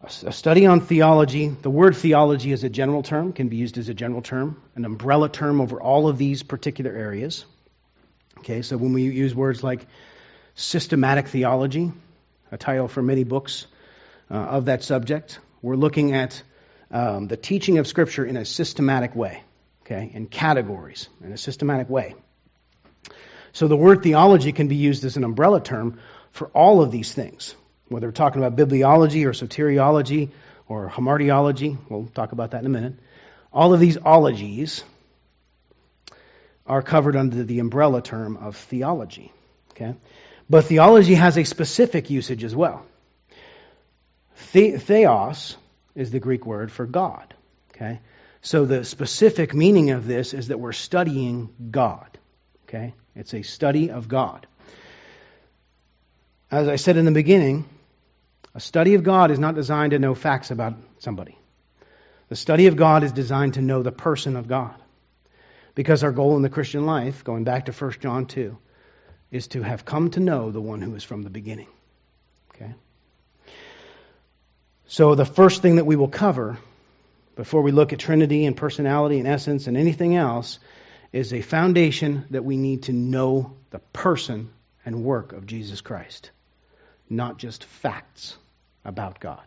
A 0.00 0.32
study 0.32 0.66
on 0.66 0.80
theology, 0.80 1.48
the 1.48 1.70
word 1.70 1.96
theology 1.96 2.52
is 2.52 2.62
a 2.62 2.68
general 2.68 3.02
term, 3.02 3.32
can 3.32 3.48
be 3.48 3.56
used 3.56 3.78
as 3.78 3.88
a 3.88 3.94
general 3.94 4.22
term, 4.22 4.62
an 4.76 4.84
umbrella 4.84 5.28
term 5.28 5.60
over 5.60 5.80
all 5.80 6.08
of 6.08 6.18
these 6.18 6.44
particular 6.44 6.92
areas. 6.92 7.44
Okay, 8.38 8.62
so 8.62 8.76
when 8.76 8.92
we 8.92 9.02
use 9.02 9.34
words 9.34 9.64
like 9.64 9.86
systematic 10.54 11.26
theology, 11.26 11.92
a 12.52 12.56
title 12.56 12.86
for 12.86 13.02
many 13.02 13.24
books 13.24 13.66
uh, 14.30 14.34
of 14.34 14.66
that 14.66 14.84
subject, 14.84 15.40
we're 15.62 15.76
looking 15.76 16.14
at 16.14 16.42
um, 16.90 17.28
the 17.28 17.36
teaching 17.36 17.78
of 17.78 17.86
Scripture 17.86 18.24
in 18.24 18.36
a 18.36 18.44
systematic 18.44 19.14
way, 19.14 19.42
okay, 19.82 20.10
in 20.12 20.26
categories, 20.26 21.08
in 21.22 21.32
a 21.32 21.38
systematic 21.38 21.88
way. 21.88 22.14
So 23.52 23.68
the 23.68 23.76
word 23.76 24.02
theology 24.02 24.52
can 24.52 24.68
be 24.68 24.76
used 24.76 25.04
as 25.04 25.16
an 25.16 25.24
umbrella 25.24 25.60
term 25.60 26.00
for 26.32 26.48
all 26.48 26.82
of 26.82 26.90
these 26.90 27.12
things 27.12 27.54
whether 27.88 28.06
we're 28.06 28.12
talking 28.12 28.42
about 28.42 28.56
bibliology 28.56 29.24
or 29.24 29.30
soteriology 29.30 30.30
or 30.68 30.88
hamartiology, 30.90 31.78
we'll 31.88 32.06
talk 32.06 32.32
about 32.32 32.52
that 32.52 32.60
in 32.60 32.66
a 32.66 32.70
minute. 32.70 32.94
All 33.52 33.72
of 33.72 33.80
these 33.80 33.96
ologies 33.96 34.84
are 36.66 36.82
covered 36.82 37.16
under 37.16 37.44
the 37.44 37.60
umbrella 37.60 38.02
term 38.02 38.36
of 38.36 38.56
theology. 38.56 39.32
Okay? 39.70 39.94
But 40.50 40.66
theology 40.66 41.14
has 41.14 41.38
a 41.38 41.44
specific 41.44 42.10
usage 42.10 42.44
as 42.44 42.54
well. 42.54 42.84
The- 44.52 44.76
theos 44.76 45.56
is 45.98 46.12
the 46.12 46.20
Greek 46.20 46.46
word 46.46 46.70
for 46.70 46.86
God. 46.86 47.34
Okay? 47.74 48.00
So 48.40 48.64
the 48.64 48.84
specific 48.84 49.52
meaning 49.52 49.90
of 49.90 50.06
this 50.06 50.32
is 50.32 50.48
that 50.48 50.60
we're 50.60 50.72
studying 50.72 51.50
God. 51.70 52.16
Okay? 52.68 52.94
It's 53.16 53.34
a 53.34 53.42
study 53.42 53.90
of 53.90 54.08
God. 54.08 54.46
As 56.50 56.68
I 56.68 56.76
said 56.76 56.96
in 56.96 57.04
the 57.04 57.10
beginning, 57.10 57.68
a 58.54 58.60
study 58.60 58.94
of 58.94 59.02
God 59.02 59.32
is 59.32 59.40
not 59.40 59.56
designed 59.56 59.90
to 59.90 59.98
know 59.98 60.14
facts 60.14 60.52
about 60.52 60.74
somebody. 61.00 61.36
The 62.28 62.36
study 62.36 62.68
of 62.68 62.76
God 62.76 63.02
is 63.02 63.12
designed 63.12 63.54
to 63.54 63.60
know 63.60 63.82
the 63.82 63.92
person 63.92 64.36
of 64.36 64.46
God. 64.46 64.74
Because 65.74 66.04
our 66.04 66.12
goal 66.12 66.36
in 66.36 66.42
the 66.42 66.48
Christian 66.48 66.86
life, 66.86 67.24
going 67.24 67.44
back 67.44 67.66
to 67.66 67.72
1 67.72 67.92
John 68.00 68.26
2, 68.26 68.56
is 69.30 69.48
to 69.48 69.62
have 69.62 69.84
come 69.84 70.10
to 70.10 70.20
know 70.20 70.50
the 70.50 70.60
one 70.60 70.80
who 70.80 70.94
is 70.94 71.04
from 71.04 71.22
the 71.22 71.30
beginning. 71.30 71.68
Okay? 72.54 72.72
So 74.90 75.14
the 75.14 75.26
first 75.26 75.60
thing 75.60 75.76
that 75.76 75.84
we 75.84 75.96
will 75.96 76.08
cover 76.08 76.56
before 77.36 77.60
we 77.60 77.72
look 77.72 77.92
at 77.92 77.98
Trinity 77.98 78.46
and 78.46 78.56
personality 78.56 79.18
and 79.18 79.28
essence 79.28 79.66
and 79.66 79.76
anything 79.76 80.16
else 80.16 80.58
is 81.12 81.34
a 81.34 81.42
foundation 81.42 82.24
that 82.30 82.42
we 82.42 82.56
need 82.56 82.84
to 82.84 82.92
know 82.92 83.54
the 83.70 83.80
person 83.92 84.48
and 84.86 85.04
work 85.04 85.34
of 85.34 85.44
Jesus 85.44 85.82
Christ, 85.82 86.30
not 87.10 87.36
just 87.36 87.64
facts 87.64 88.36
about 88.82 89.20
God. 89.20 89.44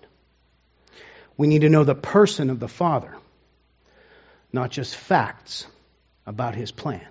We 1.38 1.48
need 1.48 1.62
to 1.62 1.70
know 1.70 1.84
the 1.84 1.96
person 1.96 2.52
of 2.52 2.60
the 2.60 2.68
Father, 2.68 3.16
not 4.54 4.70
just 4.70 4.96
facts 4.96 5.66
about 6.28 6.54
his 6.54 6.72
plan. 6.72 7.08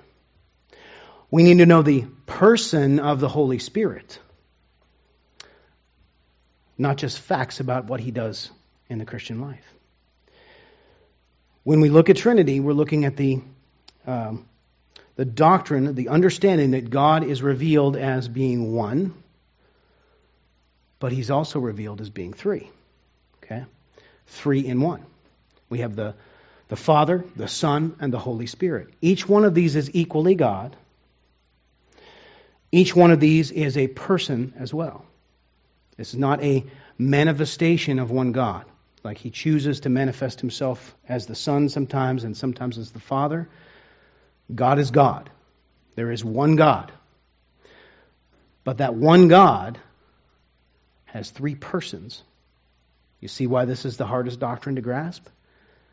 We 1.33 1.43
need 1.43 1.59
to 1.59 1.67
know 1.67 1.83
the 1.83 2.07
person 2.27 3.01
of 3.01 3.19
the 3.19 3.29
Holy 3.29 3.59
Spirit, 3.59 4.21
not 6.81 6.97
just 6.97 7.19
facts 7.19 7.61
about 7.61 7.87
what 7.87 8.01
he 8.01 8.11
does 8.11 8.51
in 8.89 8.99
the 8.99 9.05
Christian 9.05 9.41
life. 9.41 9.65
When 11.63 11.81
we 11.81 11.91
look 11.91 12.11
at 12.11 12.17
Trinity, 12.17 12.59
we're 12.59 12.73
looking 12.73 13.05
at 13.05 13.17
the, 13.17 13.41
um, 14.07 14.47
the 15.17 15.25
doctrine, 15.25 15.95
the 15.95 16.09
understanding 16.09 16.73
that 16.73 16.91
God 16.91 17.23
is 17.25 17.43
revealed 17.43 17.97
as 17.97 18.29
being 18.29 18.73
one 18.73 19.15
but 21.01 21.13
he's 21.13 21.31
also 21.31 21.59
revealed 21.59 22.01
as 22.01 22.11
being 22.11 22.33
three. 22.33 22.71
Okay? 23.43 23.65
Three 24.27 24.65
in 24.65 24.81
one. 24.81 25.05
We 25.69 25.81
have 25.81 25.97
the, 25.97 26.15
the 26.69 26.77
Father, 26.77 27.25
the 27.35 27.49
Son, 27.49 27.97
and 27.99 28.13
the 28.13 28.19
Holy 28.19 28.47
Spirit. 28.47 28.89
Each 29.01 29.29
one 29.29 29.45
of 29.45 29.55
these 29.55 29.75
is 29.75 29.91
equally 29.95 30.37
God. 30.37 30.77
Each 32.71 32.95
one 32.95 33.11
of 33.11 33.19
these 33.19 33.51
is 33.51 33.77
a 33.77 33.89
person 33.89 34.53
as 34.59 34.73
well. 34.73 35.05
This 36.01 36.15
is 36.15 36.19
not 36.19 36.43
a 36.43 36.65
manifestation 36.97 37.99
of 37.99 38.11
one 38.11 38.33
God. 38.33 38.65
Like 39.05 39.19
he 39.19 39.29
chooses 39.29 39.81
to 39.81 39.91
manifest 39.91 40.41
himself 40.41 40.97
as 41.07 41.27
the 41.27 41.35
Son 41.35 41.69
sometimes 41.69 42.25
and 42.25 42.35
sometimes 42.35 42.79
as 42.79 42.91
the 42.91 43.01
Father. 43.01 43.51
God 44.55 44.79
is 44.79 44.93
God. 44.93 45.29
There 45.97 46.11
is 46.11 46.25
one 46.25 46.57
God. 46.57 46.91
But 48.65 48.79
that 48.79 48.95
one 48.95 49.29
God 49.29 49.79
has 51.05 51.29
three 51.29 51.55
persons. 51.55 52.23
You 53.21 53.29
see 53.29 53.47
why 53.47 53.67
this 53.67 53.85
is 53.85 53.99
the 53.99 54.07
hardest 54.07 54.41
doctrine 54.41 54.77
to 54.77 54.81
grasp? 54.81 55.27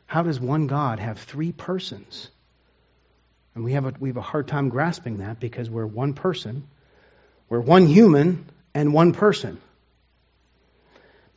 How 0.06 0.24
does 0.24 0.40
one 0.40 0.68
God 0.68 1.00
have 1.00 1.20
three 1.20 1.52
persons? 1.52 2.30
And 3.56 3.66
we 3.66 3.74
have 3.74 3.86
a, 3.86 3.94
we 4.00 4.08
have 4.08 4.16
a 4.16 4.22
hard 4.22 4.48
time 4.48 4.70
grasping 4.70 5.18
that 5.18 5.42
because 5.42 5.70
we're 5.70 5.86
one 5.86 6.14
person, 6.14 6.66
we're 7.50 7.60
one 7.60 7.88
human 7.88 8.46
and 8.74 8.94
one 8.94 9.12
person. 9.12 9.60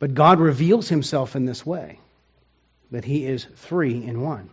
But 0.01 0.15
God 0.15 0.39
reveals 0.39 0.89
himself 0.89 1.35
in 1.35 1.45
this 1.45 1.63
way 1.63 1.99
that 2.89 3.05
he 3.05 3.23
is 3.23 3.45
three 3.45 4.03
in 4.03 4.19
one. 4.19 4.49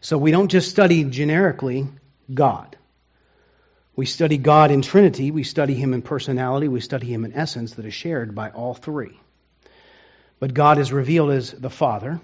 So 0.00 0.16
we 0.16 0.30
don't 0.30 0.48
just 0.48 0.70
study 0.70 1.04
generically 1.04 1.86
God. 2.32 2.74
We 3.94 4.06
study 4.06 4.38
God 4.38 4.70
in 4.70 4.80
Trinity, 4.80 5.30
we 5.30 5.44
study 5.44 5.74
Him 5.74 5.92
in 5.92 6.00
personality, 6.00 6.68
we 6.68 6.80
study 6.80 7.12
Him 7.12 7.26
in 7.26 7.34
essence 7.34 7.74
that 7.74 7.84
is 7.84 7.92
shared 7.92 8.34
by 8.34 8.48
all 8.48 8.72
three. 8.72 9.20
But 10.40 10.54
God 10.54 10.78
is 10.78 10.90
revealed 10.90 11.30
as 11.30 11.52
the 11.52 11.68
Father, 11.68 12.18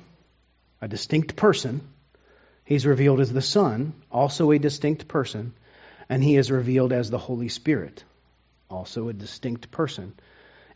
a 0.81 0.89
distinct 0.89 1.37
person. 1.37 1.83
He's 2.65 2.87
revealed 2.87 3.21
as 3.21 3.31
the 3.31 3.43
Son, 3.43 3.93
also 4.11 4.53
a 4.53 4.59
distinct 4.59 5.07
person. 5.07 5.53
And 6.09 6.25
He 6.25 6.37
is 6.37 6.51
revealed 6.51 6.95
as 6.95 7.11
the 7.11 7.19
Holy 7.19 7.51
Spirit, 7.51 8.03
also 8.71 9.09
a 9.09 9.13
distinct 9.13 9.71
person. 9.71 10.15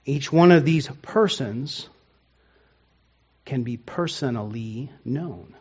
Each 0.05 0.33
one 0.33 0.53
of 0.53 0.65
these 0.65 0.89
persons 1.03 1.89
can 3.45 3.63
be 3.63 3.77
personally 3.77 4.91
known. 5.05 5.55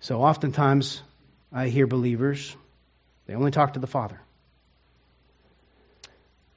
So 0.00 0.22
oftentimes 0.22 1.02
I 1.52 1.68
hear 1.68 1.86
believers 1.86 2.56
they 3.26 3.34
only 3.34 3.50
talk 3.50 3.74
to 3.74 3.78
the 3.78 3.86
Father. 3.86 4.18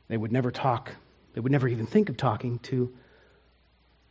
They 0.07 0.17
would 0.17 0.31
never 0.31 0.51
talk, 0.51 0.91
they 1.33 1.41
would 1.41 1.51
never 1.51 1.67
even 1.67 1.85
think 1.85 2.09
of 2.09 2.17
talking 2.17 2.59
to 2.59 2.93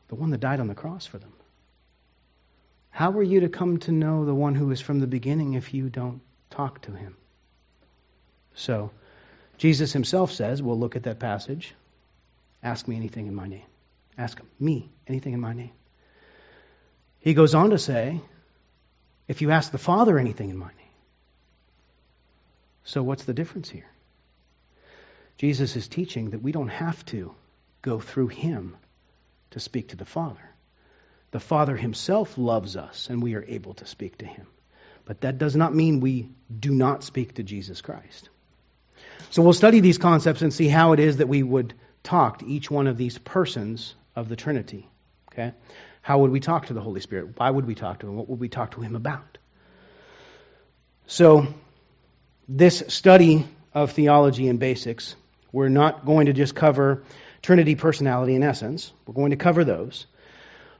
the 0.09 0.14
one 0.14 0.30
that 0.30 0.40
died 0.40 0.61
on 0.61 0.68
the 0.68 0.74
cross 0.74 1.07
for 1.07 1.18
them. 1.18 1.32
How 2.90 3.12
are 3.12 3.22
you 3.22 3.40
to 3.40 3.48
come 3.48 3.78
to 3.80 3.92
know 3.92 4.24
the 4.24 4.34
one 4.34 4.55
who 4.55 4.70
is 4.72 4.80
from 4.80 5.01
the 5.01 5.07
beginning 5.07 5.55
if 5.55 5.72
you 5.72 5.88
don't 5.88 6.20
talk 6.51 6.82
to 6.82 6.92
him? 6.92 7.16
So, 8.55 8.90
Jesus 9.57 9.92
himself 9.92 10.32
says, 10.32 10.62
we'll 10.62 10.78
look 10.78 10.96
at 10.96 11.05
that 11.05 11.18
passage, 11.18 11.74
ask 12.62 12.86
me 12.86 12.96
anything 12.96 13.26
in 13.26 13.34
my 13.34 13.48
name. 13.48 13.66
Ask 14.18 14.40
me 14.58 14.90
anything 15.06 15.32
in 15.32 15.40
my 15.40 15.52
name. 15.52 15.72
He 17.20 17.34
goes 17.34 17.54
on 17.54 17.70
to 17.70 17.78
say, 17.78 18.20
if 19.28 19.42
you 19.42 19.50
ask 19.50 19.70
the 19.70 19.78
Father 19.78 20.18
anything 20.18 20.50
in 20.50 20.56
my 20.56 20.68
name, 20.68 20.76
so, 22.84 23.02
what's 23.02 23.24
the 23.24 23.34
difference 23.34 23.70
here? 23.70 23.88
Jesus 25.38 25.76
is 25.76 25.86
teaching 25.86 26.30
that 26.30 26.42
we 26.42 26.52
don't 26.52 26.68
have 26.68 27.04
to 27.06 27.32
go 27.82 28.00
through 28.00 28.28
him 28.28 28.76
to 29.52 29.61
speak 29.61 29.90
to 29.90 29.96
the 29.96 30.04
Father. 30.04 30.50
The 31.30 31.40
Father 31.40 31.76
himself 31.76 32.36
loves 32.36 32.76
us, 32.76 33.08
and 33.08 33.22
we 33.22 33.34
are 33.34 33.44
able 33.44 33.74
to 33.74 33.86
speak 33.86 34.18
to 34.18 34.26
him. 34.26 34.46
But 35.04 35.20
that 35.20 35.38
does 35.38 35.54
not 35.54 35.74
mean 35.74 36.00
we 36.00 36.30
do 36.58 36.72
not 36.72 37.04
speak 37.04 37.34
to 37.34 37.42
Jesus 37.42 37.80
Christ. 37.80 38.28
So 39.30 39.42
we'll 39.42 39.52
study 39.52 39.80
these 39.80 39.98
concepts 39.98 40.42
and 40.42 40.52
see 40.52 40.66
how 40.66 40.92
it 40.92 41.00
is 41.00 41.18
that 41.18 41.28
we 41.28 41.42
would 41.42 41.74
talk 42.03 42.38
to 42.38 42.46
each 42.46 42.70
one 42.70 42.86
of 42.86 42.96
these 42.96 43.18
persons 43.18 43.94
of 44.16 44.28
the 44.28 44.36
Trinity. 44.36 44.88
Okay? 45.32 45.53
How 46.03 46.18
would 46.18 46.30
we 46.30 46.40
talk 46.40 46.66
to 46.66 46.74
the 46.74 46.80
Holy 46.80 47.01
Spirit? 47.01 47.36
Why 47.36 47.51
would 47.51 47.66
we 47.66 47.74
talk 47.74 48.01
to 48.01 48.09
him? 48.09 48.16
What 48.16 48.28
would 48.28 48.40
we 48.40 48.48
talk 48.48 48.72
to 48.72 48.80
him 48.80 48.96
about? 48.96 49.38
So 51.07 51.46
this 52.48 52.82
study 52.88 53.46
of 53.74 53.92
theology 53.92 54.48
and 54.48 54.59
basics, 54.59 55.14
we're 55.53 55.68
not 55.68 56.05
going 56.05 56.26
to 56.26 56.32
just 56.32 56.55
cover 56.55 57.05
Trinity, 57.42 57.74
personality, 57.74 58.34
and 58.34 58.44
essence. 58.44 58.92
We're 59.07 59.14
going 59.14 59.30
to 59.30 59.36
cover 59.36 59.64
those. 59.64 60.07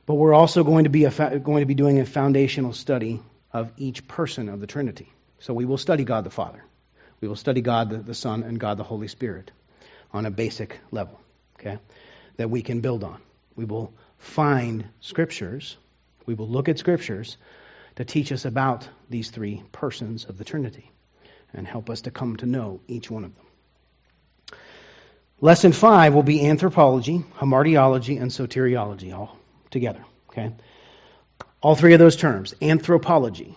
But 0.07 0.15
we're 0.15 0.35
also 0.35 0.63
going 0.65 0.85
to 0.85 0.91
be, 0.91 1.09
fa- 1.09 1.39
going 1.39 1.61
to 1.61 1.67
be 1.67 1.75
doing 1.75 2.01
a 2.01 2.05
foundational 2.05 2.73
study 2.73 3.23
of 3.53 3.73
each 3.77 4.07
person 4.07 4.49
of 4.49 4.61
the 4.61 4.67
Trinity. 4.67 5.13
So 5.39 5.55
we 5.55 5.65
will 5.65 5.79
study 5.79 6.05
God 6.05 6.25
the 6.25 6.31
Father. 6.31 6.63
We 7.21 7.29
will 7.29 7.37
study 7.37 7.61
God 7.61 7.91
the, 7.91 7.99
the 7.99 8.15
Son 8.15 8.43
and 8.43 8.59
God 8.59 8.77
the 8.77 8.85
Holy 8.85 9.09
Spirit 9.09 9.51
on 10.13 10.27
a 10.27 10.31
basic 10.31 10.79
level, 10.91 11.21
okay, 11.59 11.79
that 12.37 12.51
we 12.51 12.63
can 12.63 12.81
build 12.81 13.05
on. 13.05 13.21
We 13.57 13.65
will 13.65 13.93
find 14.19 14.85
scriptures, 15.01 15.77
we 16.27 16.35
will 16.35 16.49
look 16.49 16.69
at 16.69 16.79
scriptures 16.79 17.37
to 17.97 18.05
teach 18.05 18.33
us 18.33 18.45
about 18.45 18.89
these 19.09 19.31
three 19.31 19.63
persons 19.73 20.25
of 20.25 20.39
the 20.39 20.45
Trinity 20.45 20.91
and 21.53 21.67
help 21.67 21.91
us 21.91 22.03
to 22.03 22.11
come 22.11 22.37
to 22.37 22.47
know 22.47 22.81
each 22.87 23.11
one 23.11 23.25
of 23.25 23.35
them. 23.35 24.59
Lesson 25.41 25.73
five 25.73 26.15
will 26.15 26.23
be 26.23 26.47
anthropology, 26.47 27.25
hamartiology, 27.39 28.21
and 28.21 28.31
soteriology 28.31 29.15
all 29.15 29.37
together. 29.71 30.05
Okay? 30.29 30.53
All 31.63 31.75
three 31.75 31.95
of 31.95 31.99
those 31.99 32.17
terms. 32.17 32.55
Anthropology. 32.61 33.57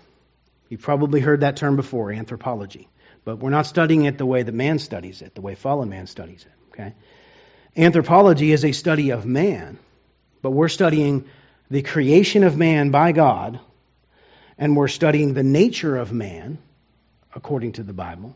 You've 0.69 0.81
probably 0.81 1.19
heard 1.19 1.41
that 1.41 1.57
term 1.57 1.75
before, 1.75 2.11
anthropology. 2.11 2.87
But 3.25 3.37
we're 3.37 3.49
not 3.49 3.65
studying 3.65 4.05
it 4.05 4.17
the 4.17 4.25
way 4.25 4.43
that 4.43 4.53
man 4.53 4.79
studies 4.79 5.21
it, 5.21 5.35
the 5.35 5.41
way 5.41 5.55
fallen 5.55 5.89
man 5.89 6.07
studies 6.07 6.45
it. 6.45 6.73
Okay? 6.73 6.93
Anthropology 7.75 8.51
is 8.51 8.65
a 8.65 8.71
study 8.71 9.11
of 9.11 9.25
man, 9.25 9.79
but 10.41 10.51
we're 10.51 10.67
studying 10.67 11.25
the 11.71 11.81
creation 11.81 12.43
of 12.43 12.57
man 12.57 12.91
by 12.91 13.13
God, 13.13 13.59
and 14.57 14.75
we're 14.75 14.87
studying 14.87 15.33
the 15.33 15.43
nature 15.43 15.97
of 15.97 16.11
man, 16.11 16.59
according 17.33 17.73
to 17.73 17.83
the 17.83 17.93
Bible, 17.93 18.35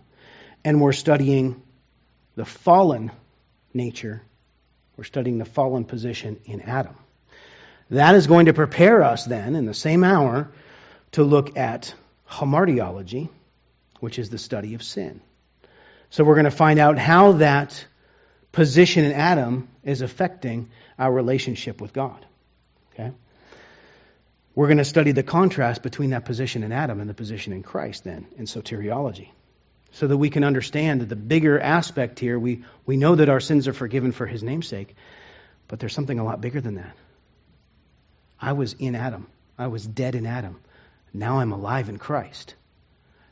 and 0.63 0.81
we're 0.81 0.93
studying 0.93 1.61
the 2.35 2.45
fallen 2.45 3.11
nature. 3.73 4.21
We're 4.95 5.03
studying 5.03 5.37
the 5.37 5.45
fallen 5.45 5.85
position 5.85 6.39
in 6.45 6.61
Adam. 6.61 6.95
That 7.91 8.15
is 8.15 8.27
going 8.27 8.47
to 8.47 8.53
prepare 8.53 9.03
us 9.03 9.25
then, 9.25 9.55
in 9.55 9.65
the 9.65 9.73
same 9.73 10.03
hour, 10.03 10.49
to 11.11 11.23
look 11.23 11.57
at 11.57 11.93
hamartiology, 12.29 13.29
which 13.99 14.19
is 14.19 14.29
the 14.29 14.37
study 14.37 14.73
of 14.73 14.83
sin. 14.83 15.21
So 16.09 16.23
we're 16.23 16.35
going 16.35 16.45
to 16.45 16.51
find 16.51 16.79
out 16.79 16.97
how 16.97 17.33
that 17.33 17.85
position 18.51 19.05
in 19.05 19.11
Adam 19.11 19.67
is 19.83 20.01
affecting 20.01 20.69
our 20.97 21.11
relationship 21.11 21.81
with 21.81 21.93
God. 21.93 22.25
Okay? 22.93 23.11
We're 24.55 24.67
going 24.67 24.79
to 24.79 24.85
study 24.85 25.11
the 25.11 25.23
contrast 25.23 25.83
between 25.83 26.11
that 26.11 26.25
position 26.25 26.63
in 26.63 26.71
Adam 26.71 26.99
and 26.99 27.09
the 27.09 27.13
position 27.13 27.53
in 27.53 27.61
Christ 27.61 28.03
then 28.03 28.25
in 28.37 28.45
soteriology. 28.45 29.29
So 29.91 30.07
that 30.07 30.17
we 30.17 30.29
can 30.29 30.43
understand 30.43 31.01
that 31.01 31.09
the 31.09 31.15
bigger 31.15 31.59
aspect 31.59 32.19
here, 32.19 32.37
we, 32.37 32.63
we 32.85 32.97
know 32.97 33.15
that 33.15 33.29
our 33.29 33.39
sins 33.39 33.67
are 33.67 33.73
forgiven 33.73 34.11
for 34.11 34.25
his 34.25 34.43
namesake, 34.43 34.95
but 35.67 35.79
there's 35.79 35.93
something 35.93 36.19
a 36.19 36.23
lot 36.23 36.41
bigger 36.41 36.61
than 36.61 36.75
that. 36.75 36.95
I 38.39 38.53
was 38.53 38.73
in 38.73 38.95
Adam. 38.95 39.27
I 39.57 39.67
was 39.67 39.85
dead 39.85 40.15
in 40.15 40.25
Adam. 40.25 40.59
Now 41.13 41.39
I'm 41.39 41.51
alive 41.51 41.89
in 41.89 41.97
Christ. 41.97 42.55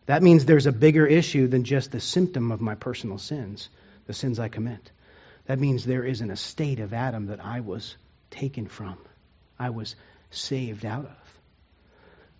That 0.05 0.21
means 0.21 0.45
there's 0.45 0.67
a 0.67 0.71
bigger 0.71 1.05
issue 1.05 1.47
than 1.47 1.63
just 1.63 1.91
the 1.91 1.99
symptom 1.99 2.51
of 2.51 2.61
my 2.61 2.75
personal 2.75 3.17
sins, 3.17 3.69
the 4.05 4.13
sins 4.13 4.39
I 4.39 4.49
commit. 4.49 4.91
That 5.45 5.59
means 5.59 5.85
there 5.85 6.03
is 6.03 6.21
an 6.21 6.31
estate 6.31 6.79
of 6.79 6.93
Adam 6.93 7.27
that 7.27 7.43
I 7.43 7.61
was 7.61 7.95
taken 8.29 8.67
from, 8.67 8.97
I 9.57 9.69
was 9.69 9.95
saved 10.31 10.85
out 10.85 11.05
of. 11.05 11.39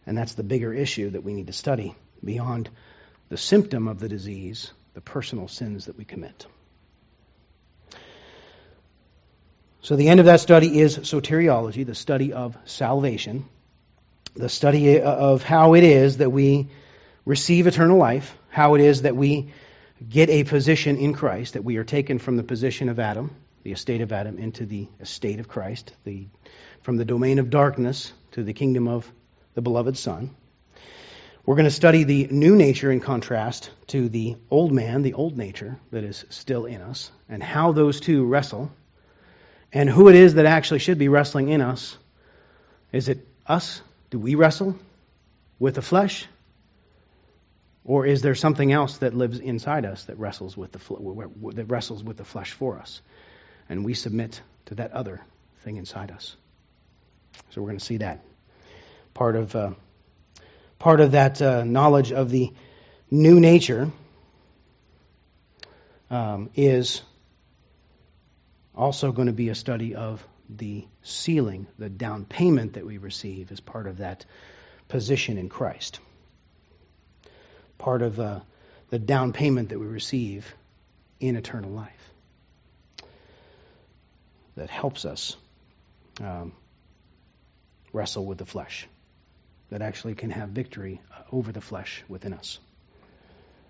And 0.06 0.18
that's 0.18 0.34
the 0.34 0.44
bigger 0.44 0.74
issue 0.74 1.12
that 1.12 1.24
we 1.24 1.34
need 1.34 1.48
to 1.48 1.54
study 1.54 1.96
beyond 2.24 2.70
the 3.30 3.38
symptom 3.38 3.88
of 3.88 4.00
the 4.00 4.10
disease, 4.10 4.72
the 4.94 5.02
personal 5.02 5.48
sins 5.48 5.86
that 5.86 5.98
we 5.98 6.06
commit. 6.06 6.46
So, 9.82 9.96
the 9.96 10.10
end 10.10 10.20
of 10.20 10.26
that 10.26 10.40
study 10.40 10.80
is 10.80 10.98
soteriology, 10.98 11.86
the 11.86 11.96
study 11.96 12.34
of 12.34 12.58
salvation, 12.66 13.46
the 14.36 14.50
study 14.50 15.00
of 15.00 15.44
how 15.44 15.76
it 15.76 15.84
is 15.84 16.18
that 16.18 16.32
we 16.32 16.70
receive 17.26 17.68
eternal 17.68 17.98
life, 17.98 18.38
how 18.50 18.76
it 18.76 18.82
is 18.82 19.02
that 19.02 19.16
we 19.16 19.52
get 20.08 20.30
a 20.30 20.44
position 20.44 20.98
in 20.98 21.14
Christ, 21.14 21.54
that 21.54 21.64
we 21.64 21.78
are 21.78 21.84
taken 21.84 22.20
from 22.20 22.38
the 22.38 22.44
position 22.44 22.90
of 22.90 23.00
Adam, 23.00 23.36
the 23.64 23.72
estate 23.72 24.02
of 24.02 24.12
Adam, 24.12 24.38
into 24.38 24.66
the 24.66 24.88
estate 25.00 25.40
of 25.40 25.48
Christ, 25.48 25.94
the, 26.04 26.28
from 26.82 26.98
the 26.98 27.06
domain 27.06 27.40
of 27.40 27.50
darkness 27.50 28.14
to 28.32 28.44
the 28.44 28.54
kingdom 28.54 28.88
of 28.88 29.12
the 29.56 29.62
beloved 29.62 29.98
Son. 29.98 30.36
We're 31.46 31.56
going 31.56 31.66
to 31.66 31.72
study 31.72 32.04
the 32.04 32.28
new 32.30 32.56
nature 32.56 32.92
in 32.92 33.00
contrast 33.00 33.70
to 33.88 34.10
the 34.10 34.36
old 34.50 34.72
man, 34.72 35.04
the 35.04 35.14
old 35.14 35.38
nature 35.38 35.78
that 35.92 36.04
is 36.04 36.26
still 36.30 36.66
in 36.66 36.82
us, 36.82 37.12
and 37.30 37.42
how 37.42 37.72
those 37.72 38.00
two 38.00 38.26
wrestle 38.26 38.72
and 39.72 39.90
who 39.90 40.08
it 40.08 40.16
is 40.16 40.36
that 40.36 40.46
actually 40.46 40.80
should 40.80 40.98
be 40.98 41.08
wrestling 41.08 41.50
in 41.50 41.62
us. 41.62 41.98
Is 42.92 43.10
it 43.10 43.28
us? 43.46 43.82
Do 44.10 44.18
we 44.18 44.36
wrestle 44.36 44.76
with 45.60 45.76
the 45.76 45.82
flesh? 45.82 46.28
Or 47.86 48.06
is 48.06 48.24
there 48.24 48.34
something 48.34 48.72
else 48.72 48.98
that 48.98 49.14
lives 49.14 49.40
inside 49.40 49.86
us 49.86 50.06
that 50.06 50.18
wrestles 50.18 50.58
with 50.58 50.72
the 50.72 50.80
that 51.54 51.66
wrestles 51.70 52.04
with 52.04 52.18
the 52.18 52.26
flesh 52.26 52.52
for 52.52 52.80
us, 52.80 53.02
and 53.70 53.86
we 53.86 53.94
submit 53.94 54.42
to 54.66 54.76
that 54.76 54.92
other 54.92 55.22
thing 55.64 55.78
inside 55.78 56.10
us? 56.10 56.36
So 57.52 57.62
we're 57.62 57.68
going 57.70 57.80
to 57.80 57.86
see 57.86 57.98
that 57.98 58.22
part 59.14 59.36
of 59.36 59.56
uh, 59.56 59.72
part 60.80 61.00
of 61.00 61.12
that 61.12 61.40
uh, 61.42 61.64
knowledge 61.64 62.12
of 62.12 62.32
the 62.32 62.52
new 63.12 63.40
nature 63.40 63.92
um, 66.10 66.50
is 66.56 67.04
also 68.74 69.12
going 69.12 69.28
to 69.28 69.34
be 69.34 69.50
a 69.50 69.56
study 69.56 69.94
of 69.94 70.26
the 70.50 70.86
sealing, 71.04 71.68
the 71.78 71.90
down 71.90 72.26
payment 72.26 72.74
that 72.74 72.86
we 72.86 72.98
receive 72.98 73.52
as 73.52 73.60
part 73.60 73.88
of 73.88 73.98
that 73.98 74.26
position 74.88 75.38
in 75.38 75.50
Christ. 75.50 76.00
Part 77.78 78.02
of 78.02 78.20
uh, 78.20 78.40
the 78.90 79.00
down 79.00 79.34
payment 79.34 79.70
that 79.70 79.80
we 79.80 79.86
receive 79.86 80.54
in 81.20 81.36
eternal 81.36 81.72
life 81.72 81.92
that 84.56 84.70
helps 84.70 85.06
us 85.06 85.36
um, 86.22 86.54
wrestle 87.94 88.26
with 88.26 88.38
the 88.38 88.46
flesh, 88.46 88.88
that 89.70 89.82
actually 89.82 90.16
can 90.16 90.30
have 90.30 90.50
victory 90.50 91.02
over 91.32 91.52
the 91.52 91.62
flesh 91.62 92.04
within 92.08 92.34
us. 92.34 92.60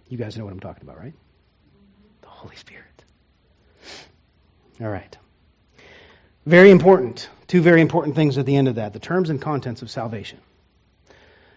You 0.10 0.18
guys 0.18 0.38
know 0.38 0.44
what 0.44 0.54
I'm 0.54 0.60
talking 0.60 0.84
about, 0.84 1.00
right? 1.00 1.14
The 2.22 2.28
Holy 2.28 2.56
Spirit. 2.56 3.04
All 4.82 4.90
right. 4.90 5.18
Very 6.46 6.70
important. 6.70 7.30
Two 7.48 7.62
very 7.62 7.82
important 7.82 8.16
things 8.16 8.38
at 8.38 8.46
the 8.46 8.56
end 8.56 8.68
of 8.68 8.76
that 8.76 8.94
the 8.94 9.00
terms 9.00 9.30
and 9.30 9.42
contents 9.42 9.82
of 9.82 9.90
salvation. 9.90 10.40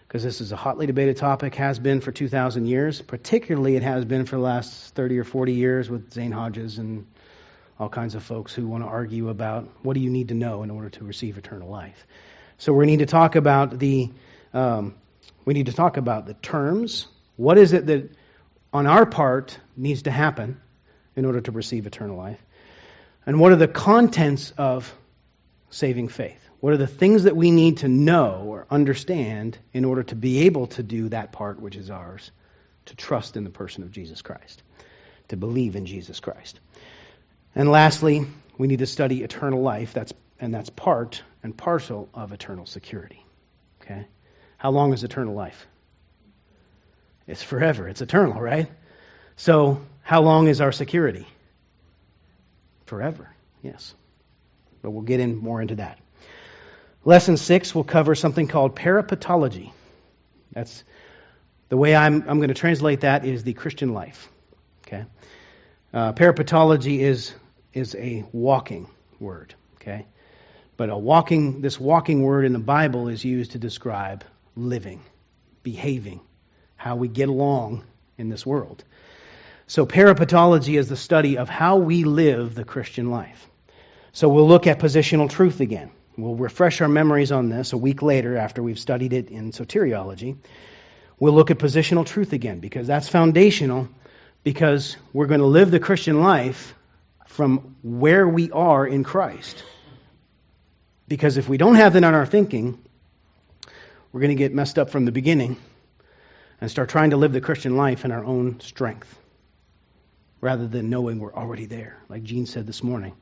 Because 0.09 0.23
this 0.23 0.41
is 0.41 0.51
a 0.51 0.55
hotly 0.55 0.87
debated 0.87 1.17
topic, 1.17 1.53
has 1.53 1.77
been 1.77 2.01
for 2.01 2.11
2,000 2.11 2.65
years. 2.65 2.99
Particularly, 2.99 3.75
it 3.75 3.83
has 3.83 4.05
been 4.05 4.25
for 4.25 4.37
the 4.37 4.41
last 4.41 4.95
30 4.95 5.19
or 5.19 5.23
40 5.23 5.53
years 5.53 5.87
with 5.87 6.11
Zane 6.11 6.31
Hodges 6.31 6.79
and 6.79 7.05
all 7.79 7.89
kinds 7.89 8.15
of 8.15 8.23
folks 8.23 8.51
who 8.51 8.67
want 8.67 8.83
to 8.83 8.87
argue 8.87 9.29
about 9.29 9.69
what 9.83 9.93
do 9.93 9.99
you 9.99 10.09
need 10.09 10.29
to 10.29 10.33
know 10.33 10.63
in 10.63 10.71
order 10.71 10.89
to 10.89 11.03
receive 11.03 11.37
eternal 11.37 11.69
life. 11.69 12.07
So 12.57 12.73
we 12.73 12.87
need 12.87 12.99
to 12.99 13.05
talk 13.05 13.35
about 13.35 13.77
the 13.77 14.09
um, 14.51 14.95
we 15.45 15.53
need 15.53 15.67
to 15.67 15.73
talk 15.73 15.97
about 15.97 16.25
the 16.25 16.33
terms. 16.33 17.05
What 17.35 17.59
is 17.59 17.73
it 17.73 17.85
that 17.85 18.11
on 18.73 18.87
our 18.87 19.05
part 19.05 19.59
needs 19.77 20.01
to 20.03 20.11
happen 20.11 20.59
in 21.15 21.25
order 21.25 21.39
to 21.41 21.51
receive 21.51 21.85
eternal 21.85 22.17
life? 22.17 22.43
And 23.27 23.39
what 23.39 23.51
are 23.51 23.57
the 23.57 23.67
contents 23.67 24.53
of 24.57 24.91
saving 25.69 26.07
faith? 26.07 26.48
What 26.59 26.73
are 26.73 26.77
the 26.77 26.87
things 26.87 27.23
that 27.23 27.35
we 27.35 27.51
need 27.51 27.77
to 27.77 27.87
know 27.87 28.43
or 28.47 28.67
understand 28.69 29.57
in 29.73 29.85
order 29.85 30.03
to 30.03 30.15
be 30.15 30.41
able 30.41 30.67
to 30.67 30.83
do 30.83 31.09
that 31.09 31.31
part 31.31 31.61
which 31.61 31.75
is 31.75 31.89
ours, 31.89 32.31
to 32.85 32.95
trust 32.95 33.37
in 33.37 33.45
the 33.45 33.49
person 33.49 33.83
of 33.83 33.91
Jesus 33.91 34.21
Christ, 34.21 34.61
to 35.29 35.37
believe 35.37 35.75
in 35.75 35.85
Jesus 35.85 36.19
Christ? 36.19 36.59
And 37.55 37.71
lastly, 37.71 38.25
we 38.57 38.67
need 38.67 38.79
to 38.79 38.85
study 38.85 39.23
eternal 39.23 39.61
life, 39.61 39.93
that's, 39.93 40.13
and 40.39 40.53
that's 40.53 40.69
part 40.69 41.23
and 41.43 41.55
parcel 41.55 42.09
of 42.13 42.33
eternal 42.33 42.65
security. 42.65 43.25
Okay? 43.81 44.05
How 44.57 44.71
long 44.71 44.93
is 44.93 45.03
eternal 45.05 45.33
life? 45.33 45.65
It's 47.25 47.41
forever. 47.41 47.87
It's 47.87 48.01
eternal, 48.01 48.41
right? 48.41 48.69
So, 49.37 49.81
how 50.01 50.21
long 50.21 50.47
is 50.47 50.59
our 50.59 50.73
security? 50.73 51.27
Forever, 52.85 53.29
yes. 53.61 53.93
But 54.81 54.91
we'll 54.91 55.03
get 55.03 55.19
in 55.19 55.37
more 55.37 55.61
into 55.61 55.75
that. 55.75 55.99
Lesson 57.09 57.37
six 57.37 57.73
will 57.73 57.83
cover 57.83 58.13
something 58.13 58.47
called 58.47 58.75
peripatology. 58.75 59.71
That's 60.53 60.83
the 61.69 61.75
way 61.75 61.95
I'm, 61.95 62.23
I'm 62.29 62.37
going 62.37 62.49
to 62.49 62.53
translate 62.53 63.01
that 63.01 63.25
is 63.25 63.43
the 63.43 63.53
Christian 63.53 63.95
life. 63.95 64.29
Okay, 64.85 65.05
uh, 65.91 66.13
peripatology 66.13 66.99
is 66.99 67.33
is 67.73 67.95
a 67.95 68.25
walking 68.31 68.91
word. 69.19 69.55
Okay, 69.77 70.05
but 70.77 70.91
a 70.91 70.97
walking 70.99 71.61
this 71.61 71.79
walking 71.79 72.21
word 72.21 72.45
in 72.45 72.53
the 72.53 72.59
Bible 72.59 73.07
is 73.07 73.25
used 73.25 73.53
to 73.53 73.57
describe 73.57 74.23
living, 74.55 75.01
behaving, 75.63 76.19
how 76.75 76.95
we 76.95 77.07
get 77.07 77.27
along 77.27 77.85
in 78.19 78.29
this 78.29 78.45
world. 78.45 78.83
So, 79.65 79.87
peripatology 79.87 80.77
is 80.77 80.89
the 80.89 80.95
study 80.95 81.39
of 81.39 81.49
how 81.49 81.77
we 81.77 82.03
live 82.03 82.53
the 82.53 82.65
Christian 82.65 83.09
life. 83.09 83.49
So, 84.11 84.29
we'll 84.29 84.47
look 84.47 84.67
at 84.67 84.77
positional 84.77 85.27
truth 85.27 85.59
again. 85.59 85.89
We'll 86.21 86.35
refresh 86.35 86.81
our 86.81 86.87
memories 86.87 87.31
on 87.31 87.49
this 87.49 87.73
a 87.73 87.77
week 87.77 88.01
later 88.01 88.37
after 88.37 88.61
we've 88.61 88.79
studied 88.79 89.13
it 89.13 89.29
in 89.29 89.51
soteriology. 89.51 90.37
We'll 91.19 91.33
look 91.33 91.51
at 91.51 91.59
positional 91.59 92.05
truth 92.05 92.33
again 92.33 92.59
because 92.59 92.87
that's 92.87 93.09
foundational 93.09 93.89
because 94.43 94.97
we're 95.13 95.27
going 95.27 95.41
to 95.41 95.45
live 95.45 95.71
the 95.71 95.79
Christian 95.79 96.21
life 96.21 96.73
from 97.27 97.75
where 97.83 98.27
we 98.27 98.51
are 98.51 98.85
in 98.85 99.03
Christ. 99.03 99.63
Because 101.07 101.37
if 101.37 101.49
we 101.49 101.57
don't 101.57 101.75
have 101.75 101.93
that 101.93 101.99
in 101.99 102.03
our 102.03 102.25
thinking, 102.25 102.79
we're 104.11 104.21
going 104.21 104.29
to 104.29 104.35
get 104.35 104.53
messed 104.53 104.79
up 104.79 104.89
from 104.89 105.05
the 105.05 105.11
beginning 105.11 105.57
and 106.61 106.69
start 106.69 106.89
trying 106.89 107.11
to 107.11 107.17
live 107.17 107.33
the 107.33 107.41
Christian 107.41 107.77
life 107.77 108.05
in 108.05 108.11
our 108.11 108.23
own 108.23 108.59
strength 108.59 109.17
rather 110.41 110.67
than 110.67 110.89
knowing 110.89 111.19
we're 111.19 111.33
already 111.33 111.65
there, 111.65 111.97
like 112.07 112.23
Gene 112.23 112.45
said 112.45 112.65
this 112.65 112.83
morning. 112.83 113.13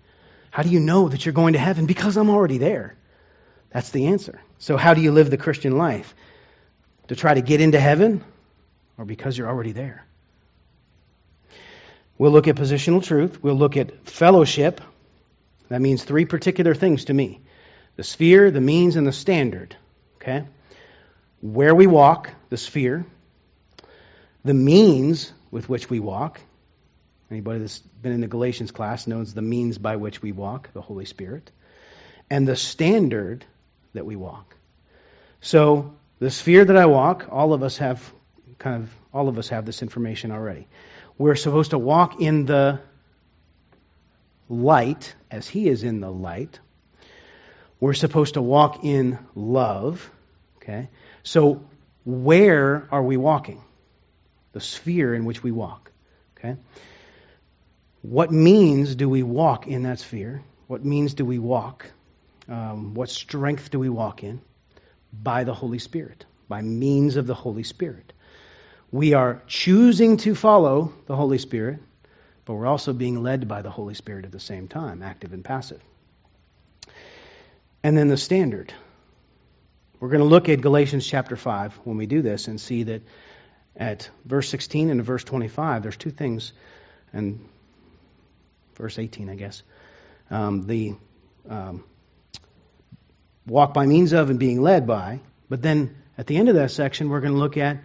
How 0.57 0.63
do 0.63 0.69
you 0.69 0.79
know 0.79 1.07
that 1.07 1.23
you're 1.23 1.33
going 1.33 1.53
to 1.53 1.59
heaven? 1.59 1.85
Because 1.85 2.17
I'm 2.17 2.31
already 2.31 2.57
there. 2.57 2.95
That's 3.69 3.91
the 3.91 4.07
answer. 4.07 4.41
So, 4.57 4.75
how 4.75 4.95
do 4.95 5.01
you 5.01 5.11
live 5.11 5.29
the 5.29 5.37
Christian 5.37 5.77
life? 5.77 6.15
To 7.09 7.15
try 7.15 7.35
to 7.35 7.41
get 7.41 7.61
into 7.61 7.79
heaven 7.79 8.23
or 8.97 9.05
because 9.05 9.37
you're 9.37 9.47
already 9.47 9.71
there? 9.71 10.03
We'll 12.17 12.31
look 12.31 12.47
at 12.47 12.55
positional 12.55 13.03
truth. 13.03 13.43
We'll 13.43 13.53
look 13.53 13.77
at 13.77 14.07
fellowship. 14.07 14.81
That 15.69 15.79
means 15.79 16.03
three 16.03 16.25
particular 16.25 16.73
things 16.73 17.05
to 17.05 17.13
me 17.13 17.39
the 17.95 18.03
sphere, 18.03 18.49
the 18.49 18.59
means, 18.59 18.95
and 18.95 19.05
the 19.05 19.13
standard. 19.13 19.75
Okay? 20.15 20.43
Where 21.39 21.75
we 21.75 21.85
walk, 21.85 22.31
the 22.49 22.57
sphere. 22.57 23.05
The 24.43 24.55
means 24.55 25.31
with 25.51 25.69
which 25.69 25.87
we 25.87 25.99
walk. 25.99 26.41
Anybody 27.29 27.59
that's 27.59 27.79
been 27.79 28.13
in 28.13 28.21
the 28.21 28.27
Galatians 28.27 28.71
class 28.71 29.07
knows 29.07 29.33
the 29.33 29.41
means 29.41 29.77
by 29.77 29.97
which 29.97 30.21
we 30.21 30.31
walk, 30.31 30.71
the 30.73 30.81
Holy 30.81 31.05
Spirit. 31.05 31.51
And 32.29 32.47
the 32.47 32.55
standard 32.55 33.45
that 33.93 34.05
we 34.05 34.15
walk. 34.15 34.55
So, 35.41 35.95
the 36.19 36.31
sphere 36.31 36.65
that 36.65 36.75
I 36.75 36.85
walk, 36.85 37.27
all 37.31 37.53
of 37.53 37.63
us 37.63 37.77
have 37.77 38.11
kind 38.59 38.83
of 38.83 38.95
all 39.13 39.29
of 39.29 39.37
us 39.37 39.49
have 39.49 39.65
this 39.65 39.81
information 39.81 40.31
already. 40.31 40.67
We're 41.17 41.35
supposed 41.35 41.71
to 41.71 41.77
walk 41.77 42.21
in 42.21 42.45
the 42.45 42.79
light 44.49 45.13
as 45.29 45.47
he 45.47 45.67
is 45.67 45.83
in 45.83 45.99
the 45.99 46.11
light. 46.11 46.59
We're 47.79 47.93
supposed 47.93 48.35
to 48.35 48.41
walk 48.41 48.83
in 48.83 49.19
love. 49.35 50.09
Okay? 50.57 50.89
So, 51.23 51.65
where 52.05 52.87
are 52.91 53.03
we 53.03 53.17
walking? 53.17 53.61
The 54.53 54.61
sphere 54.61 55.13
in 55.13 55.25
which 55.25 55.43
we 55.43 55.51
walk. 55.51 55.91
Okay? 56.37 56.57
What 58.07 58.31
means 58.31 58.95
do 58.95 59.09
we 59.09 59.21
walk 59.21 59.67
in 59.67 59.83
that 59.83 59.99
sphere? 59.99 60.41
What 60.67 60.85
means 60.85 61.13
do 61.13 61.25
we 61.25 61.39
walk? 61.39 61.91
Um, 62.47 62.93
what 62.93 63.09
strength 63.09 63.69
do 63.69 63.79
we 63.79 63.89
walk 63.89 64.23
in? 64.23 64.39
By 65.11 65.43
the 65.43 65.53
Holy 65.53 65.79
Spirit, 65.79 66.23
by 66.47 66.61
means 66.61 67.17
of 67.17 67.27
the 67.27 67.33
Holy 67.33 67.63
Spirit. 67.63 68.13
We 68.91 69.13
are 69.13 69.43
choosing 69.47 70.15
to 70.17 70.35
follow 70.35 70.93
the 71.07 71.17
Holy 71.17 71.37
Spirit, 71.37 71.79
but 72.45 72.53
we're 72.53 72.65
also 72.65 72.93
being 72.93 73.23
led 73.23 73.45
by 73.49 73.61
the 73.61 73.71
Holy 73.71 73.93
Spirit 73.93 74.23
at 74.23 74.31
the 74.31 74.39
same 74.39 74.69
time, 74.69 75.03
active 75.03 75.33
and 75.33 75.43
passive. 75.43 75.81
And 77.83 77.97
then 77.97 78.07
the 78.07 78.15
standard. 78.15 78.73
We're 79.99 80.11
going 80.11 80.21
to 80.21 80.25
look 80.25 80.47
at 80.47 80.61
Galatians 80.61 81.05
chapter 81.05 81.35
5 81.35 81.81
when 81.83 81.97
we 81.97 82.05
do 82.05 82.21
this 82.21 82.47
and 82.47 82.61
see 82.61 82.83
that 82.83 83.01
at 83.75 84.09
verse 84.23 84.47
16 84.47 84.91
and 84.91 85.03
verse 85.03 85.25
25, 85.25 85.83
there's 85.83 85.97
two 85.97 86.11
things, 86.11 86.53
and 87.11 87.45
verse 88.77 88.99
18, 88.99 89.29
I 89.29 89.35
guess. 89.35 89.63
Um, 90.29 90.67
the 90.67 90.95
um, 91.49 91.83
walk 93.45 93.73
by 93.73 93.85
means 93.85 94.13
of 94.13 94.29
and 94.29 94.39
being 94.39 94.61
led 94.61 94.87
by. 94.87 95.21
But 95.49 95.61
then 95.61 95.95
at 96.17 96.27
the 96.27 96.37
end 96.37 96.49
of 96.49 96.55
that 96.55 96.71
section, 96.71 97.09
we're 97.09 97.21
going 97.21 97.33
to 97.33 97.39
look 97.39 97.57
at, 97.57 97.77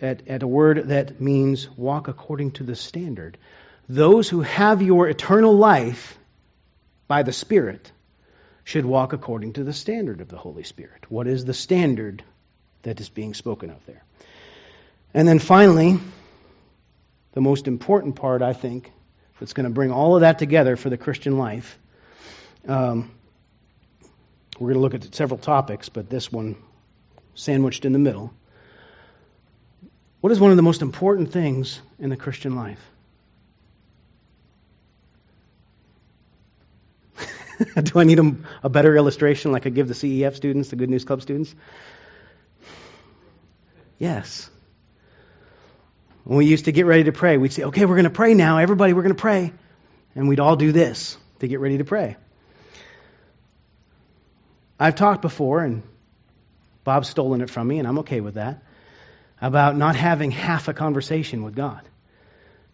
at, 0.00 0.28
at 0.28 0.42
a 0.42 0.46
word 0.46 0.88
that 0.88 1.20
means 1.20 1.68
walk 1.76 2.08
according 2.08 2.52
to 2.52 2.64
the 2.64 2.76
standard. 2.76 3.38
Those 3.88 4.28
who 4.28 4.40
have 4.40 4.82
your 4.82 5.08
eternal 5.08 5.54
life 5.54 6.18
by 7.06 7.22
the 7.22 7.32
Spirit 7.32 7.92
should 8.64 8.84
walk 8.84 9.12
according 9.12 9.52
to 9.54 9.64
the 9.64 9.72
standard 9.72 10.20
of 10.20 10.28
the 10.28 10.36
Holy 10.36 10.64
Spirit. 10.64 11.08
What 11.08 11.28
is 11.28 11.44
the 11.44 11.54
standard 11.54 12.24
that 12.82 13.00
is 13.00 13.08
being 13.08 13.34
spoken 13.34 13.70
of 13.70 13.84
there? 13.86 14.02
And 15.14 15.28
then 15.28 15.38
finally, 15.38 16.00
the 17.32 17.40
most 17.40 17.68
important 17.68 18.16
part, 18.16 18.42
I 18.42 18.54
think, 18.54 18.90
that's 19.38 19.52
going 19.52 19.64
to 19.64 19.70
bring 19.70 19.90
all 19.90 20.14
of 20.14 20.22
that 20.22 20.38
together 20.38 20.76
for 20.76 20.90
the 20.90 20.96
Christian 20.96 21.38
life. 21.38 21.78
Um, 22.66 23.10
we're 24.58 24.72
going 24.72 24.74
to 24.74 24.80
look 24.80 24.94
at 24.94 25.14
several 25.14 25.38
topics, 25.38 25.88
but 25.88 26.08
this 26.08 26.32
one 26.32 26.56
sandwiched 27.34 27.84
in 27.84 27.92
the 27.92 27.98
middle. 27.98 28.32
What 30.20 30.32
is 30.32 30.40
one 30.40 30.50
of 30.50 30.56
the 30.56 30.62
most 30.62 30.82
important 30.82 31.32
things 31.32 31.80
in 31.98 32.10
the 32.10 32.16
Christian 32.16 32.56
life? 32.56 32.80
Do 37.82 38.00
I 38.00 38.04
need 38.04 38.18
a, 38.18 38.34
a, 38.64 38.68
better 38.68 38.96
illustration 38.96 39.52
like 39.52 39.66
I 39.66 39.70
give 39.70 39.88
the 39.88 39.94
CEF 39.94 40.34
students, 40.34 40.70
the 40.70 40.76
Good 40.76 40.90
News 40.90 41.04
Club 41.04 41.22
students? 41.22 41.54
Yes. 43.98 44.50
When 46.26 46.38
we 46.38 46.46
used 46.46 46.64
to 46.64 46.72
get 46.72 46.86
ready 46.86 47.04
to 47.04 47.12
pray, 47.12 47.36
we'd 47.36 47.52
say, 47.52 47.62
okay, 47.62 47.84
we're 47.84 47.94
going 47.94 48.02
to 48.02 48.10
pray 48.10 48.34
now. 48.34 48.58
Everybody, 48.58 48.92
we're 48.94 49.02
going 49.02 49.14
to 49.14 49.20
pray. 49.20 49.52
And 50.16 50.28
we'd 50.28 50.40
all 50.40 50.56
do 50.56 50.72
this 50.72 51.16
to 51.38 51.46
get 51.46 51.60
ready 51.60 51.78
to 51.78 51.84
pray. 51.84 52.16
I've 54.78 54.96
talked 54.96 55.22
before, 55.22 55.62
and 55.62 55.84
Bob's 56.82 57.08
stolen 57.08 57.42
it 57.42 57.48
from 57.48 57.68
me, 57.68 57.78
and 57.78 57.86
I'm 57.86 58.00
okay 58.00 58.20
with 58.20 58.34
that, 58.34 58.64
about 59.40 59.76
not 59.76 59.94
having 59.94 60.32
half 60.32 60.66
a 60.66 60.74
conversation 60.74 61.44
with 61.44 61.54
God. 61.54 61.82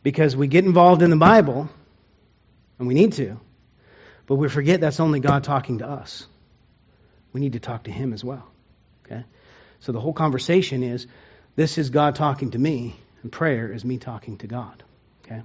Because 0.03 0.34
we 0.34 0.46
get 0.46 0.64
involved 0.64 1.03
in 1.03 1.11
the 1.11 1.16
Bible, 1.16 1.68
and 2.78 2.88
we 2.88 2.94
need 2.94 3.12
to, 3.14 3.38
but 4.24 4.36
we 4.36 4.48
forget 4.48 4.80
that's 4.80 4.98
only 4.98 5.20
God 5.20 5.44
talking 5.44 5.78
to 5.78 5.86
us. 5.86 6.26
We 7.34 7.42
need 7.42 7.53
to 7.53 7.61
talk 7.61 7.82
to 7.82 7.90
Him 7.90 8.14
as 8.14 8.24
well. 8.24 8.48
Okay? 9.05 9.24
So 9.80 9.92
the 9.92 10.00
whole 10.00 10.14
conversation 10.14 10.82
is 10.82 11.07
this 11.55 11.76
is 11.76 11.90
God 11.90 12.14
talking 12.14 12.53
to 12.53 12.59
me, 12.59 12.96
and 13.23 13.33
prayer 13.33 13.73
is 13.73 13.85
me 13.85 13.99
talking 13.99 14.39
to 14.39 14.47
God. 14.47 14.83
Okay? 15.25 15.43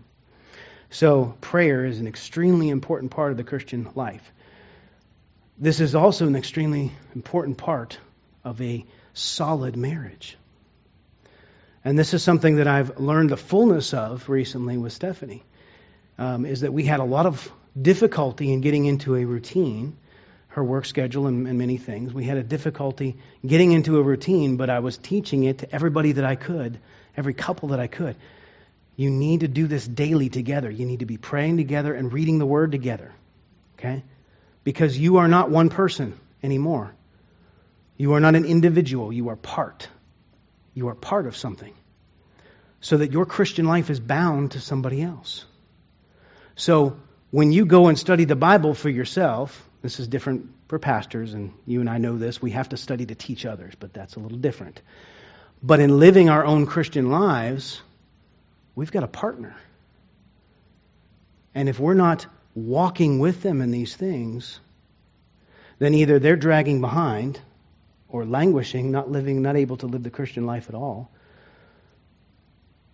So 0.89 1.35
prayer 1.41 1.85
is 1.85 1.99
an 1.99 2.07
extremely 2.07 2.69
important 2.69 3.11
part 3.11 3.31
of 3.31 3.37
the 3.37 3.43
Christian 3.43 3.89
life. 3.95 4.31
This 5.57 5.79
is 5.79 5.95
also 5.95 6.27
an 6.27 6.35
extremely 6.35 6.91
important 7.15 7.57
part 7.57 7.97
of 8.43 8.61
a 8.61 8.85
solid 9.13 9.75
marriage. 9.75 10.37
And 11.83 11.97
this 11.97 12.13
is 12.13 12.23
something 12.23 12.57
that 12.57 12.67
I've 12.67 12.99
learned 12.99 13.29
the 13.29 13.37
fullness 13.37 13.93
of 13.93 14.29
recently 14.29 14.77
with 14.77 14.93
Stephanie, 14.93 15.43
um, 16.17 16.45
is 16.45 16.61
that 16.61 16.73
we 16.73 16.83
had 16.83 16.99
a 16.99 17.05
lot 17.05 17.25
of 17.25 17.51
difficulty 17.79 18.51
in 18.51 18.61
getting 18.61 18.85
into 18.85 19.15
a 19.15 19.25
routine, 19.25 19.97
her 20.49 20.63
work 20.63 20.85
schedule 20.85 21.27
and, 21.27 21.47
and 21.47 21.57
many 21.57 21.77
things. 21.77 22.13
We 22.13 22.25
had 22.25 22.37
a 22.37 22.43
difficulty 22.43 23.17
getting 23.45 23.71
into 23.71 23.97
a 23.99 24.01
routine, 24.01 24.57
but 24.57 24.69
I 24.69 24.79
was 24.79 24.97
teaching 24.97 25.43
it 25.43 25.59
to 25.59 25.73
everybody 25.73 26.13
that 26.13 26.25
I 26.25 26.35
could, 26.35 26.79
every 27.17 27.33
couple 27.33 27.69
that 27.69 27.79
I 27.79 27.87
could. 27.87 28.15
You 28.95 29.09
need 29.09 29.41
to 29.41 29.47
do 29.47 29.67
this 29.67 29.85
daily 29.85 30.29
together. 30.29 30.71
You 30.71 30.85
need 30.85 30.99
to 30.99 31.05
be 31.05 31.17
praying 31.17 31.57
together 31.57 31.93
and 31.93 32.13
reading 32.13 32.39
the 32.39 32.45
Word 32.45 32.71
together. 32.71 33.11
Okay? 33.77 34.03
because 34.67 34.99
you 34.99 35.15
are 35.15 35.29
not 35.29 35.49
one 35.49 35.69
person 35.69 36.13
anymore. 36.43 36.93
You 37.95 38.15
are 38.15 38.19
not 38.19 38.35
an 38.35 38.43
individual, 38.43 39.13
you 39.13 39.29
are 39.29 39.37
part. 39.37 39.87
You 40.73 40.89
are 40.89 40.93
part 40.93 41.25
of 41.25 41.37
something. 41.37 41.73
So 42.81 42.97
that 42.97 43.13
your 43.13 43.25
Christian 43.25 43.65
life 43.65 43.89
is 43.89 44.01
bound 44.01 44.51
to 44.51 44.59
somebody 44.59 45.01
else. 45.01 45.45
So 46.57 46.99
when 47.31 47.53
you 47.53 47.65
go 47.65 47.87
and 47.87 47.97
study 47.97 48.25
the 48.25 48.35
Bible 48.35 48.73
for 48.73 48.89
yourself, 48.89 49.65
this 49.81 50.01
is 50.01 50.09
different 50.09 50.49
for 50.67 50.79
pastors, 50.79 51.33
and 51.33 51.53
you 51.65 51.79
and 51.79 51.89
I 51.89 51.97
know 51.97 52.17
this. 52.17 52.41
We 52.41 52.51
have 52.51 52.67
to 52.67 52.75
study 52.75 53.05
to 53.05 53.15
teach 53.15 53.45
others, 53.45 53.73
but 53.79 53.93
that's 53.93 54.17
a 54.17 54.19
little 54.19 54.37
different. 54.37 54.81
But 55.61 55.79
in 55.79 55.99
living 55.99 56.29
our 56.29 56.45
own 56.45 56.65
Christian 56.65 57.09
lives, 57.09 57.81
we've 58.75 58.91
got 58.91 59.03
a 59.03 59.07
partner. 59.07 59.55
And 61.55 61.67
if 61.67 61.79
we're 61.79 61.95
not 61.95 62.27
walking 62.53 63.19
with 63.19 63.41
them 63.41 63.61
in 63.61 63.71
these 63.71 63.95
things, 63.95 64.59
then 65.79 65.93
either 65.93 66.19
they're 66.19 66.35
dragging 66.35 66.81
behind 66.81 67.39
or 68.09 68.25
languishing, 68.25 68.91
not 68.91 69.09
living, 69.11 69.41
not 69.41 69.55
able 69.55 69.77
to 69.77 69.87
live 69.87 70.03
the 70.03 70.09
Christian 70.09 70.45
life 70.45 70.69
at 70.69 70.75
all, 70.75 71.11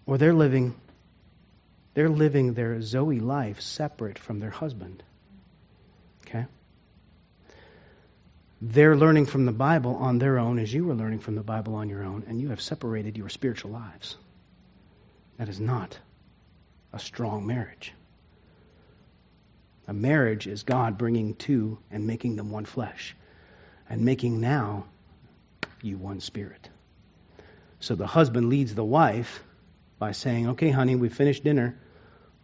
or 0.05 0.17
they're 0.17 0.33
living 0.33 0.75
they're 1.93 2.09
living 2.09 2.53
their 2.53 2.81
Zoe 2.81 3.19
life 3.19 3.61
separate 3.61 4.17
from 4.17 4.39
their 4.39 4.49
husband. 4.49 5.03
Okay? 6.25 6.45
They're 8.65 8.95
learning 8.95 9.25
from 9.25 9.43
the 9.43 9.51
Bible 9.51 9.97
on 9.97 10.19
their 10.19 10.39
own 10.39 10.57
as 10.57 10.73
you 10.73 10.85
were 10.85 10.93
learning 10.93 11.19
from 11.19 11.35
the 11.35 11.43
Bible 11.43 11.75
on 11.75 11.89
your 11.89 12.01
own, 12.01 12.23
and 12.29 12.39
you 12.39 12.47
have 12.51 12.61
separated 12.61 13.17
your 13.17 13.27
spiritual 13.27 13.71
lives. 13.71 14.15
That 15.37 15.49
is 15.49 15.59
not 15.59 15.99
a 16.93 16.99
strong 16.99 17.45
marriage. 17.45 17.91
A 19.85 19.93
marriage 19.93 20.47
is 20.47 20.63
God 20.63 20.97
bringing 20.97 21.35
two 21.35 21.77
and 21.91 22.07
making 22.07 22.37
them 22.37 22.51
one 22.51 22.63
flesh, 22.63 23.17
and 23.89 24.05
making 24.05 24.39
now 24.39 24.85
you 25.81 25.97
one 25.97 26.21
spirit. 26.21 26.69
So 27.81 27.95
the 27.95 28.07
husband 28.07 28.47
leads 28.47 28.73
the 28.73 28.85
wife 28.85 29.43
by 29.99 30.13
saying, 30.13 30.47
Okay, 30.51 30.69
honey, 30.69 30.95
we 30.95 31.09
finished 31.09 31.43
dinner. 31.43 31.77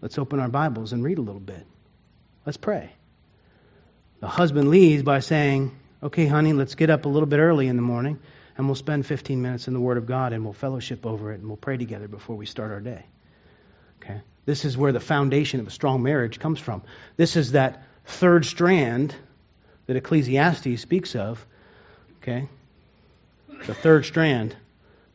Let's 0.02 0.18
open 0.18 0.42
our 0.42 0.50
Bibles 0.50 0.92
and 0.92 1.02
read 1.02 1.18
a 1.18 1.22
little 1.22 1.40
bit. 1.40 1.66
Let's 2.46 2.58
pray. 2.58 2.92
The 4.20 4.28
husband 4.28 4.68
leads 4.68 5.04
by 5.04 5.22
saying, 5.22 5.79
Okay, 6.02 6.28
honey, 6.28 6.54
let's 6.54 6.76
get 6.76 6.90
up 6.90 7.04
a 7.04 7.10
little 7.10 7.28
bit 7.28 7.40
early 7.40 7.68
in 7.68 7.76
the 7.76 7.82
morning 7.82 8.20
and 8.58 8.68
we'll 8.68 8.76
spend 8.76 9.06
15 9.06 9.42
minutes 9.42 9.68
in 9.68 9.74
the 9.74 9.82
Word 9.82 9.98
of 9.98 10.06
God 10.06 10.32
and 10.32 10.46
we'll 10.46 10.54
fellowship 10.54 11.06
over 11.06 11.34
it 11.34 11.40
and 11.40 11.48
we'll 11.48 11.58
pray 11.58 11.76
together 11.76 12.08
before 12.08 12.38
we 12.38 12.46
start 12.46 12.72
our 12.72 12.80
day. 12.80 13.04
Okay? 14.02 14.22
This 14.46 14.64
is 14.64 14.78
where 14.78 14.94
the 14.94 15.02
foundation 15.02 15.60
of 15.60 15.68
a 15.68 15.72
strong 15.72 16.02
marriage 16.02 16.40
comes 16.40 16.58
from. 16.58 16.84
This 17.18 17.36
is 17.36 17.52
that 17.52 17.84
third 18.06 18.46
strand 18.46 19.14
that 19.88 19.98
Ecclesiastes 19.98 20.82
speaks 20.82 21.16
of. 21.18 21.46
Okay? 22.22 22.48
The 23.66 23.74
third 23.74 24.06
strand 24.06 24.56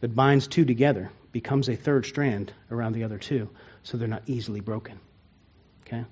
that 0.00 0.14
binds 0.14 0.48
two 0.48 0.66
together 0.66 1.10
becomes 1.32 1.70
a 1.70 1.76
third 1.76 2.04
strand 2.04 2.52
around 2.70 2.92
the 2.92 3.04
other 3.04 3.18
two, 3.18 3.48
so 3.84 3.96
they're 3.96 4.06
not 4.06 4.24
easily 4.26 4.60
broken. 4.60 5.00
Okay? 5.86 6.04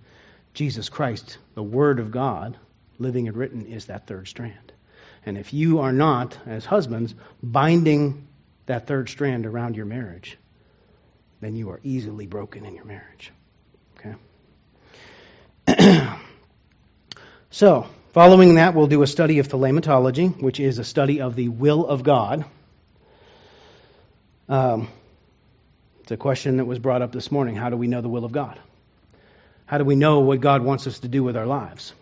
Jesus 0.55 0.89
Christ, 0.89 1.37
the 1.55 1.63
Word 1.63 1.99
of 1.99 2.11
God, 2.11 2.57
living 3.03 3.29
and 3.29 3.37
written, 3.37 3.67
is 3.67 3.87
that 3.87 4.07
third 4.07 4.29
strand. 4.29 4.73
And 5.25 5.39
if 5.39 5.53
you 5.53 5.81
are 5.81 5.93
not, 5.93 6.37
as 6.47 6.65
husbands, 6.65 7.15
binding 7.43 8.27
that 8.67 8.87
third 8.87 9.09
strand 9.09 9.47
around 9.47 9.77
your 9.77 9.87
marriage, 9.87 10.39
then 11.41 11.57
you 11.57 11.71
are 11.71 11.81
easily 11.83 12.27
broken 12.27 12.65
in 12.65 12.75
your 12.75 12.85
marriage. 12.85 13.33
Okay? 13.99 14.15
so, 17.51 17.87
following 18.13 18.57
that, 18.57 18.75
we'll 18.75 18.87
do 18.87 19.03
a 19.03 19.07
study 19.07 19.39
of 19.39 19.49
thelematology, 19.49 20.41
which 20.41 20.61
is 20.61 20.79
a 20.79 20.85
study 20.85 21.21
of 21.21 21.37
the 21.37 21.49
will 21.49 21.87
of 21.87 22.03
God. 22.03 22.45
Um, 24.49 24.89
it's 26.03 26.13
a 26.13 26.17
question 26.17 26.57
that 26.57 26.65
was 26.65 26.79
brought 26.79 27.03
up 27.03 27.13
this 27.13 27.31
morning. 27.31 27.55
How 27.55 27.71
do 27.71 27.77
we 27.77 27.87
know 27.87 28.01
the 28.01 28.09
will 28.09 28.25
of 28.25 28.33
God? 28.33 28.59
How 29.67 29.79
do 29.79 29.85
we 29.85 29.95
know 29.95 30.21
what 30.21 30.41
God 30.41 30.63
wants 30.63 30.87
us 30.87 30.99
to 31.01 31.09
do 31.09 31.23
with 31.23 31.37
our 31.37 31.47
lives? 31.47 31.95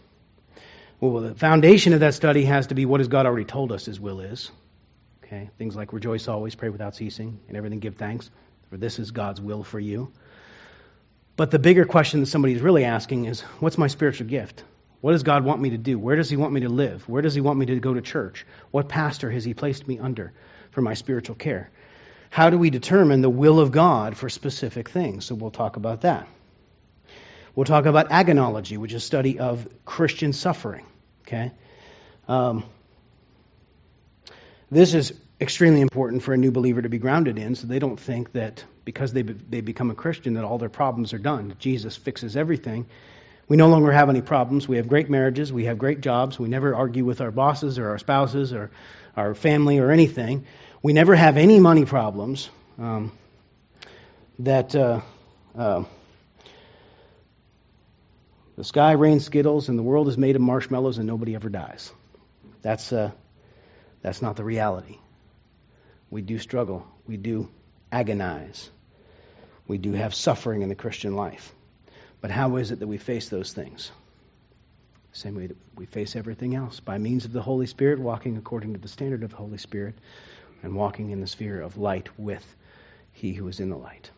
Well, 1.01 1.23
the 1.23 1.35
foundation 1.35 1.95
of 1.95 2.01
that 2.01 2.13
study 2.13 2.45
has 2.45 2.67
to 2.67 2.75
be 2.75 2.85
what 2.85 3.01
has 3.01 3.09
God 3.09 3.25
already 3.25 3.47
told 3.47 3.73
us 3.73 3.87
His 3.87 3.99
will 3.99 4.21
is. 4.21 4.51
Okay, 5.25 5.49
things 5.59 5.75
like 5.75 5.95
rejoice 5.95 6.29
always, 6.29 6.55
pray 6.55 6.69
without 6.69 6.95
ceasing, 6.95 7.41
and 7.49 7.57
everything 7.57 7.79
give 7.79 7.97
thanks, 7.97 8.31
for 8.69 8.77
this 8.77 8.99
is 8.99 9.11
God's 9.11 9.41
will 9.41 9.63
for 9.65 9.81
you. 9.81 10.13
But 11.37 11.51
the 11.51 11.59
bigger 11.59 11.87
question 11.87 12.21
that 12.21 12.27
somebody 12.27 12.53
is 12.53 12.61
really 12.61 12.85
asking 12.85 13.25
is, 13.25 13.41
what's 13.61 13.79
my 13.79 13.87
spiritual 13.87 14.27
gift? 14.27 14.63
What 15.01 15.13
does 15.13 15.23
God 15.23 15.45
want 15.45 15.63
me 15.63 15.71
to 15.71 15.79
do? 15.79 15.99
Where 15.99 16.17
does 16.17 16.29
He 16.29 16.37
want 16.37 16.53
me 16.53 16.61
to 16.61 16.69
live? 16.69 17.09
Where 17.09 17.23
does 17.23 17.35
He 17.35 17.41
want 17.41 17.59
me 17.59 17.67
to 17.67 17.81
go 17.81 17.95
to 17.95 18.03
church? 18.03 18.45
What 18.71 18.91
pastor 18.91 19.31
has 19.31 19.43
He 19.43 19.55
placed 19.55 19.89
me 19.89 19.99
under 19.99 20.35
for 20.73 20.83
my 20.83 20.93
spiritual 20.93 21.37
care? 21.37 21.71
How 22.29 22.51
do 22.51 22.59
we 22.59 22.69
determine 22.69 23.23
the 23.23 23.31
will 23.31 23.59
of 23.59 23.73
God 23.73 24.19
for 24.19 24.29
specific 24.29 24.91
things? 24.91 25.25
So 25.25 25.35
we'll 25.35 25.51
talk 25.51 25.77
about 25.77 26.03
that. 26.03 26.29
We'll 27.55 27.65
talk 27.65 27.87
about 27.87 28.11
agonology, 28.11 28.79
which 28.79 28.93
is 28.93 29.05
study 29.05 29.39
of 29.39 29.69
Christian 29.85 30.33
suffering. 30.33 30.85
Okay, 31.27 31.53
um, 32.29 32.65
this 34.71 34.95
is 34.95 35.13
extremely 35.41 35.81
important 35.81 36.23
for 36.23 36.33
a 36.35 36.37
new 36.37 36.51
believer 36.51 36.83
to 36.83 36.89
be 36.89 36.99
grounded 36.99 37.39
in, 37.39 37.55
so 37.55 37.67
they 37.67 37.79
don't 37.79 37.99
think 37.99 38.33
that 38.33 38.65
because 38.85 39.13
they 39.13 39.23
be, 39.23 39.33
they 39.33 39.61
become 39.61 39.91
a 39.91 39.95
Christian 39.95 40.35
that 40.35 40.45
all 40.45 40.59
their 40.59 40.69
problems 40.69 41.13
are 41.13 41.19
done. 41.19 41.55
Jesus 41.59 41.97
fixes 41.97 42.37
everything. 42.37 42.87
We 43.49 43.57
no 43.57 43.69
longer 43.69 43.91
have 43.91 44.09
any 44.09 44.23
problems. 44.23 44.69
We 44.69 44.77
have 44.77 44.89
great 44.89 45.11
marriages. 45.11 45.53
We 45.53 45.65
have 45.65 45.77
great 45.77 46.01
jobs. 46.01 46.39
We 46.39 46.49
never 46.49 46.75
argue 46.75 47.05
with 47.05 47.21
our 47.21 47.33
bosses 47.33 47.79
or 47.81 47.89
our 47.91 47.99
spouses 47.99 48.53
or 48.53 48.71
our 49.17 49.35
family 49.35 49.79
or 49.79 49.91
anything. 49.91 50.47
We 50.83 50.93
never 50.93 51.17
have 51.17 51.37
any 51.37 51.59
money 51.59 51.85
problems 51.85 52.49
um, 52.79 53.11
that 54.39 54.75
uh, 54.75 55.01
uh, 55.57 55.85
the 58.61 58.65
sky 58.65 58.93
rains 58.93 59.25
skittles 59.25 59.71
and 59.71 59.79
the 59.79 59.83
world 59.83 60.07
is 60.07 60.19
made 60.19 60.37
of 60.37 60.43
marshmallows 60.43 60.99
and 60.99 61.07
nobody 61.07 61.35
ever 61.35 61.49
dies. 61.49 61.91
That's, 62.61 62.93
uh, 62.93 63.11
that's 64.03 64.21
not 64.21 64.37
the 64.37 64.45
reality. 64.45 64.99
We 66.11 66.21
do 66.21 66.39
struggle. 66.39 66.87
We 67.07 67.17
do 67.17 67.49
agonize. 67.91 68.69
We 69.67 69.79
do 69.79 69.93
have 69.95 70.15
suffering 70.15 70.61
in 70.61 70.69
the 70.69 70.75
Christian 70.75 71.17
life. 71.17 71.55
But 72.21 72.31
how 72.31 72.57
is 72.57 72.71
it 72.71 72.81
that 72.81 72.87
we 72.87 72.99
face 72.99 73.31
those 73.31 73.51
things? 73.55 73.91
Same 75.13 75.37
way 75.37 75.47
that 75.47 75.57
we 75.75 75.87
face 75.87 76.15
everything 76.15 76.55
else 76.55 76.81
by 76.81 76.99
means 76.99 77.25
of 77.25 77.33
the 77.33 77.41
Holy 77.41 77.67
Spirit, 77.67 77.99
walking 77.99 78.37
according 78.37 78.75
to 78.75 78.79
the 78.79 78.89
standard 78.89 79.23
of 79.23 79.31
the 79.31 79.37
Holy 79.37 79.57
Spirit, 79.57 79.95
and 80.63 80.75
walking 80.75 81.13
in 81.13 81.23
the 81.23 81.27
sphere 81.27 81.63
of 81.63 81.79
light 81.79 82.11
with 82.19 82.45
he 83.15 83.33
who 83.33 83.49
is 83.49 83.59
in 83.59 83.71
the 83.71 83.79
light. 83.79 84.11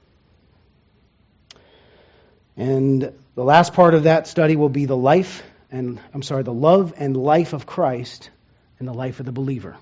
And 2.56 3.12
the 3.34 3.44
last 3.44 3.74
part 3.74 3.94
of 3.94 4.04
that 4.04 4.26
study 4.26 4.56
will 4.56 4.68
be 4.68 4.84
the 4.84 4.96
life 4.96 5.42
and 5.72 5.98
I'm 6.12 6.22
sorry, 6.22 6.42
the 6.42 6.52
love 6.52 6.92
and 6.98 7.16
life 7.16 7.54
of 7.54 7.64
Christ 7.64 8.30
and 8.78 8.86
the 8.86 8.92
life 8.92 9.20
of 9.20 9.26
the 9.26 9.32
believer. 9.32 9.76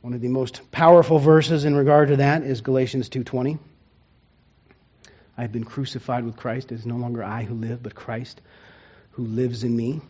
One 0.00 0.12
of 0.12 0.20
the 0.20 0.28
most 0.28 0.70
powerful 0.72 1.20
verses 1.20 1.64
in 1.64 1.74
regard 1.74 2.08
to 2.08 2.16
that 2.16 2.42
is 2.42 2.60
Galatians 2.60 3.08
2:20. 3.08 3.58
I 5.38 5.42
have 5.42 5.52
been 5.52 5.64
crucified 5.64 6.24
with 6.24 6.36
Christ. 6.36 6.72
It 6.72 6.74
is 6.74 6.86
no 6.86 6.96
longer 6.96 7.22
I 7.22 7.44
who 7.44 7.54
live, 7.54 7.82
but 7.82 7.94
Christ 7.94 8.40
who 9.12 9.24
lives 9.24 9.64
in 9.64 9.74
me. 9.74 10.00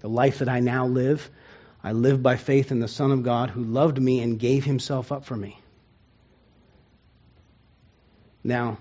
The 0.00 0.08
life 0.08 0.38
that 0.38 0.48
I 0.48 0.60
now 0.60 0.86
live, 0.86 1.30
I 1.82 1.92
live 1.92 2.22
by 2.22 2.36
faith 2.36 2.72
in 2.72 2.80
the 2.80 2.88
Son 2.88 3.12
of 3.12 3.22
God 3.22 3.50
who 3.50 3.62
loved 3.62 4.00
me 4.00 4.20
and 4.20 4.38
gave 4.38 4.64
himself 4.64 5.12
up 5.12 5.26
for 5.26 5.36
me. 5.36 5.60
Now, 8.42 8.78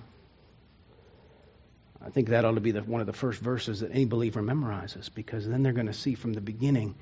I 2.06 2.10
think 2.10 2.30
that 2.30 2.44
ought 2.44 2.56
to 2.56 2.62
be 2.62 2.72
the, 2.72 2.82
one 2.82 3.02
of 3.02 3.08
the 3.08 3.14
first 3.14 3.40
verses 3.40 3.80
that 3.80 3.92
any 3.92 4.06
believer 4.06 4.42
memorizes 4.42 5.10
because 5.14 5.48
then 5.48 5.64
they're 5.64 5.74
going 5.74 5.88
to 5.88 5.94
see 5.94 6.16
from 6.16 6.34
the 6.34 6.42
beginning 6.42 6.96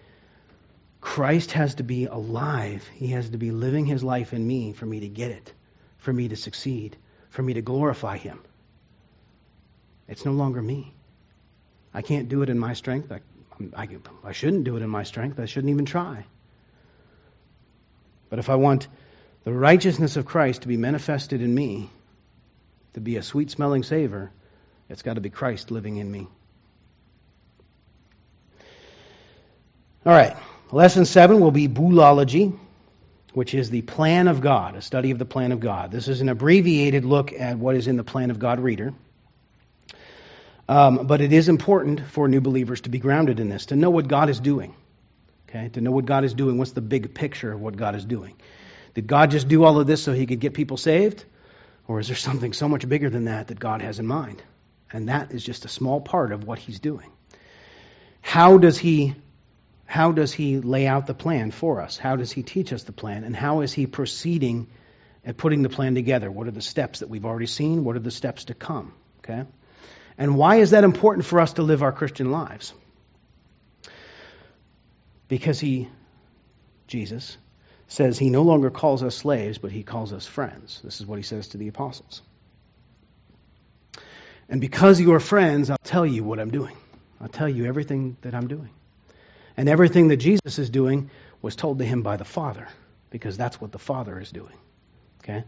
Christ 1.02 1.54
has 1.54 1.76
to 1.76 1.84
be 1.84 2.06
alive. 2.06 2.88
He 2.94 3.08
has 3.08 3.32
to 3.32 3.38
be 3.38 3.50
living 3.50 3.88
his 3.88 4.04
life 4.04 4.34
in 4.34 4.46
me 4.46 4.72
for 4.74 4.86
me 4.86 5.00
to 5.00 5.08
get 5.08 5.32
it, 5.32 5.52
for 5.98 6.14
me 6.14 6.28
to 6.28 6.36
succeed, 6.36 6.96
for 7.32 7.42
me 7.42 7.56
to 7.56 7.62
glorify 7.62 8.18
him. 8.18 8.40
It's 10.08 10.26
no 10.26 10.34
longer 10.34 10.62
me. 10.62 10.94
I 11.94 12.04
can't 12.04 12.30
do 12.30 12.44
it 12.44 12.50
in 12.50 12.60
my 12.60 12.74
strength. 12.74 13.12
I, 13.12 13.22
I, 13.76 13.88
I 14.24 14.32
shouldn't 14.32 14.64
do 14.64 14.78
it 14.78 14.84
in 14.84 14.90
my 14.90 15.04
strength. 15.04 15.40
I 15.40 15.46
shouldn't 15.46 15.72
even 15.72 15.86
try. 15.86 16.26
But 18.30 18.38
if 18.38 18.50
I 18.50 18.56
want 18.56 18.88
the 19.44 19.52
righteousness 19.52 20.18
of 20.18 20.26
Christ 20.26 20.62
to 20.62 20.68
be 20.68 20.78
manifested 20.78 21.42
in 21.42 21.54
me, 21.54 21.90
to 22.94 23.02
be 23.02 23.18
a 23.18 23.24
sweet 23.24 23.50
smelling 23.50 23.84
savor, 23.84 24.32
it's 24.92 25.04
got 25.04 25.14
to 25.14 25.22
be 25.22 25.30
Christ 25.30 25.72
living 25.72 25.98
in 25.98 26.12
me. 26.12 26.28
All 30.06 30.14
right. 30.14 30.36
Lesson 30.72 31.06
seven 31.06 31.40
will 31.40 31.52
be 31.52 31.68
Boulology, 31.68 32.58
which 33.34 33.54
is 33.54 33.70
the 33.70 33.82
plan 33.82 34.28
of 34.28 34.42
God, 34.42 34.76
a 34.76 34.82
study 34.82 35.12
of 35.12 35.20
the 35.20 35.26
plan 35.26 35.52
of 35.52 35.60
God. 35.60 35.92
This 35.92 36.08
is 36.08 36.22
an 36.22 36.30
abbreviated 36.30 37.06
look 37.06 37.34
at 37.34 37.58
what 37.58 37.76
is 37.76 37.88
in 37.88 37.98
the 37.98 38.04
plan 38.04 38.32
of 38.32 38.40
God 38.40 38.60
reader. 38.60 38.94
Um, 40.68 41.08
but 41.08 41.22
it 41.22 41.34
is 41.34 41.50
important 41.50 42.02
for 42.02 42.28
new 42.28 42.42
believers 42.42 42.82
to 42.82 42.90
be 42.90 43.00
grounded 43.00 43.40
in 43.40 43.50
this, 43.50 43.68
to 43.68 43.76
know 43.76 43.90
what 43.90 44.08
God 44.08 44.30
is 44.30 44.40
doing. 44.40 44.76
Okay, 45.50 45.70
to 45.70 45.82
know 45.82 45.92
what 45.92 46.06
God 46.06 46.24
is 46.24 46.34
doing. 46.34 46.58
What's 46.58 46.72
the 46.72 46.82
big 46.82 47.14
picture 47.14 47.52
of 47.52 47.62
what 47.62 47.76
God 47.76 47.96
is 47.96 48.06
doing? 48.06 48.36
Did 48.94 49.08
God 49.08 49.32
just 49.32 49.48
do 49.48 49.64
all 49.64 49.80
of 49.80 49.88
this 49.88 50.04
so 50.04 50.14
he 50.14 50.26
could 50.26 50.40
get 50.40 50.54
people 50.54 50.78
saved? 50.78 51.26
Or 51.88 52.00
is 52.00 52.08
there 52.08 52.16
something 52.16 52.54
so 52.54 52.70
much 52.70 52.88
bigger 52.88 53.10
than 53.10 53.26
that 53.26 53.48
that 53.48 53.60
God 53.60 53.82
has 53.82 54.00
in 54.00 54.08
mind? 54.08 54.42
And 54.94 55.10
that 55.10 55.32
is 55.32 55.44
just 55.44 55.66
a 55.66 55.70
small 55.70 56.02
part 56.02 56.32
of 56.32 56.44
what 56.44 56.60
he's 56.60 56.80
doing. 56.80 57.10
How 58.22 58.58
does 58.58 58.78
he 58.78 59.16
how 59.86 60.14
does 60.14 60.32
he 60.32 60.62
lay 60.62 60.88
out 60.88 61.06
the 61.06 61.14
plan 61.14 61.52
for 61.52 61.82
us? 61.82 61.98
How 61.98 62.16
does 62.16 62.32
he 62.32 62.44
teach 62.44 62.72
us 62.72 62.84
the 62.84 62.94
plan? 62.94 63.26
And 63.26 63.36
how 63.36 63.60
is 63.60 63.74
he 63.74 63.88
proceeding 63.88 64.68
at 65.26 65.36
putting 65.36 65.64
the 65.64 65.70
plan 65.70 65.96
together? 65.96 66.32
What 66.32 66.48
are 66.48 66.52
the 66.52 66.62
steps 66.62 67.00
that 67.00 67.10
we've 67.10 67.26
already 67.26 67.46
seen? 67.46 67.84
What 67.84 67.98
are 67.98 68.00
the 68.00 68.10
steps 68.10 68.46
to 68.46 68.54
come? 68.54 68.94
Okay? 69.20 69.44
And 70.18 70.38
why 70.38 70.58
is 70.58 70.72
that 70.72 70.86
important 70.86 71.26
for 71.26 71.42
us 71.42 71.54
to 71.54 71.64
live 71.64 71.84
our 71.84 71.92
Christian 71.92 72.32
lives? 72.32 72.74
Because 75.28 75.60
he, 75.60 75.90
Jesus, 76.88 77.38
says 77.90 78.18
he 78.18 78.30
no 78.30 78.44
longer 78.44 78.70
calls 78.70 79.04
us 79.04 79.16
slaves, 79.16 79.58
but 79.58 79.74
he 79.74 79.84
calls 79.84 80.14
us 80.14 80.26
friends. 80.26 80.80
This 80.86 81.02
is 81.02 81.06
what 81.06 81.18
he 81.18 81.24
says 81.24 81.50
to 81.50 81.58
the 81.58 81.68
apostles. 81.68 82.22
And 84.52 84.60
because 84.60 85.00
you 85.00 85.14
are 85.14 85.22
friends, 85.22 85.70
I'll 85.70 85.78
tell 85.82 86.06
you 86.06 86.26
what 86.26 86.38
I'm 86.38 86.52
doing. 86.52 86.76
I'll 87.22 87.30
tell 87.30 87.48
you 87.48 87.66
everything 87.66 88.18
that 88.22 88.36
I'm 88.36 88.50
doing. 88.50 88.70
And 89.56 89.70
everything 89.70 90.10
that 90.10 90.18
Jesus 90.18 90.60
is 90.60 90.70
doing 90.70 91.10
was 91.42 91.56
told 91.56 91.80
to 91.80 91.86
him 91.86 92.02
by 92.02 92.18
the 92.18 92.26
Father, 92.26 92.68
because 93.12 93.38
that's 93.38 93.62
what 93.62 93.72
the 93.72 93.80
Father 93.80 94.20
is 94.20 94.30
doing. 94.30 94.54
Okay? 95.24 95.46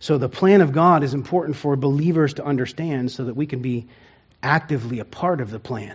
So 0.00 0.18
the 0.18 0.28
plan 0.28 0.60
of 0.60 0.72
God 0.72 1.04
is 1.04 1.14
important 1.14 1.56
for 1.56 1.76
believers 1.76 2.34
to 2.34 2.44
understand 2.44 3.12
so 3.12 3.24
that 3.24 3.34
we 3.34 3.46
can 3.46 3.62
be 3.62 3.86
actively 4.42 4.98
a 4.98 5.04
part 5.04 5.40
of 5.40 5.52
the 5.52 5.60
plan. 5.60 5.94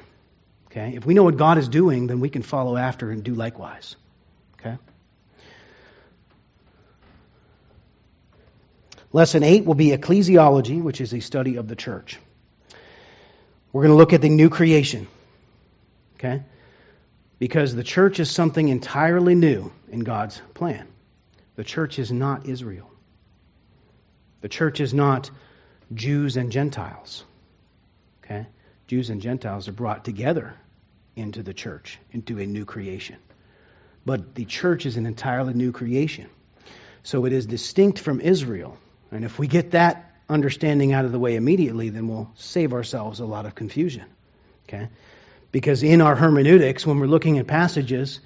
Okay? 0.72 0.94
If 0.96 1.06
we 1.06 1.16
know 1.16 1.24
what 1.24 1.36
God 1.36 1.58
is 1.58 1.68
doing, 1.68 2.08
then 2.08 2.22
we 2.22 2.30
can 2.30 2.44
follow 2.44 2.78
after 2.78 3.12
and 3.12 3.26
do 3.26 3.34
likewise. 3.34 3.98
Okay? 4.60 4.78
Lesson 9.12 9.44
8 9.44 9.66
will 9.66 9.76
be 9.76 9.90
ecclesiology, 9.90 10.82
which 10.82 11.02
is 11.02 11.14
a 11.14 11.20
study 11.20 11.58
of 11.58 11.68
the 11.68 11.76
church. 11.76 12.18
We're 13.78 13.84
going 13.84 13.94
to 13.94 13.98
look 13.98 14.14
at 14.14 14.24
the 14.24 14.30
new 14.30 14.50
creation. 14.50 15.08
Okay? 16.16 16.42
Because 17.38 17.76
the 17.76 17.84
church 17.84 18.20
is 18.20 18.28
something 18.28 18.68
entirely 18.70 19.36
new 19.36 19.72
in 19.88 20.00
God's 20.00 20.42
plan. 20.56 20.88
The 21.58 21.64
church 21.64 22.00
is 22.00 22.12
not 22.12 22.48
Israel. 22.48 22.90
The 24.42 24.50
church 24.50 24.80
is 24.80 24.96
not 24.96 25.30
Jews 25.94 26.38
and 26.38 26.52
Gentiles. 26.52 27.24
Okay? 28.24 28.48
Jews 28.88 29.12
and 29.12 29.22
Gentiles 29.22 29.68
are 29.68 29.74
brought 29.74 30.04
together 30.04 30.56
into 31.16 31.44
the 31.44 31.54
church, 31.54 32.00
into 32.12 32.40
a 32.40 32.48
new 32.48 32.66
creation. 32.66 33.18
But 34.08 34.34
the 34.34 34.46
church 34.46 34.88
is 34.88 34.98
an 34.98 35.06
entirely 35.06 35.54
new 35.54 35.72
creation. 35.72 36.32
So 37.04 37.26
it 37.26 37.32
is 37.32 37.46
distinct 37.46 38.00
from 38.00 38.22
Israel. 38.22 38.76
And 39.12 39.24
if 39.24 39.38
we 39.38 39.46
get 39.46 39.70
that 39.72 40.07
understanding 40.30 40.94
out 40.94 41.06
of 41.06 41.12
the 41.12 41.20
way 41.20 41.36
immediately, 41.36 41.90
then 41.90 42.08
we'll 42.08 42.32
save 42.36 42.74
ourselves 42.74 43.20
a 43.20 43.26
lot 43.26 43.46
of 43.46 43.56
confusion. 43.56 44.06
Okay? 44.68 44.90
Because 45.52 45.84
in 45.84 46.02
our 46.02 46.16
hermeneutics, 46.16 46.86
when 46.86 47.00
we're 47.00 47.08
looking 47.08 47.38
at 47.38 47.48
passages 47.48 48.20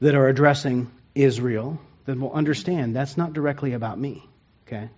that 0.00 0.14
are 0.14 0.28
addressing 0.28 0.90
Israel, 1.14 1.78
then 2.04 2.20
we'll 2.20 2.32
understand 2.32 2.94
that's 2.94 3.16
not 3.16 3.32
directly 3.32 3.72
about 3.72 3.98
me. 3.98 4.28
Okay? 4.66 4.90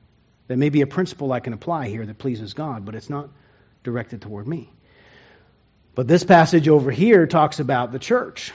There 0.49 0.57
may 0.57 0.71
be 0.71 0.81
a 0.81 0.87
principle 0.87 1.33
I 1.33 1.41
can 1.41 1.53
apply 1.53 1.89
here 1.89 2.05
that 2.05 2.19
pleases 2.19 2.55
God, 2.55 2.85
but 2.85 2.95
it's 2.95 3.11
not 3.11 3.29
directed 3.85 4.23
toward 4.23 4.49
me. 4.49 4.71
But 5.95 6.09
this 6.09 6.25
passage 6.25 6.69
over 6.69 6.91
here 6.91 7.27
talks 7.27 7.61
about 7.61 7.93
the 7.93 7.99
church. 7.99 8.53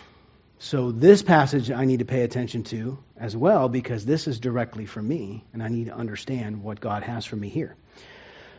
So 0.60 0.92
this 0.92 1.22
passage 1.22 1.72
I 1.72 1.86
need 1.86 2.00
to 2.00 2.06
pay 2.06 2.22
attention 2.22 2.64
to 2.66 2.98
as 3.18 3.36
well 3.36 3.70
because 3.70 4.06
this 4.06 4.28
is 4.28 4.40
directly 4.40 4.86
for 4.86 5.02
me 5.02 5.44
and 5.54 5.62
I 5.62 5.68
need 5.68 5.88
to 5.88 5.96
understand 5.96 6.64
what 6.64 6.80
God 6.80 7.04
has 7.04 7.26
for 7.26 7.36
me 7.36 7.50
here. 7.50 7.76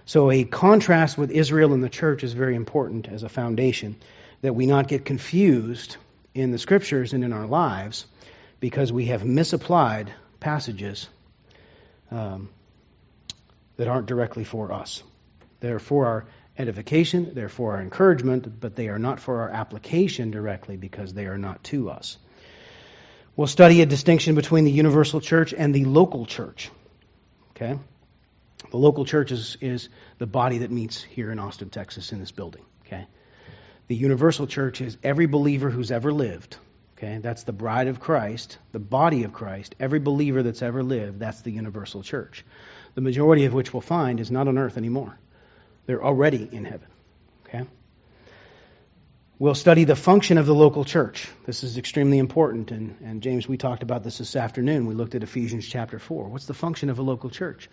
So 0.07 0.31
a 0.31 0.45
contrast 0.45 1.17
with 1.17 1.31
Israel 1.31 1.73
and 1.73 1.83
the 1.83 1.89
church 1.89 2.25
is 2.25 2.35
very 2.35 2.57
important 2.57 3.09
as 3.09 3.23
a 3.23 3.29
foundation 3.29 3.97
that 4.43 4.55
we 4.55 4.67
not 4.67 4.87
get 4.87 5.07
confused 5.07 5.97
in 6.35 6.51
the 6.51 6.59
scriptures 6.59 7.15
and 7.15 7.25
in 7.25 7.33
our 7.33 7.47
lives 7.47 8.07
because 8.61 8.93
we 8.93 9.07
have 9.07 9.25
misapplied 9.25 10.13
passages 10.41 11.09
um, 12.11 12.51
that 13.77 13.89
aren't 13.89 14.07
directly 14.07 14.45
for 14.45 14.73
us. 14.73 15.03
They're 15.61 15.79
for 15.79 16.07
our 16.07 16.27
edification, 16.59 17.33
they're 17.35 17.49
for 17.49 17.75
our 17.75 17.83
encouragement, 17.83 18.61
but 18.61 18.77
they 18.77 18.89
are 18.89 18.99
not 18.99 19.21
for 19.21 19.43
our 19.43 19.51
application 19.51 20.31
directly 20.31 20.77
because 20.77 21.13
they 21.13 21.27
are 21.27 21.39
not 21.39 21.63
to 21.65 21.91
us. 21.91 22.17
We'll 23.37 23.49
study 23.49 23.83
a 23.83 23.87
distinction 23.87 24.35
between 24.35 24.65
the 24.65 24.71
universal 24.71 25.21
church 25.21 25.53
and 25.53 25.75
the 25.75 25.85
local 25.85 26.27
church. 26.27 26.71
Okay? 27.51 27.79
The 28.71 28.77
local 28.77 29.05
church 29.05 29.33
is, 29.33 29.57
is 29.61 29.89
the 30.19 30.27
body 30.27 30.59
that 30.59 30.71
meets 30.71 31.03
here 31.03 31.33
in 31.33 31.39
Austin, 31.39 31.71
Texas, 31.71 32.13
in 32.13 32.21
this 32.21 32.31
building. 32.31 32.65
Okay? 32.87 33.07
The 33.89 33.97
universal 33.97 34.47
church 34.47 34.81
is 34.81 34.97
every 35.03 35.27
believer 35.27 35.71
who's 35.71 35.91
ever 35.91 36.13
lived. 36.13 36.57
Okay? 36.97 37.19
That's 37.19 37.43
the 37.43 37.53
bride 37.53 37.89
of 37.89 37.99
Christ, 37.99 38.59
the 38.71 38.79
body 38.79 39.25
of 39.25 39.33
Christ. 39.33 39.75
Every 39.81 39.99
believer 39.99 40.45
that's 40.45 40.63
ever 40.63 40.83
lived, 40.85 41.19
that's 41.19 41.41
the 41.41 41.51
universal 41.51 42.03
church 42.03 42.45
the 42.95 43.01
majority 43.01 43.45
of 43.45 43.53
which 43.53 43.73
we'll 43.73 43.81
find 43.81 44.21
is 44.21 44.31
not 44.31 44.49
on 44.49 44.59
earth 44.59 44.77
anymore. 44.77 45.19
They're 45.87 46.05
already 46.05 46.49
in 46.51 46.65
heaven. 46.65 46.89
Okay? 47.47 47.67
We'll 49.39 49.55
study 49.55 49.85
the 49.85 49.97
function 49.97 50.39
of 50.39 50.47
the 50.47 50.55
local 50.55 50.85
church. 50.85 51.29
This 51.45 51.65
is 51.65 51.77
extremely 51.77 52.19
important. 52.19 52.71
And, 52.71 52.97
and 53.05 53.23
James, 53.23 53.49
we 53.49 53.57
talked 53.57 53.83
about 53.83 54.03
this 54.05 54.19
this 54.19 54.37
afternoon. 54.37 54.87
We 54.87 54.95
looked 54.95 55.15
at 55.15 55.23
Ephesians 55.23 55.67
chapter 55.67 55.99
4. 55.99 56.29
What's 56.29 56.47
the 56.47 56.55
function 56.55 56.89
of 56.89 56.99
a 56.99 57.03
local 57.03 57.31
church? 57.31 57.69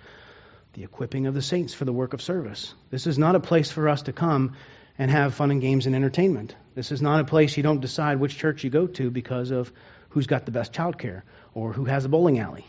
The 0.74 0.84
equipping 0.84 1.28
of 1.28 1.34
the 1.34 1.41
saints 1.41 1.74
for 1.74 1.86
the 1.86 1.93
work 1.93 2.14
of 2.14 2.22
service. 2.22 2.74
This 2.89 3.05
is 3.05 3.20
not 3.20 3.36
a 3.36 3.39
place 3.39 3.72
for 3.72 3.88
us 3.89 4.03
to 4.03 4.14
come 4.14 4.55
and 4.97 5.12
have 5.12 5.36
fun 5.36 5.51
and 5.51 5.62
games 5.62 5.86
and 5.86 5.95
entertainment. 5.95 6.55
This 6.76 6.91
is 6.91 7.01
not 7.01 7.20
a 7.20 7.26
place 7.26 7.55
you 7.55 7.64
don't 7.64 7.80
decide 7.80 8.20
which 8.20 8.38
church 8.38 8.64
you 8.64 8.70
go 8.70 8.88
to 8.88 9.12
because 9.12 9.51
of 9.51 9.72
who's 10.09 10.28
got 10.28 10.45
the 10.45 10.51
best 10.51 10.74
child 10.74 10.97
care 10.97 11.24
or 11.53 11.74
who 11.74 11.86
has 11.86 12.05
a 12.05 12.09
bowling 12.09 12.39
alley. 12.39 12.66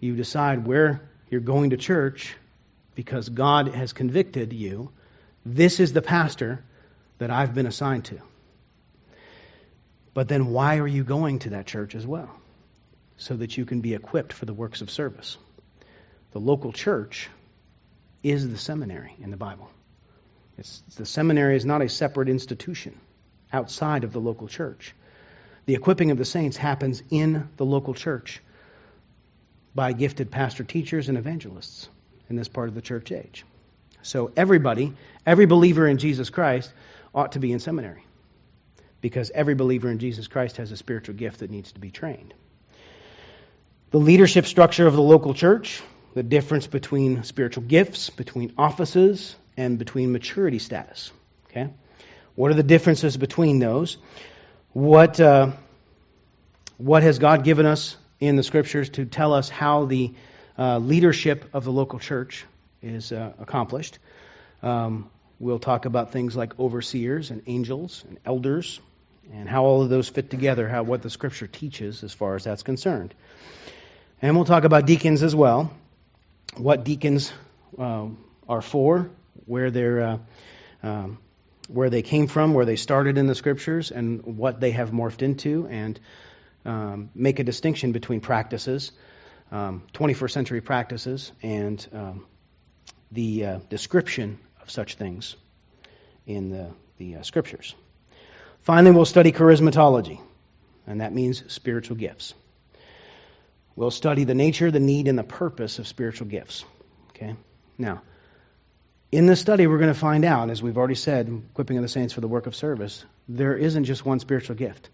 You 0.00 0.16
decide 0.16 0.66
where 0.66 1.08
you're 1.30 1.40
going 1.40 1.70
to 1.70 1.76
church 1.76 2.34
because 2.94 3.28
God 3.28 3.68
has 3.68 3.92
convicted 3.92 4.52
you. 4.52 4.90
This 5.44 5.80
is 5.80 5.92
the 5.92 6.02
pastor 6.02 6.64
that 7.18 7.30
I've 7.30 7.54
been 7.54 7.66
assigned 7.66 8.06
to. 8.06 8.20
But 10.12 10.28
then 10.28 10.46
why 10.46 10.78
are 10.78 10.86
you 10.86 11.04
going 11.04 11.40
to 11.40 11.50
that 11.50 11.66
church 11.66 11.94
as 11.94 12.06
well? 12.06 12.30
So 13.16 13.36
that 13.36 13.56
you 13.56 13.64
can 13.64 13.80
be 13.80 13.94
equipped 13.94 14.32
for 14.32 14.46
the 14.46 14.54
works 14.54 14.80
of 14.80 14.90
service. 14.90 15.36
The 16.32 16.40
local 16.40 16.72
church 16.72 17.28
is 18.22 18.48
the 18.48 18.58
seminary 18.58 19.14
in 19.20 19.30
the 19.30 19.36
Bible. 19.36 19.70
It's, 20.58 20.80
the 20.96 21.06
seminary 21.06 21.56
is 21.56 21.64
not 21.64 21.82
a 21.82 21.88
separate 21.88 22.28
institution 22.28 22.98
outside 23.52 24.04
of 24.04 24.12
the 24.12 24.20
local 24.20 24.48
church. 24.48 24.94
The 25.66 25.74
equipping 25.74 26.10
of 26.10 26.18
the 26.18 26.24
saints 26.24 26.56
happens 26.56 27.02
in 27.10 27.48
the 27.56 27.64
local 27.64 27.94
church 27.94 28.42
by 29.74 29.92
gifted 29.92 30.30
pastor 30.30 30.64
teachers 30.64 31.08
and 31.08 31.16
evangelists 31.16 31.88
in 32.30 32.36
this 32.36 32.48
part 32.48 32.68
of 32.68 32.74
the 32.74 32.80
church 32.80 33.12
age. 33.12 33.44
So 34.02 34.32
everybody, 34.36 34.94
every 35.26 35.46
believer 35.46 35.86
in 35.86 35.98
Jesus 35.98 36.30
Christ 36.30 36.72
ought 37.14 37.32
to 37.32 37.38
be 37.38 37.52
in 37.52 37.58
seminary 37.58 38.04
because 39.00 39.30
every 39.34 39.54
believer 39.54 39.90
in 39.90 39.98
Jesus 39.98 40.28
Christ 40.28 40.56
has 40.58 40.72
a 40.72 40.76
spiritual 40.76 41.16
gift 41.16 41.40
that 41.40 41.50
needs 41.50 41.72
to 41.72 41.80
be 41.80 41.90
trained. 41.90 42.32
The 43.90 43.98
leadership 43.98 44.46
structure 44.46 44.86
of 44.86 44.94
the 44.94 45.02
local 45.02 45.34
church, 45.34 45.82
the 46.14 46.22
difference 46.22 46.66
between 46.66 47.24
spiritual 47.24 47.64
gifts, 47.64 48.10
between 48.10 48.52
offices, 48.56 49.34
and 49.56 49.78
between 49.78 50.12
maturity 50.12 50.58
status. 50.58 51.10
Okay? 51.50 51.70
What 52.34 52.50
are 52.50 52.54
the 52.54 52.62
differences 52.62 53.16
between 53.16 53.58
those? 53.58 53.98
What, 54.72 55.20
uh, 55.20 55.50
what 56.78 57.02
has 57.02 57.18
God 57.18 57.42
given 57.42 57.66
us 57.66 57.96
in 58.20 58.36
the 58.36 58.42
scriptures 58.42 58.90
to 58.90 59.04
tell 59.04 59.34
us 59.34 59.48
how 59.48 59.86
the 59.86 60.14
uh, 60.60 60.78
leadership 60.78 61.46
of 61.54 61.64
the 61.64 61.72
local 61.72 61.98
church 61.98 62.44
is 62.82 63.12
uh, 63.12 63.32
accomplished. 63.40 63.98
Um, 64.62 65.10
we'll 65.38 65.58
talk 65.58 65.86
about 65.86 66.12
things 66.12 66.36
like 66.36 66.58
overseers 66.60 67.30
and 67.30 67.42
angels 67.46 68.04
and 68.06 68.18
elders 68.26 68.78
and 69.32 69.48
how 69.48 69.64
all 69.64 69.82
of 69.82 69.88
those 69.88 70.08
fit 70.08 70.28
together, 70.28 70.68
how 70.68 70.82
what 70.82 71.00
the 71.02 71.08
scripture 71.08 71.46
teaches 71.46 72.04
as 72.04 72.12
far 72.12 72.34
as 72.36 72.44
that's 72.44 72.62
concerned. 72.62 73.14
And 74.20 74.36
we'll 74.36 74.44
talk 74.44 74.64
about 74.64 74.86
deacons 74.86 75.22
as 75.22 75.34
well, 75.34 75.72
what 76.56 76.84
deacons 76.84 77.32
uh, 77.78 78.08
are 78.46 78.60
for, 78.60 79.10
where 79.46 79.70
they're 79.70 80.02
uh, 80.02 80.18
um, 80.82 81.18
where 81.68 81.88
they 81.88 82.02
came 82.02 82.26
from, 82.26 82.52
where 82.52 82.64
they 82.64 82.76
started 82.76 83.16
in 83.16 83.26
the 83.26 83.34
scriptures, 83.34 83.92
and 83.92 84.36
what 84.36 84.60
they 84.60 84.72
have 84.72 84.90
morphed 84.90 85.22
into, 85.22 85.68
and 85.68 86.00
um, 86.64 87.10
make 87.14 87.38
a 87.38 87.44
distinction 87.44 87.92
between 87.92 88.20
practices, 88.20 88.90
um, 89.50 89.82
21st 89.94 90.30
century 90.30 90.60
practices, 90.60 91.32
and 91.42 91.86
um, 91.92 92.26
the 93.12 93.44
uh, 93.46 93.58
description 93.68 94.38
of 94.62 94.70
such 94.70 94.94
things 94.94 95.36
in 96.26 96.50
the, 96.50 96.70
the 96.98 97.16
uh, 97.16 97.22
scriptures. 97.22 97.74
Finally, 98.62 98.94
we'll 98.94 99.04
study 99.04 99.32
charismatology, 99.32 100.20
and 100.86 101.00
that 101.00 101.12
means 101.12 101.42
spiritual 101.52 101.96
gifts. 101.96 102.34
We'll 103.74 103.90
study 103.90 104.24
the 104.24 104.34
nature, 104.34 104.70
the 104.70 104.80
need, 104.80 105.08
and 105.08 105.18
the 105.18 105.24
purpose 105.24 105.78
of 105.78 105.88
spiritual 105.88 106.26
gifts. 106.26 106.64
Okay? 107.10 107.34
Now, 107.78 108.02
in 109.10 109.26
this 109.26 109.40
study, 109.40 109.66
we're 109.66 109.78
going 109.78 109.92
to 109.92 109.98
find 109.98 110.24
out, 110.24 110.50
as 110.50 110.62
we've 110.62 110.76
already 110.76 110.94
said, 110.94 111.26
equipping 111.50 111.78
of 111.78 111.82
the 111.82 111.88
saints 111.88 112.12
for 112.12 112.20
the 112.20 112.28
work 112.28 112.46
of 112.46 112.54
service, 112.54 113.04
there 113.28 113.56
isn't 113.56 113.84
just 113.84 114.04
one 114.04 114.20
spiritual 114.20 114.54
gift, 114.54 114.90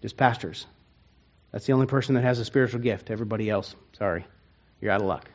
just 0.00 0.16
pastors. 0.16 0.66
That's 1.52 1.66
the 1.66 1.74
only 1.74 1.86
person 1.86 2.14
that 2.14 2.24
has 2.24 2.38
a 2.38 2.44
spiritual 2.44 2.80
gift. 2.80 3.10
Everybody 3.10 3.48
else, 3.50 3.74
sorry, 3.98 4.26
you're 4.80 4.90
out 4.90 5.02
of 5.02 5.06
luck. 5.06 5.30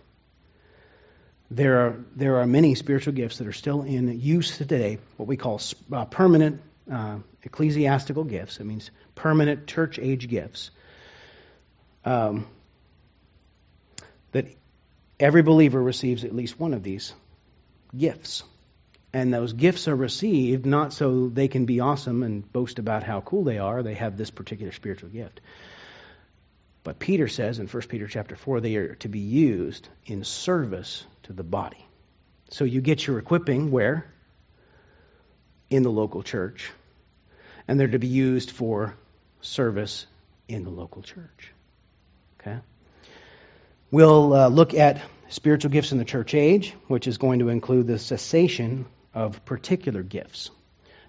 There 1.49 1.85
are, 1.85 2.05
there 2.15 2.37
are 2.37 2.47
many 2.47 2.75
spiritual 2.75 3.13
gifts 3.13 3.37
that 3.37 3.47
are 3.47 3.53
still 3.53 3.83
in 3.83 4.19
use 4.19 4.57
today, 4.57 4.97
what 5.15 5.27
we 5.27 5.37
call 5.37 5.61
uh, 5.93 6.05
permanent 6.05 6.61
uh, 6.91 7.19
ecclesiastical 7.43 8.25
gifts. 8.25 8.59
It 8.59 8.65
means 8.65 8.91
permanent 9.15 9.67
church 9.67 9.99
age 9.99 10.27
gifts. 10.27 10.71
Um, 12.03 12.47
that 14.31 14.45
every 15.19 15.41
believer 15.41 15.81
receives 15.81 16.23
at 16.23 16.35
least 16.35 16.59
one 16.59 16.73
of 16.73 16.83
these 16.83 17.13
gifts. 17.95 18.43
And 19.13 19.33
those 19.33 19.53
gifts 19.53 19.87
are 19.87 19.95
received 19.95 20.65
not 20.65 20.93
so 20.93 21.29
they 21.29 21.47
can 21.47 21.65
be 21.65 21.79
awesome 21.79 22.23
and 22.23 22.51
boast 22.51 22.79
about 22.79 23.03
how 23.03 23.21
cool 23.21 23.43
they 23.43 23.57
are, 23.57 23.83
they 23.83 23.93
have 23.93 24.17
this 24.17 24.31
particular 24.31 24.71
spiritual 24.71 25.09
gift. 25.09 25.39
But 26.87 26.99
Peter 26.99 27.27
says 27.27 27.59
in 27.59 27.67
1 27.67 27.83
Peter 27.89 28.07
chapter 28.07 28.37
4, 28.37 28.61
they 28.61 28.77
are 28.77 28.95
to 28.95 29.09
be 29.09 29.19
used 29.19 29.89
in 30.05 30.23
service 30.23 31.05
to 31.23 31.33
the 31.33 31.43
body. 31.43 31.85
So 32.49 32.63
you 32.63 32.79
get 32.79 33.05
your 33.05 33.19
equipping 33.19 33.71
where? 33.71 34.05
In 35.69 35.83
the 35.83 35.91
local 35.91 36.23
church. 36.23 36.71
And 37.67 37.77
they're 37.77 37.89
to 37.89 37.99
be 37.99 38.07
used 38.07 38.51
for 38.51 38.95
service 39.41 40.07
in 40.47 40.63
the 40.63 40.69
local 40.69 41.01
church. 41.01 41.51
Okay? 42.39 42.57
We'll 43.91 44.33
uh, 44.33 44.47
look 44.47 44.73
at 44.73 45.01
spiritual 45.27 45.71
gifts 45.71 45.91
in 45.91 45.97
the 45.97 46.05
church 46.05 46.33
age, 46.33 46.73
which 46.87 47.05
is 47.05 47.17
going 47.17 47.39
to 47.39 47.49
include 47.49 47.87
the 47.87 47.99
cessation 47.99 48.85
of 49.13 49.43
particular 49.43 50.03
gifts. 50.03 50.51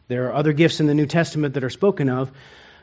There 0.08 0.26
are 0.26 0.34
other 0.34 0.52
gifts 0.52 0.80
in 0.80 0.88
the 0.88 0.94
New 0.94 1.06
Testament 1.06 1.54
that 1.54 1.62
are 1.62 1.70
spoken 1.70 2.08
of 2.08 2.32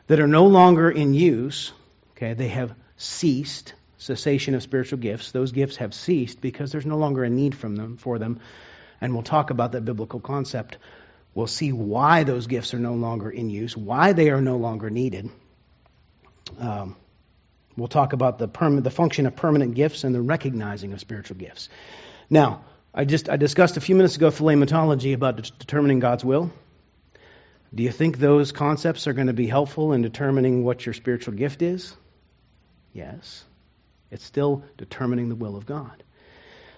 that 0.06 0.18
are 0.18 0.26
no 0.26 0.46
longer 0.46 0.90
in 0.90 1.12
use, 1.12 1.74
okay, 2.12 2.32
they 2.32 2.48
have 2.48 2.74
ceased, 2.96 3.74
cessation 3.98 4.54
of 4.54 4.62
spiritual 4.62 4.98
gifts. 4.98 5.32
Those 5.32 5.52
gifts 5.52 5.76
have 5.76 5.94
ceased 5.94 6.40
because 6.40 6.72
there's 6.72 6.86
no 6.86 6.96
longer 6.96 7.24
a 7.24 7.30
need 7.30 7.54
from 7.54 7.76
them 7.76 7.96
for 7.96 8.18
them. 8.18 8.40
And 9.00 9.12
we'll 9.12 9.22
talk 9.22 9.50
about 9.50 9.72
that 9.72 9.84
biblical 9.84 10.20
concept. 10.20 10.78
We'll 11.34 11.46
see 11.46 11.72
why 11.72 12.24
those 12.24 12.46
gifts 12.46 12.72
are 12.72 12.78
no 12.78 12.94
longer 12.94 13.30
in 13.30 13.50
use, 13.50 13.76
why 13.76 14.12
they 14.12 14.30
are 14.30 14.40
no 14.40 14.56
longer 14.56 14.88
needed. 14.88 15.28
Um, 16.58 16.96
we'll 17.76 17.88
talk 17.88 18.12
about 18.12 18.38
the, 18.38 18.48
perm- 18.48 18.82
the 18.82 18.90
function 18.90 19.26
of 19.26 19.36
permanent 19.36 19.74
gifts 19.74 20.04
and 20.04 20.14
the 20.14 20.22
recognizing 20.22 20.92
of 20.92 21.00
spiritual 21.00 21.36
gifts. 21.36 21.68
Now, 22.30 22.64
I 22.94 23.04
just 23.04 23.28
I 23.28 23.36
discussed 23.36 23.76
a 23.76 23.80
few 23.82 23.94
minutes 23.94 24.16
ago 24.16 24.28
thelematology 24.28 25.12
about 25.12 25.36
de- 25.36 25.50
determining 25.58 25.98
God's 25.98 26.24
will. 26.24 26.50
Do 27.74 27.82
you 27.82 27.92
think 27.92 28.16
those 28.16 28.52
concepts 28.52 29.06
are 29.06 29.12
going 29.12 29.26
to 29.26 29.34
be 29.34 29.46
helpful 29.46 29.92
in 29.92 30.00
determining 30.00 30.64
what 30.64 30.86
your 30.86 30.94
spiritual 30.94 31.34
gift 31.34 31.60
is? 31.60 31.94
Yes. 32.96 33.44
It's 34.10 34.24
still 34.24 34.64
determining 34.78 35.28
the 35.28 35.34
will 35.34 35.56
of 35.56 35.66
God. 35.66 36.02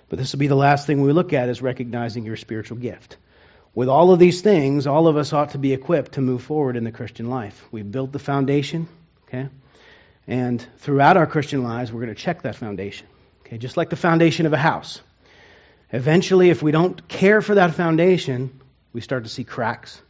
But 0.09 0.19
this 0.19 0.33
will 0.33 0.41
be 0.41 0.49
the 0.49 0.57
last 0.57 0.87
thing 0.87 1.01
we 1.01 1.13
look 1.13 1.33
at 1.33 1.49
is 1.49 1.63
recognizing 1.63 2.25
your 2.25 2.37
spiritual 2.37 2.79
gift. 2.79 3.17
With 3.73 3.89
all 3.89 4.13
of 4.13 4.19
these 4.19 4.41
things, 4.41 4.89
all 4.89 5.07
of 5.07 5.17
us 5.17 5.33
ought 5.33 5.51
to 5.51 5.59
be 5.59 5.73
equipped 5.73 6.13
to 6.13 6.21
move 6.21 6.43
forward 6.43 6.77
in 6.77 6.83
the 6.83 6.91
Christian 6.91 7.31
life. 7.31 7.65
We've 7.71 7.89
built 7.89 8.11
the 8.11 8.19
foundation, 8.19 8.89
okay? 9.29 9.49
And 10.27 10.67
throughout 10.79 11.17
our 11.17 11.27
Christian 11.27 11.63
lives, 11.63 11.93
we're 11.93 12.01
going 12.01 12.15
to 12.15 12.21
check 12.21 12.43
that 12.43 12.57
foundation. 12.57 13.07
Okay, 13.47 13.59
just 13.59 13.77
like 13.77 13.89
the 13.89 13.97
foundation 13.97 14.47
of 14.47 14.53
a 14.53 14.59
house. 14.59 15.01
Eventually, 15.93 16.51
if 16.51 16.63
we 16.63 16.73
don't 16.73 17.07
care 17.07 17.41
for 17.41 17.55
that 17.55 17.75
foundation, 17.75 18.59
we 18.93 19.01
start 19.03 19.23
to 19.23 19.31
see 19.31 19.45
cracks. 19.45 20.03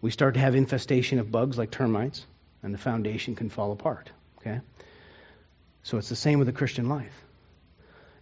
We 0.00 0.10
start 0.12 0.34
to 0.34 0.40
have 0.40 0.54
infestation 0.54 1.18
of 1.18 1.32
bugs 1.32 1.58
like 1.58 1.72
termites, 1.72 2.24
and 2.62 2.72
the 2.72 2.78
foundation 2.78 3.34
can 3.34 3.50
fall 3.50 3.72
apart. 3.72 4.10
Okay? 4.38 4.60
So 5.82 5.98
it's 5.98 6.08
the 6.08 6.16
same 6.16 6.38
with 6.38 6.46
the 6.46 6.52
Christian 6.52 6.88
life. 6.88 7.14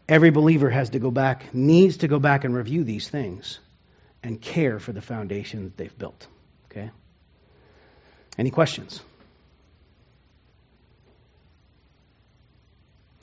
Every 0.09 0.31
believer 0.31 0.71
has 0.71 0.91
to 0.91 0.99
go 0.99 1.11
back, 1.11 1.55
needs 1.55 1.99
to 1.99 2.09
go 2.09 2.19
back 2.19 2.45
and 2.45 2.55
review 2.55 2.85
these 2.85 3.09
things 3.09 3.61
and 4.23 4.41
care 4.41 4.79
for 4.79 4.93
the 4.93 5.01
foundation 5.01 5.65
that 5.65 5.77
they've 5.77 5.97
built. 5.97 6.27
Okay? 6.71 6.91
Any 8.37 8.51
questions? 8.51 9.01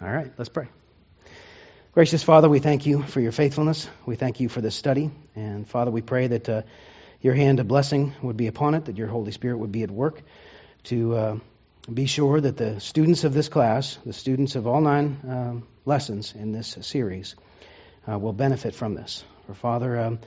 All 0.01 0.09
right, 0.09 0.31
let's 0.37 0.49
pray. 0.49 0.67
Gracious 1.91 2.21
Father, 2.21 2.47
we 2.47 2.59
thank 2.59 2.85
you 2.85 3.01
for 3.01 3.19
your 3.19 3.31
faithfulness. 3.31 3.89
We 4.05 4.15
thank 4.15 4.39
you 4.39 4.49
for 4.49 4.61
this 4.61 4.75
study. 4.75 5.09
And 5.35 5.67
Father, 5.67 5.89
we 5.89 6.01
pray 6.01 6.27
that 6.27 6.47
uh, 6.47 6.61
your 7.19 7.33
hand 7.33 7.59
of 7.59 7.67
blessing 7.67 8.13
would 8.21 8.37
be 8.37 8.45
upon 8.45 8.75
it, 8.75 8.85
that 8.85 8.97
your 8.97 9.07
Holy 9.07 9.31
Spirit 9.31 9.57
would 9.57 9.71
be 9.71 9.81
at 9.81 9.89
work 9.89 10.21
to 10.83 11.15
uh, 11.15 11.37
be 11.93 12.05
sure 12.05 12.41
that 12.41 12.57
the 12.57 12.79
students 12.79 13.23
of 13.23 13.33
this 13.33 13.47
class, 13.47 13.97
the 14.05 14.13
students 14.13 14.55
of 14.55 14.67
all 14.67 14.81
nine 14.81 15.17
um, 15.27 15.67
lessons 15.85 16.33
in 16.35 16.51
this 16.51 16.77
series, 16.81 17.35
uh, 18.09 18.19
will 18.19 18.33
benefit 18.33 18.75
from 18.75 18.93
this. 18.93 19.23
For 19.45 19.53
Father, 19.53 19.99
um, 19.99 20.19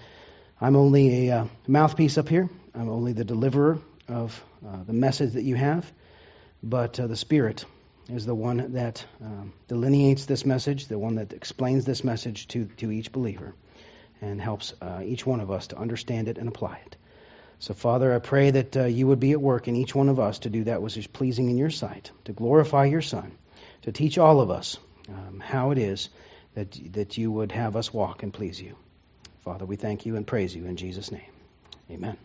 I'm 0.61 0.77
only 0.77 1.29
a 1.29 1.41
uh, 1.41 1.47
mouthpiece 1.67 2.17
up 2.17 2.29
here. 2.29 2.49
I'm 2.75 2.89
only 2.89 3.13
the 3.13 3.25
deliverer 3.25 3.79
of 4.09 4.43
uh, 4.67 4.85
the 4.87 4.93
message 4.93 5.35
that 5.35 5.43
you 5.43 5.55
have, 5.55 5.91
but 6.63 6.99
uh, 6.99 7.07
the 7.07 7.17
Spirit 7.17 7.65
is 8.09 8.27
the 8.27 8.35
one 8.35 8.73
that 8.73 9.05
um, 9.23 9.53
delineates 9.69 10.25
this 10.25 10.47
message, 10.47 10.87
the 10.87 10.99
one 10.99 11.17
that 11.17 11.33
explains 11.33 11.85
this 11.85 12.03
message 12.05 12.49
to, 12.49 12.65
to 12.79 12.91
each 12.91 13.13
believer, 13.13 13.55
and 14.21 14.41
helps 14.41 14.73
uh, 14.81 15.01
each 15.05 15.27
one 15.27 15.41
of 15.41 15.51
us 15.51 15.69
to 15.69 15.79
understand 15.79 16.29
it 16.29 16.39
and 16.39 16.49
apply 16.49 16.81
it. 16.87 16.97
So, 17.61 17.75
Father, 17.75 18.15
I 18.15 18.19
pray 18.19 18.51
that 18.51 18.77
uh, 18.77 18.85
you 18.87 19.07
would 19.07 19.21
be 19.21 19.33
at 19.33 19.41
work 19.41 19.69
in 19.69 19.77
each 19.77 19.95
one 19.95 20.09
of 20.09 20.19
us 20.19 20.41
to 20.41 20.51
do 20.51 20.65
that 20.65 20.81
which 20.81 20.97
is 20.97 21.07
pleasing 21.07 21.51
in 21.51 21.59
your 21.59 21.71
sight, 21.71 22.11
to 22.25 22.33
glorify 22.33 22.87
your 22.87 23.03
Son, 23.03 23.33
to 23.83 23.93
teach 23.93 24.17
all 24.17 24.41
of 24.41 24.51
us 24.51 24.79
um, 25.11 25.41
how 25.41 25.71
it 25.71 25.77
is 25.79 26.09
that, 26.55 26.73
that 26.95 27.19
you 27.19 27.31
would 27.31 27.53
have 27.53 27.77
us 27.77 27.93
walk 27.93 28.23
and 28.23 28.33
please 28.33 28.61
you. 28.61 28.77
Father, 29.45 29.67
we 29.67 29.77
thank 29.77 30.07
you 30.07 30.17
and 30.17 30.27
praise 30.27 30.57
you 30.57 30.65
in 30.65 30.77
Jesus' 30.77 31.13
name. 31.13 31.31
Amen. 31.91 32.17